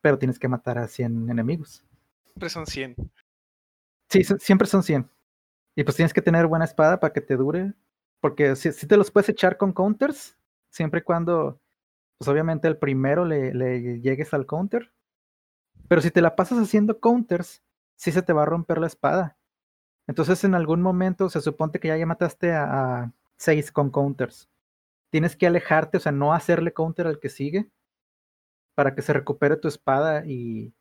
pero 0.00 0.18
tienes 0.18 0.38
que 0.38 0.48
matar 0.48 0.78
a 0.78 0.88
100 0.88 1.30
enemigos. 1.30 1.84
Siempre 2.24 2.48
son 2.48 2.66
100. 2.66 2.96
Sí, 4.10 4.24
siempre 4.24 4.66
son 4.66 4.82
100. 4.82 5.08
Y 5.76 5.84
pues 5.84 5.96
tienes 5.96 6.12
que 6.12 6.22
tener 6.22 6.46
buena 6.46 6.64
espada 6.64 7.00
para 7.00 7.12
que 7.12 7.20
te 7.20 7.36
dure. 7.36 7.74
Porque 8.20 8.56
si, 8.56 8.72
te 8.72 8.96
los 8.96 9.10
puedes 9.10 9.28
echar 9.28 9.56
con 9.56 9.72
counters, 9.72 10.38
siempre 10.70 11.00
y 11.00 11.02
cuando 11.02 11.60
pues 12.18 12.28
obviamente 12.28 12.68
el 12.68 12.78
primero 12.78 13.24
le, 13.24 14.00
llegues 14.00 14.32
al 14.32 14.46
counter. 14.46 14.92
Pero 15.88 16.00
si 16.00 16.10
te 16.10 16.22
la 16.22 16.36
pasas 16.36 16.58
haciendo 16.58 17.00
counters, 17.00 17.62
sí 17.96 18.12
se 18.12 18.22
te 18.22 18.32
va 18.32 18.42
a 18.42 18.46
romper 18.46 18.78
la 18.78 18.86
espada. 18.86 19.36
Entonces 20.06 20.44
en 20.44 20.54
algún 20.54 20.80
momento 20.82 21.28
se 21.28 21.40
supone 21.40 21.72
que 21.80 21.88
ya, 21.88 21.96
ya 21.96 22.06
mataste 22.06 22.52
a, 22.52 23.12
seis 23.36 23.72
con 23.72 23.90
counters. 23.90 24.48
Tienes 25.10 25.36
que 25.36 25.46
alejarte, 25.46 25.98
o 25.98 26.00
sea, 26.00 26.12
no 26.12 26.32
hacerle 26.32 26.72
counter 26.72 27.06
al 27.06 27.20
que 27.20 27.28
sigue 27.28 27.70
para 28.74 28.94
que 28.94 29.02
se 29.02 29.12
recupere 29.12 29.56
tu 29.56 29.68
espada 29.68 30.24
y, 30.26 30.74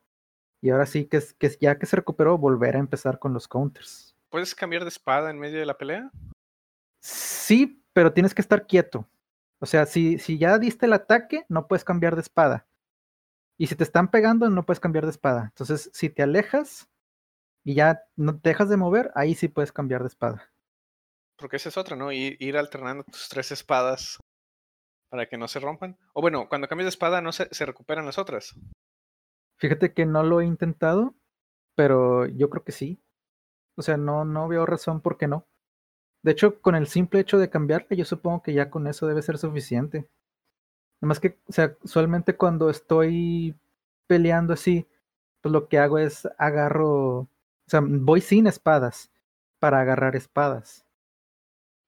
y 0.62 0.70
ahora 0.70 0.86
sí 0.86 1.06
que, 1.06 1.18
es, 1.18 1.34
que 1.34 1.50
ya 1.60 1.78
que 1.78 1.86
se 1.86 1.96
recuperó, 1.96 2.38
volver 2.38 2.76
a 2.76 2.80
empezar 2.80 3.20
con 3.20 3.34
los 3.34 3.48
counters. 3.48 4.12
¿Puedes 4.34 4.56
cambiar 4.56 4.82
de 4.82 4.90
espada 4.90 5.30
en 5.30 5.38
medio 5.38 5.60
de 5.60 5.66
la 5.68 5.78
pelea? 5.78 6.10
Sí, 7.04 7.86
pero 7.94 8.14
tienes 8.14 8.34
que 8.34 8.42
estar 8.42 8.66
quieto. 8.66 9.08
O 9.60 9.68
sea, 9.68 9.86
si, 9.86 10.18
si 10.18 10.40
ya 10.40 10.58
diste 10.58 10.88
el 10.88 10.94
ataque, 10.94 11.46
no 11.50 11.68
puedes 11.68 11.84
cambiar 11.84 12.16
de 12.16 12.22
espada. 12.22 12.68
Y 13.60 13.68
si 13.68 13.76
te 13.76 13.84
están 13.84 14.10
pegando, 14.10 14.50
no 14.50 14.66
puedes 14.66 14.80
cambiar 14.80 15.06
de 15.06 15.12
espada. 15.12 15.44
Entonces, 15.50 15.92
si 15.94 16.10
te 16.10 16.24
alejas 16.24 16.90
y 17.64 17.76
ya 17.76 18.08
no 18.16 18.40
te 18.40 18.50
dejas 18.50 18.70
de 18.70 18.78
mover, 18.78 19.12
ahí 19.14 19.36
sí 19.36 19.50
puedes 19.50 19.72
cambiar 19.72 20.02
de 20.02 20.08
espada. 20.08 20.52
Porque 21.38 21.58
esa 21.58 21.70
es 21.70 21.78
otra, 21.78 21.96
¿no? 21.96 22.12
Ir, 22.12 22.36
ir 22.40 22.58
alternando 22.58 23.04
tus 23.04 23.30
tres 23.30 23.52
espadas 23.52 24.18
para 25.10 25.28
que 25.28 25.38
no 25.38 25.48
se 25.48 25.60
rompan. 25.60 25.96
O 26.14 26.22
bueno, 26.22 26.50
cuando 26.50 26.68
cambias 26.68 26.86
de 26.86 26.90
espada, 26.90 27.22
no 27.22 27.34
se, 27.34 27.54
se 27.54 27.68
recuperan 27.68 28.08
las 28.08 28.18
otras. 28.18 28.56
Fíjate 29.60 29.94
que 29.94 30.08
no 30.08 30.24
lo 30.24 30.42
he 30.42 30.46
intentado, 30.48 31.14
pero 31.76 32.26
yo 32.26 32.50
creo 32.50 32.64
que 32.64 32.72
sí. 32.72 33.03
O 33.76 33.82
sea, 33.82 33.97
no, 33.97 34.26
no 34.26 34.47
veo 34.47 34.65
razón 34.65 35.01
por 35.01 35.17
qué 35.17 35.28
no. 35.28 35.45
De 36.24 36.32
hecho, 36.32 36.61
con 36.61 36.76
el 36.76 36.88
simple 36.88 37.19
hecho 37.19 37.38
de 37.38 37.49
cambiarla, 37.49 37.97
yo 37.97 38.05
supongo 38.05 38.41
que 38.43 38.53
ya 38.53 38.69
con 38.69 38.88
eso 38.88 39.07
debe 39.07 39.21
ser 39.21 39.38
suficiente. 39.38 40.07
Además 41.01 41.19
que, 41.19 41.38
o 41.47 41.51
sea, 41.51 41.76
usualmente 41.84 42.38
cuando 42.38 42.69
estoy 42.69 43.55
peleando 44.07 44.53
así, 44.53 44.88
pues 45.41 45.51
lo 45.51 45.67
que 45.67 45.78
hago 45.80 45.99
es 45.99 46.28
agarro, 46.38 47.19
o 47.19 47.30
sea, 47.67 47.82
voy 47.84 48.21
sin 48.21 48.47
espadas 48.47 49.11
para 49.59 49.82
agarrar 49.82 50.15
espadas. 50.15 50.86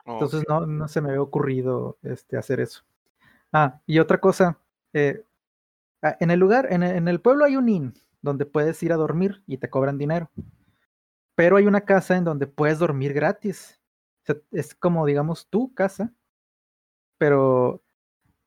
Entonces 0.05 0.43
no, 0.47 0.65
no 0.65 0.88
se 0.88 1.01
me 1.01 1.09
había 1.09 1.21
ocurrido 1.21 1.97
este, 2.03 2.38
hacer 2.38 2.59
eso. 2.59 2.83
Ah, 3.51 3.79
y 3.86 3.99
otra 3.99 4.19
cosa, 4.19 4.59
eh, 4.93 5.23
ah, 6.01 6.17
en 6.19 6.29
el 6.31 6.39
lugar, 6.39 6.67
en 6.71 6.83
el, 6.83 6.95
en 6.95 7.07
el 7.07 7.21
pueblo 7.21 7.45
hay 7.45 7.55
un 7.55 7.69
inn 7.69 7.93
donde 8.21 8.45
puedes 8.45 8.81
ir 8.83 8.91
a 8.91 8.97
dormir 8.97 9.41
y 9.47 9.57
te 9.57 9.69
cobran 9.69 9.97
dinero. 9.97 10.29
Pero 11.36 11.57
hay 11.57 11.65
una 11.65 11.81
casa 11.81 12.17
en 12.17 12.23
donde 12.23 12.47
puedes 12.47 12.79
dormir 12.79 13.13
gratis. 13.13 13.81
O 14.23 14.25
sea, 14.33 14.36
es 14.51 14.75
como, 14.75 15.05
digamos, 15.05 15.47
tu 15.49 15.73
casa. 15.73 16.13
Pero 17.17 17.83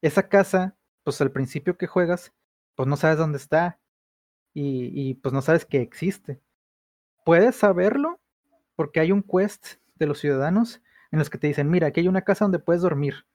esa 0.02 0.28
casa, 0.28 0.76
pues 1.04 1.20
al 1.20 1.32
principio 1.32 1.76
que 1.78 1.86
juegas, 1.86 2.32
pues 2.76 2.88
no 2.88 2.96
sabes 2.96 3.18
dónde 3.18 3.38
está. 3.38 3.80
Y, 4.54 4.92
y 4.94 5.14
pues 5.14 5.32
no 5.32 5.42
sabes 5.42 5.66
que 5.66 5.80
existe. 5.82 6.40
Puedes 7.24 7.56
saberlo 7.56 8.20
porque 8.76 9.00
hay 9.00 9.12
un 9.12 9.22
quest 9.22 9.76
de 9.96 10.06
los 10.06 10.20
ciudadanos 10.20 10.82
en 11.12 11.18
los 11.20 11.30
que 11.30 11.38
te 11.38 11.48
dicen, 11.48 11.70
mira, 11.70 11.88
aquí 11.88 12.00
hay 12.00 12.08
una 12.08 12.22
casa 12.24 12.44
donde 12.46 12.58
puedes 12.60 12.82
dormir. 12.82 13.26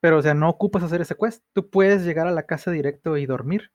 Pero, 0.00 0.18
o 0.18 0.22
sea, 0.22 0.34
no 0.34 0.48
ocupas 0.48 0.82
hacer 0.82 1.00
ese 1.00 1.16
quest. 1.16 1.44
Tú 1.52 1.68
puedes 1.70 2.04
llegar 2.04 2.26
a 2.26 2.30
la 2.32 2.46
casa 2.46 2.70
directo 2.70 3.16
y 3.16 3.26
dormir. 3.26 3.72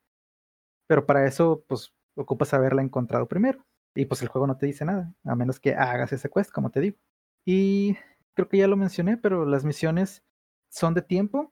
Pero 0.87 1.05
para 1.05 1.25
eso, 1.27 1.63
pues, 1.67 1.93
ocupas 2.15 2.53
haberla 2.53 2.81
encontrado 2.83 3.27
primero. 3.27 3.65
Y 3.95 4.05
pues 4.05 4.21
el 4.21 4.29
juego 4.29 4.47
no 4.47 4.57
te 4.57 4.65
dice 4.65 4.85
nada, 4.85 5.13
a 5.25 5.35
menos 5.35 5.59
que 5.59 5.75
hagas 5.75 6.13
ese 6.13 6.29
quest, 6.29 6.51
como 6.51 6.69
te 6.69 6.79
digo. 6.79 6.97
Y 7.45 7.97
creo 8.33 8.47
que 8.47 8.57
ya 8.57 8.67
lo 8.67 8.77
mencioné, 8.77 9.17
pero 9.17 9.45
las 9.45 9.65
misiones 9.65 10.23
son 10.69 10.93
de 10.93 11.01
tiempo. 11.01 11.51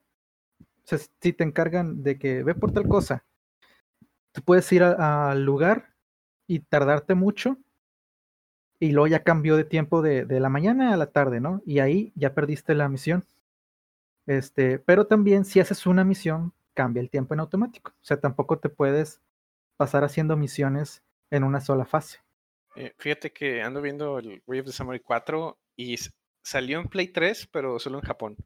O 0.60 0.84
sea, 0.84 0.98
si 0.98 1.32
te 1.32 1.44
encargan 1.44 2.02
de 2.02 2.18
que 2.18 2.42
ve 2.42 2.54
por 2.54 2.72
tal 2.72 2.88
cosa, 2.88 3.24
tú 4.32 4.42
puedes 4.42 4.70
ir 4.72 4.82
al 4.82 5.44
lugar 5.44 5.94
y 6.46 6.60
tardarte 6.60 7.14
mucho. 7.14 7.58
Y 8.78 8.92
luego 8.92 9.08
ya 9.08 9.22
cambió 9.22 9.56
de 9.56 9.64
tiempo 9.64 10.00
de, 10.00 10.24
de 10.24 10.40
la 10.40 10.48
mañana 10.48 10.94
a 10.94 10.96
la 10.96 11.06
tarde, 11.06 11.40
¿no? 11.40 11.62
Y 11.66 11.80
ahí 11.80 12.12
ya 12.16 12.34
perdiste 12.34 12.74
la 12.74 12.88
misión. 12.88 13.24
Este, 14.26 14.78
pero 14.78 15.06
también 15.06 15.44
si 15.44 15.60
haces 15.60 15.86
una 15.86 16.04
misión, 16.04 16.54
cambia 16.72 17.00
el 17.02 17.10
tiempo 17.10 17.34
en 17.34 17.40
automático. 17.40 17.90
O 17.90 18.04
sea, 18.04 18.18
tampoco 18.18 18.58
te 18.58 18.68
puedes 18.68 19.20
pasar 19.76 20.04
haciendo 20.04 20.36
misiones 20.36 21.02
en 21.30 21.44
una 21.44 21.60
sola 21.60 21.84
fase. 21.84 22.20
Eh, 22.76 22.94
fíjate 22.98 23.32
que 23.32 23.62
ando 23.62 23.82
viendo 23.82 24.18
el 24.18 24.42
Way 24.46 24.60
of 24.60 24.66
the 24.66 24.72
Samurai 24.72 25.00
4 25.00 25.58
y 25.76 25.96
salió 26.42 26.80
en 26.80 26.88
Play 26.88 27.08
3, 27.08 27.48
pero 27.52 27.78
solo 27.78 27.98
en 27.98 28.04
Japón. 28.04 28.36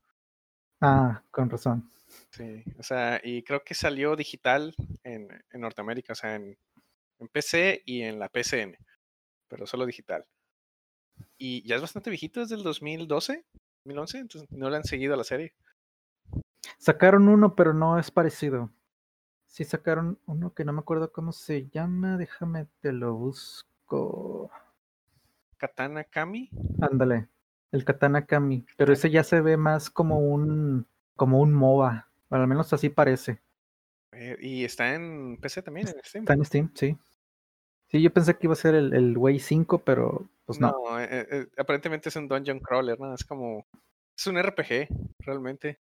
Ah, 0.81 1.22
con 1.31 1.51
razón. 1.51 1.91
Sí, 2.31 2.62
o 2.79 2.83
sea, 2.83 3.20
y 3.22 3.43
creo 3.43 3.64
que 3.64 3.75
salió 3.75 4.16
digital 4.16 4.75
en, 5.03 5.29
en 5.51 5.61
Norteamérica, 5.61 6.12
o 6.12 6.16
sea, 6.16 6.37
en, 6.37 6.57
en 7.18 7.29
PC 7.29 7.83
y 7.85 8.03
en 8.03 8.18
la 8.18 8.29
PCN, 8.29 8.77
pero 9.49 9.66
solo 9.66 9.87
digital. 9.87 10.25
Y 11.39 11.66
ya 11.66 11.77
es 11.77 11.83
bastante 11.83 12.11
viejito, 12.11 12.43
es 12.43 12.49
del 12.49 12.62
2012, 12.62 13.45
2011, 13.85 14.18
entonces 14.18 14.51
no 14.51 14.70
le 14.70 14.77
han 14.77 14.85
seguido 14.85 15.14
a 15.14 15.16
la 15.16 15.25
serie. 15.25 15.55
Sacaron 16.79 17.29
uno, 17.29 17.55
pero 17.55 17.72
no 17.72 17.99
es 17.99 18.11
parecido. 18.11 18.70
Sí 19.47 19.64
sacaron 19.64 20.18
uno 20.27 20.53
que 20.53 20.64
no 20.64 20.72
me 20.72 20.81
acuerdo 20.81 21.12
cómo 21.12 21.33
se 21.33 21.68
llama. 21.68 22.16
Déjame 22.16 22.66
te 22.81 22.93
lo 22.93 23.14
busco. 23.14 23.74
Katana 25.57 26.05
Kami, 26.05 26.51
Ándale, 26.80 27.28
el 27.72 27.84
Katana 27.84 28.26
Kami. 28.26 28.66
Pero 28.76 28.92
ese 28.92 29.11
ya 29.11 29.24
se 29.24 29.40
ve 29.40 29.57
más 29.57 29.90
como 29.90 30.18
un 30.18 30.86
como 31.16 31.40
un 31.40 31.53
MOBA. 31.55 32.09
O 32.28 32.34
al 32.34 32.47
menos 32.47 32.72
así 32.72 32.88
parece. 32.90 33.40
eh, 34.12 34.36
y 34.40 34.64
está 34.64 34.95
en 34.95 35.38
PC 35.40 35.62
también, 35.62 35.88
en 35.88 35.95
Steam. 36.05 36.22
Está 36.24 36.34
en 36.34 36.45
Steam, 36.45 36.70
sí. 36.74 36.99
Sí, 37.88 38.03
yo 38.03 38.12
pensé 38.12 38.34
que 38.34 38.47
iba 38.47 38.53
a 38.55 38.57
ser 38.57 38.74
el, 38.74 38.92
el 38.95 39.16
Way 39.16 39.38
5, 39.38 39.78
pero 39.78 40.28
pues 40.47 40.61
no. 40.61 40.70
No, 40.72 41.01
eh, 41.01 41.07
eh, 41.30 41.47
aparentemente 41.59 42.09
es 42.09 42.16
un 42.16 42.28
dungeon 42.28 42.59
crawler, 42.61 42.99
¿no? 42.99 43.14
Es 43.14 43.24
como, 43.24 43.66
es 44.16 44.26
un 44.26 44.36
RPG, 44.42 44.88
realmente. 45.20 45.78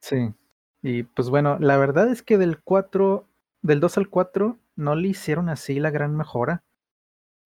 Sí. 0.00 0.34
Y 0.82 1.04
pues 1.04 1.30
bueno, 1.30 1.58
la 1.60 1.76
verdad 1.76 2.10
es 2.10 2.22
que 2.22 2.38
del 2.38 2.60
4, 2.60 3.26
del 3.62 3.78
2 3.80 3.98
al 3.98 4.08
4, 4.08 4.58
no 4.74 4.96
le 4.96 5.08
hicieron 5.08 5.48
así 5.48 5.78
la 5.78 5.90
gran 5.90 6.16
mejora. 6.16 6.64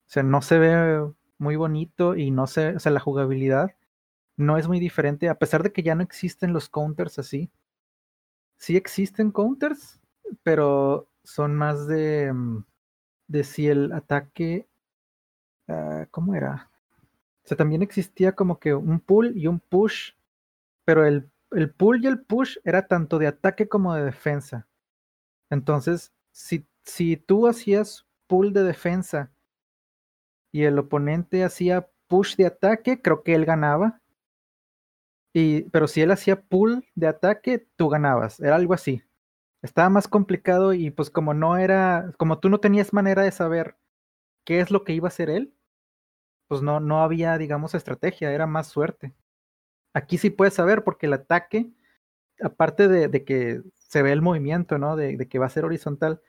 O 0.07 0.11
sea, 0.11 0.23
no 0.23 0.41
se 0.43 0.59
ve 0.59 1.13
muy 1.39 1.57
bonito 1.57 2.17
y 2.17 2.31
no 2.31 2.47
se, 2.47 2.77
o 2.77 2.81
sea, 2.81 2.93
la 2.93 3.01
jugabilidad 3.01 3.75
no 4.37 4.59
es 4.59 4.69
muy 4.69 4.81
diferente, 4.81 5.29
a 5.29 5.39
pesar 5.39 5.63
de 5.63 5.73
que 5.73 5.83
ya 5.83 5.95
no 5.95 6.03
existen 6.03 6.53
los 6.53 6.69
counters 6.69 7.19
así. 7.19 7.51
Sí 8.59 8.77
existen 8.77 9.31
counters, 9.33 10.01
pero 10.43 11.09
son 11.25 11.55
más 11.57 11.87
de, 11.87 12.33
mm, 12.33 12.65
de 13.29 13.45
si 13.45 13.69
el 13.69 13.93
ataque, 13.93 14.69
ah, 15.69 16.07
¿cómo 16.11 16.35
era? 16.35 16.71
O 17.45 17.49
sea, 17.49 17.57
también 17.57 17.83
existía 17.83 18.33
como 18.33 18.59
que 18.59 18.75
un 18.75 19.01
pull 19.01 19.37
y 19.37 19.47
un 19.47 19.61
push, 19.61 20.13
pero 20.85 21.07
el, 21.07 21.31
el 21.53 21.71
pull 21.71 22.03
y 22.05 22.09
el 22.09 22.21
push 22.21 22.59
era 22.65 22.87
tanto 22.87 23.19
de 23.19 23.29
ataque 23.29 23.69
como 23.69 23.95
de 23.95 24.05
defensa. 24.05 24.67
Entonces, 25.51 26.13
si, 26.33 26.67
si 26.85 27.17
tú 27.17 27.47
hacías 27.49 28.07
pull 28.27 28.53
de 28.53 28.65
defensa 28.65 29.31
y 30.57 30.65
el 30.65 30.79
oponente 30.79 31.45
hacía 31.45 31.87
push 32.07 32.37
de 32.37 32.47
ataque, 32.47 33.03
creo 33.03 33.23
que 33.23 33.35
él 33.35 33.45
ganaba. 33.45 34.01
Y, 35.35 35.65
pero 35.65 35.87
si 35.87 36.01
él 36.01 36.11
hacía 36.11 36.41
pull 36.41 36.83
de 36.95 37.09
ataque, 37.09 37.67
tú 37.77 37.91
ganabas. 37.91 38.41
Era 38.41 38.57
algo 38.57 38.73
así. 38.73 39.03
Estaba 39.61 39.91
más 39.91 40.09
complicado 40.09 40.73
y 40.73 40.91
pues 40.91 41.11
como 41.11 41.35
no 41.35 41.59
era, 41.59 42.11
como 42.17 42.39
tú 42.39 42.49
no 42.49 42.59
tenías 42.59 42.95
manera 42.95 43.23
de 43.23 43.33
saber 43.33 43.77
qué 44.47 44.61
es 44.61 44.71
lo 44.71 44.83
que 44.83 44.95
iba 44.95 45.09
a 45.09 45.11
hacer 45.11 45.29
él, 45.29 45.53
pues 46.49 46.63
no, 46.63 46.81
no 46.81 47.03
había, 47.03 47.37
digamos, 47.37 47.75
estrategia, 47.75 48.33
era 48.33 48.47
más 48.47 48.69
suerte. 48.69 49.13
Aquí 49.93 50.17
sí 50.17 50.31
puedes 50.31 50.55
saber 50.55 50.85
porque 50.85 51.05
el 51.05 51.13
ataque, 51.13 51.71
aparte 52.41 52.89
de, 52.89 53.09
de 53.09 53.25
que 53.27 53.61
se 53.75 54.03
ve 54.03 54.13
el 54.13 54.23
movimiento, 54.23 54.79
¿no? 54.79 54.97
De, 54.97 55.19
de, 55.19 55.29
que 55.29 55.39
va 55.39 55.47
a 55.47 55.51
ser 55.51 55.67
horizontal, 55.67 56.23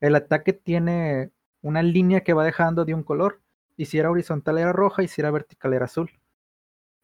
el 0.00 0.16
ataque 0.16 0.52
tiene 0.52 1.30
una 1.62 1.84
línea 1.84 2.24
que 2.24 2.32
va 2.32 2.44
dejando 2.44 2.84
de 2.84 2.94
un 2.94 3.04
color. 3.04 3.40
Y 3.78 3.86
si 3.86 3.98
era 3.98 4.10
horizontal 4.10 4.58
era 4.58 4.72
roja 4.72 5.02
y 5.02 5.08
si 5.08 5.22
era 5.22 5.30
vertical 5.30 5.72
era 5.72 5.86
azul. 5.86 6.10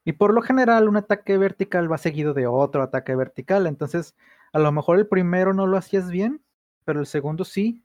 Y 0.05 0.13
por 0.13 0.35
lo 0.35 0.43
general 0.43 0.89
un 0.89 0.99
ataque 0.99 1.39
vertical 1.39 1.91
va 1.91 1.97
seguido 1.97 2.35
de 2.35 2.47
otro 2.47 2.83
ataque 2.83 3.15
vertical. 3.15 3.67
Entonces, 3.67 4.15
a 4.53 4.59
lo 4.59 4.71
mejor 4.73 4.99
el 4.99 5.07
primero 5.07 5.55
no 5.55 5.67
lo 5.67 5.79
hacías 5.79 6.11
bien, 6.11 6.45
pero 6.85 7.01
el 7.01 7.07
segundo 7.07 7.45
sí. 7.45 7.83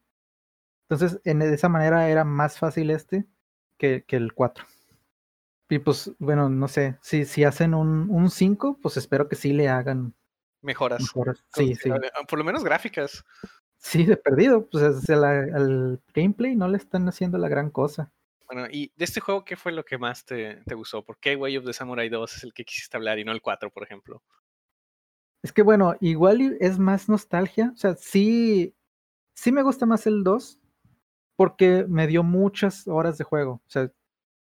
Entonces, 0.89 1.21
en, 1.23 1.39
de 1.39 1.53
esa 1.53 1.69
manera 1.69 2.09
era 2.09 2.25
más 2.25 2.59
fácil 2.59 2.89
este 2.89 3.25
que, 3.77 4.03
que 4.05 4.17
el 4.17 4.33
4. 4.33 4.65
Y 5.69 5.79
pues, 5.79 6.11
bueno, 6.17 6.49
no 6.49 6.67
sé, 6.67 6.97
si, 7.01 7.25
si 7.25 7.43
hacen 7.43 7.75
un 7.75 8.29
5, 8.29 8.79
pues 8.81 8.97
espero 8.97 9.29
que 9.29 9.35
sí 9.35 9.53
le 9.53 9.69
hagan 9.69 10.15
mejoras. 10.61 11.01
mejoras. 11.01 11.45
Sí, 11.53 11.75
sí. 11.75 11.91
Por 12.27 12.39
lo 12.39 12.43
menos 12.43 12.63
gráficas. 12.63 13.23
Sí, 13.77 14.05
de 14.05 14.17
perdido. 14.17 14.67
Pues 14.67 15.07
el, 15.07 15.23
el 15.23 16.01
gameplay 16.13 16.55
no 16.55 16.67
le 16.67 16.77
están 16.77 17.07
haciendo 17.07 17.37
la 17.37 17.47
gran 17.47 17.69
cosa. 17.69 18.11
Bueno, 18.51 18.67
y 18.71 18.91
de 18.95 19.05
este 19.05 19.19
juego, 19.19 19.45
¿qué 19.45 19.55
fue 19.55 19.71
lo 19.71 19.85
que 19.85 19.99
más 19.99 20.25
te, 20.25 20.55
te 20.65 20.73
gustó? 20.73 21.05
¿Por 21.05 21.19
qué 21.19 21.35
Way 21.35 21.57
of 21.57 21.65
the 21.65 21.73
Samurai 21.73 22.09
2 22.09 22.35
es 22.35 22.43
el 22.43 22.53
que 22.53 22.65
quisiste 22.65 22.97
hablar 22.97 23.19
y 23.19 23.23
no 23.23 23.31
el 23.31 23.43
4, 23.43 23.69
por 23.71 23.83
ejemplo? 23.83 24.23
Es 25.43 25.53
que 25.53 25.61
bueno, 25.61 25.95
igual 26.01 26.57
es 26.59 26.79
más 26.79 27.09
nostalgia. 27.09 27.71
O 27.73 27.77
sea, 27.77 27.95
sí, 27.95 28.75
sí 29.35 29.51
me 29.51 29.61
gusta 29.61 29.85
más 29.85 30.07
el 30.07 30.23
2 30.23 30.59
porque 31.35 31.85
me 31.87 32.07
dio 32.07 32.23
muchas 32.23 32.87
horas 32.87 33.19
de 33.19 33.23
juego. 33.23 33.61
O 33.67 33.69
sea, 33.69 33.91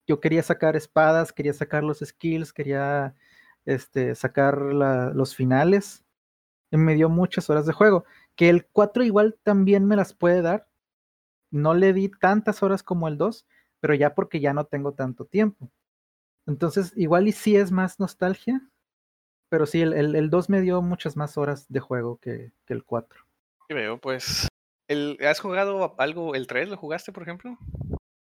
yo 0.05 0.19
quería 0.19 0.43
sacar 0.43 0.75
espadas, 0.75 1.31
quería 1.31 1.53
sacar 1.53 1.83
los 1.83 1.99
skills, 1.99 2.51
quería 2.51 3.15
este, 3.65 4.15
sacar 4.15 4.57
los 4.59 5.33
finales. 5.33 6.03
Y 6.71 6.77
me 6.77 6.95
dio 6.95 7.07
muchas 7.07 7.49
horas 7.49 7.65
de 7.65 7.73
juego. 7.73 8.03
Que 8.35 8.49
el 8.49 8.65
4 8.67 9.03
igual 9.05 9.39
también 9.43 9.85
me 9.85 9.95
las 9.95 10.13
puede 10.13 10.41
dar. 10.41 10.67
No 11.51 11.73
le 11.73 11.93
di 11.93 12.09
tantas 12.09 12.63
horas 12.63 12.83
como 12.83 13.07
el 13.07 13.17
2, 13.17 13.45
pero 13.83 13.95
ya 13.95 14.15
porque 14.15 14.39
ya 14.39 14.53
no 14.53 14.63
tengo 14.63 14.93
tanto 14.93 15.25
tiempo. 15.25 15.69
Entonces, 16.47 16.93
igual 16.95 17.27
y 17.27 17.33
sí 17.33 17.57
es 17.57 17.69
más 17.69 17.99
nostalgia, 17.99 18.61
pero 19.49 19.65
sí, 19.65 19.81
el, 19.81 19.91
el, 19.91 20.15
el 20.15 20.29
2 20.29 20.49
me 20.49 20.61
dio 20.61 20.81
muchas 20.81 21.17
más 21.17 21.37
horas 21.37 21.65
de 21.67 21.81
juego 21.81 22.15
que, 22.15 22.53
que 22.65 22.73
el 22.73 22.85
4. 22.85 23.19
Y 23.67 23.73
veo, 23.73 23.99
pues. 23.99 24.47
El, 24.87 25.17
¿Has 25.27 25.41
jugado 25.41 25.95
algo, 25.97 26.33
el 26.33 26.47
3? 26.47 26.69
¿Lo 26.69 26.77
jugaste, 26.77 27.11
por 27.11 27.23
ejemplo? 27.23 27.57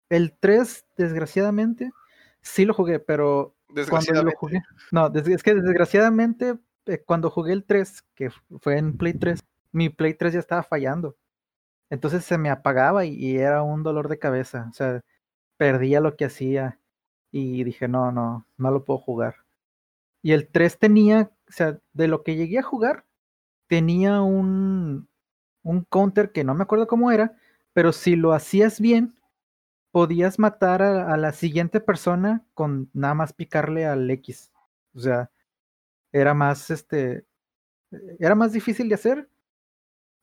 El 0.08 0.32
3, 0.40 0.86
desgraciadamente, 0.96 1.92
sí 2.40 2.64
lo 2.64 2.72
jugué, 2.72 2.98
pero 2.98 3.54
cuando 3.90 4.22
lo 4.22 4.30
jugué. 4.30 4.62
No, 4.90 5.12
es 5.14 5.42
que 5.42 5.54
desgraciadamente, 5.54 6.54
eh, 6.86 7.02
cuando 7.04 7.28
jugué 7.28 7.52
el 7.52 7.64
3, 7.64 8.02
que 8.14 8.30
fue 8.58 8.78
en 8.78 8.96
Play 8.96 9.12
3, 9.12 9.38
mi 9.72 9.90
Play 9.90 10.14
3 10.14 10.32
ya 10.32 10.40
estaba 10.40 10.62
fallando. 10.62 11.18
Entonces 11.90 12.24
se 12.24 12.38
me 12.38 12.48
apagaba 12.48 13.04
y, 13.04 13.16
y 13.16 13.36
era 13.36 13.62
un 13.62 13.82
dolor 13.82 14.08
de 14.08 14.18
cabeza. 14.18 14.66
O 14.70 14.72
sea, 14.72 15.02
perdía 15.62 16.00
lo 16.00 16.16
que 16.16 16.24
hacía 16.24 16.80
y 17.30 17.62
dije, 17.62 17.86
no, 17.86 18.10
no, 18.10 18.48
no 18.56 18.70
lo 18.72 18.84
puedo 18.84 18.98
jugar. 18.98 19.36
Y 20.20 20.32
el 20.32 20.48
3 20.48 20.76
tenía, 20.76 21.30
o 21.48 21.52
sea, 21.52 21.78
de 21.92 22.08
lo 22.08 22.24
que 22.24 22.34
llegué 22.34 22.58
a 22.58 22.64
jugar, 22.64 23.04
tenía 23.68 24.22
un, 24.22 25.08
un 25.62 25.84
counter 25.84 26.32
que 26.32 26.42
no 26.42 26.56
me 26.56 26.64
acuerdo 26.64 26.88
cómo 26.88 27.12
era, 27.12 27.36
pero 27.74 27.92
si 27.92 28.16
lo 28.16 28.32
hacías 28.32 28.80
bien, 28.80 29.14
podías 29.92 30.40
matar 30.40 30.82
a, 30.82 31.14
a, 31.14 31.16
la 31.16 31.32
siguiente 31.32 31.80
persona 31.80 32.44
con 32.54 32.90
nada 32.92 33.14
más 33.14 33.32
picarle 33.32 33.86
al 33.86 34.10
X. 34.10 34.50
O 34.96 34.98
sea, 34.98 35.30
era 36.10 36.34
más, 36.34 36.70
este, 36.70 37.24
era 38.18 38.34
más 38.34 38.52
difícil 38.52 38.88
de 38.88 38.96
hacer, 38.96 39.28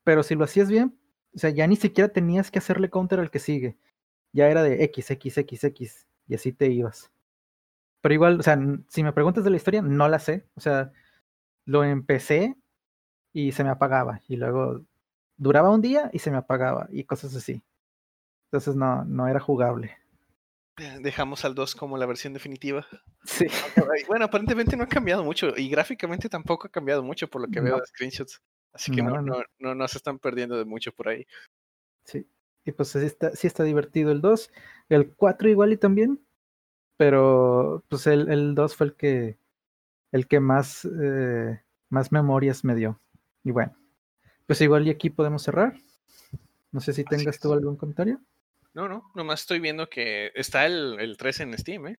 pero 0.03 0.21
si 0.21 0.35
lo 0.35 0.43
hacías 0.43 0.69
bien, 0.69 0.99
o 1.33 1.39
sea, 1.39 1.49
ya 1.49 1.65
ni 1.65 1.77
siquiera 1.77 2.09
tenías 2.09 2.51
que 2.51 2.59
hacerle 2.59 2.89
counter 2.89 3.21
al 3.21 3.31
que 3.31 3.39
sigue. 3.39 3.77
Ya 4.31 4.47
era 4.47 4.63
de 4.63 4.83
X, 4.85 5.11
X, 5.11 5.37
X, 5.37 5.63
X, 5.63 6.07
y 6.27 6.35
así 6.35 6.53
te 6.53 6.67
ibas. 6.67 7.11
Pero 8.01 8.13
igual, 8.13 8.39
o 8.39 8.43
sea, 8.43 8.57
si 8.87 9.03
me 9.03 9.13
preguntas 9.13 9.43
de 9.43 9.49
la 9.49 9.57
historia, 9.57 9.81
no 9.81 10.07
la 10.07 10.19
sé. 10.19 10.45
O 10.55 10.61
sea, 10.61 10.91
lo 11.65 11.83
empecé 11.83 12.55
y 13.33 13.51
se 13.51 13.63
me 13.63 13.69
apagaba. 13.69 14.21
Y 14.27 14.37
luego 14.37 14.85
duraba 15.37 15.69
un 15.69 15.81
día 15.81 16.09
y 16.13 16.19
se 16.19 16.31
me 16.31 16.37
apagaba 16.37 16.87
y 16.91 17.03
cosas 17.03 17.35
así. 17.35 17.63
Entonces 18.47 18.75
no, 18.75 19.05
no 19.05 19.27
era 19.27 19.39
jugable. 19.39 19.97
Dejamos 21.01 21.43
al 21.43 21.55
2 21.55 21.75
como 21.75 21.97
la 21.97 22.05
versión 22.05 22.33
definitiva. 22.33 22.85
Sí. 23.25 23.47
Bueno, 24.07 24.25
aparentemente 24.25 24.77
no 24.77 24.85
ha 24.85 24.87
cambiado 24.87 25.25
mucho 25.25 25.53
y 25.57 25.69
gráficamente 25.69 26.29
tampoco 26.29 26.67
ha 26.67 26.71
cambiado 26.71 27.03
mucho 27.03 27.29
por 27.29 27.41
lo 27.41 27.49
que 27.49 27.59
no. 27.59 27.65
veo 27.65 27.77
de 27.77 27.85
screenshots. 27.85 28.41
Así 28.71 28.93
que 28.93 29.03
no, 29.03 29.21
no, 29.21 29.43
no, 29.59 29.75
no, 29.75 29.87
se 29.89 29.97
están 29.97 30.19
perdiendo 30.19 30.57
de 30.57 30.63
mucho 30.63 30.93
por 30.93 31.09
ahí. 31.09 31.27
Sí. 32.05 32.25
Y 32.65 32.71
pues 32.71 32.89
sí 32.89 32.99
está, 32.99 33.35
sí 33.35 33.47
está 33.47 33.63
divertido 33.63 34.11
el 34.11 34.21
2. 34.21 34.51
El 34.89 35.13
4 35.13 35.49
igual 35.49 35.73
y 35.73 35.77
también. 35.77 36.19
Pero 36.97 37.83
pues 37.87 38.07
el, 38.07 38.29
el 38.29 38.55
2 38.55 38.75
fue 38.75 38.87
el 38.87 38.95
que 38.95 39.37
el 40.11 40.27
que 40.27 40.39
más, 40.39 40.85
eh, 40.85 41.61
más 41.89 42.11
memorias 42.11 42.63
me 42.63 42.75
dio. 42.75 42.99
Y 43.43 43.51
bueno, 43.51 43.75
pues 44.47 44.61
igual 44.61 44.87
y 44.87 44.89
aquí 44.89 45.09
podemos 45.09 45.43
cerrar. 45.43 45.75
No 46.71 46.81
sé 46.81 46.93
si 46.93 47.03
tengas 47.03 47.39
tú 47.39 47.53
algún 47.53 47.77
comentario. 47.77 48.19
No, 48.73 48.87
no, 48.87 49.11
nomás 49.15 49.41
estoy 49.41 49.59
viendo 49.59 49.89
que 49.89 50.31
está 50.35 50.65
el, 50.65 50.99
el 50.99 51.17
3 51.17 51.39
en 51.41 51.57
Steam, 51.57 51.87
¿eh? 51.87 51.99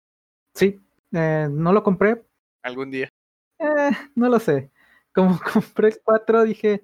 Sí, 0.54 0.80
eh, 1.12 1.48
no 1.50 1.74
lo 1.74 1.84
compré. 1.84 2.24
Algún 2.62 2.92
día. 2.92 3.10
Eh, 3.58 3.92
no 4.16 4.30
lo 4.30 4.40
sé. 4.40 4.72
Como 5.14 5.40
compré 5.54 5.90
el 5.90 6.00
4, 6.04 6.44
dije, 6.44 6.84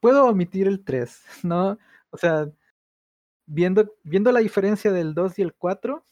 puedo 0.00 0.26
omitir 0.26 0.66
el 0.66 0.84
3, 0.84 1.22
¿no? 1.44 1.78
O 2.10 2.16
sea, 2.16 2.50
viendo, 3.50 3.92
viendo 4.04 4.30
la 4.32 4.40
diferencia 4.40 4.92
del 4.92 5.12
2 5.12 5.38
y 5.38 5.42
el 5.42 5.54
4, 5.54 6.04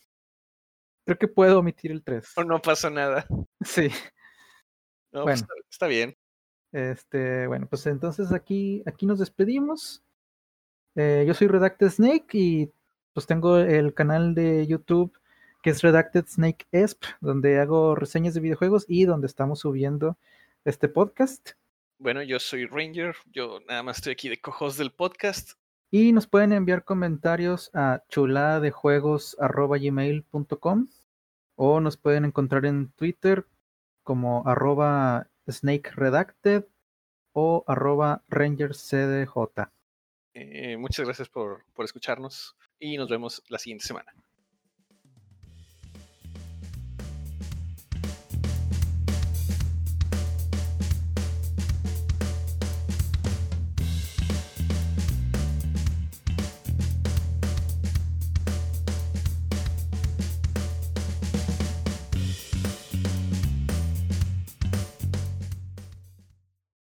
creo 1.04 1.18
que 1.18 1.28
puedo 1.28 1.60
omitir 1.60 1.92
el 1.92 2.02
3. 2.02 2.32
O 2.36 2.44
no 2.44 2.60
pasa 2.60 2.90
nada. 2.90 3.26
Sí. 3.64 3.88
No, 5.10 5.22
bueno, 5.22 5.24
pues 5.24 5.40
está, 5.40 5.54
está, 5.70 5.86
bien. 5.86 6.16
Este, 6.72 7.46
bueno, 7.46 7.66
pues 7.66 7.86
entonces 7.86 8.32
aquí, 8.32 8.82
aquí 8.86 9.06
nos 9.06 9.18
despedimos. 9.18 10.02
Eh, 10.96 11.24
yo 11.26 11.32
soy 11.32 11.48
Redacted 11.48 11.88
Snake 11.88 12.26
y 12.32 12.70
pues 13.14 13.26
tengo 13.26 13.58
el 13.58 13.94
canal 13.94 14.34
de 14.34 14.66
YouTube 14.66 15.18
que 15.62 15.70
es 15.70 15.82
Redacted 15.82 16.26
Snake 16.26 16.66
Esp, 16.72 17.04
donde 17.20 17.58
hago 17.58 17.94
reseñas 17.94 18.34
de 18.34 18.40
videojuegos 18.40 18.84
y 18.86 19.04
donde 19.04 19.26
estamos 19.26 19.60
subiendo 19.60 20.18
este 20.64 20.88
podcast. 20.88 21.52
Bueno, 21.98 22.22
yo 22.22 22.38
soy 22.38 22.66
Ranger, 22.66 23.16
yo 23.32 23.60
nada 23.66 23.82
más 23.82 23.98
estoy 23.98 24.12
aquí 24.12 24.28
de 24.28 24.40
cojos 24.40 24.76
del 24.76 24.92
podcast. 24.92 25.52
Y 25.90 26.12
nos 26.12 26.26
pueden 26.26 26.52
enviar 26.52 26.84
comentarios 26.84 27.70
a 27.74 28.02
chuladejuegos.gmail.com 28.08 30.88
o 31.56 31.80
nos 31.80 31.96
pueden 31.96 32.26
encontrar 32.26 32.66
en 32.66 32.90
Twitter 32.92 33.46
como 34.02 34.46
arroba 34.46 35.28
Snake 35.48 35.90
Redacted 35.94 36.66
o 37.32 37.64
arroba 37.66 38.22
RangerCDJ. 38.28 39.70
Eh, 40.34 40.76
muchas 40.76 41.06
gracias 41.06 41.28
por, 41.28 41.64
por 41.72 41.84
escucharnos 41.84 42.56
y 42.78 42.96
nos 42.96 43.08
vemos 43.08 43.42
la 43.48 43.58
siguiente 43.58 43.86
semana. 43.86 44.12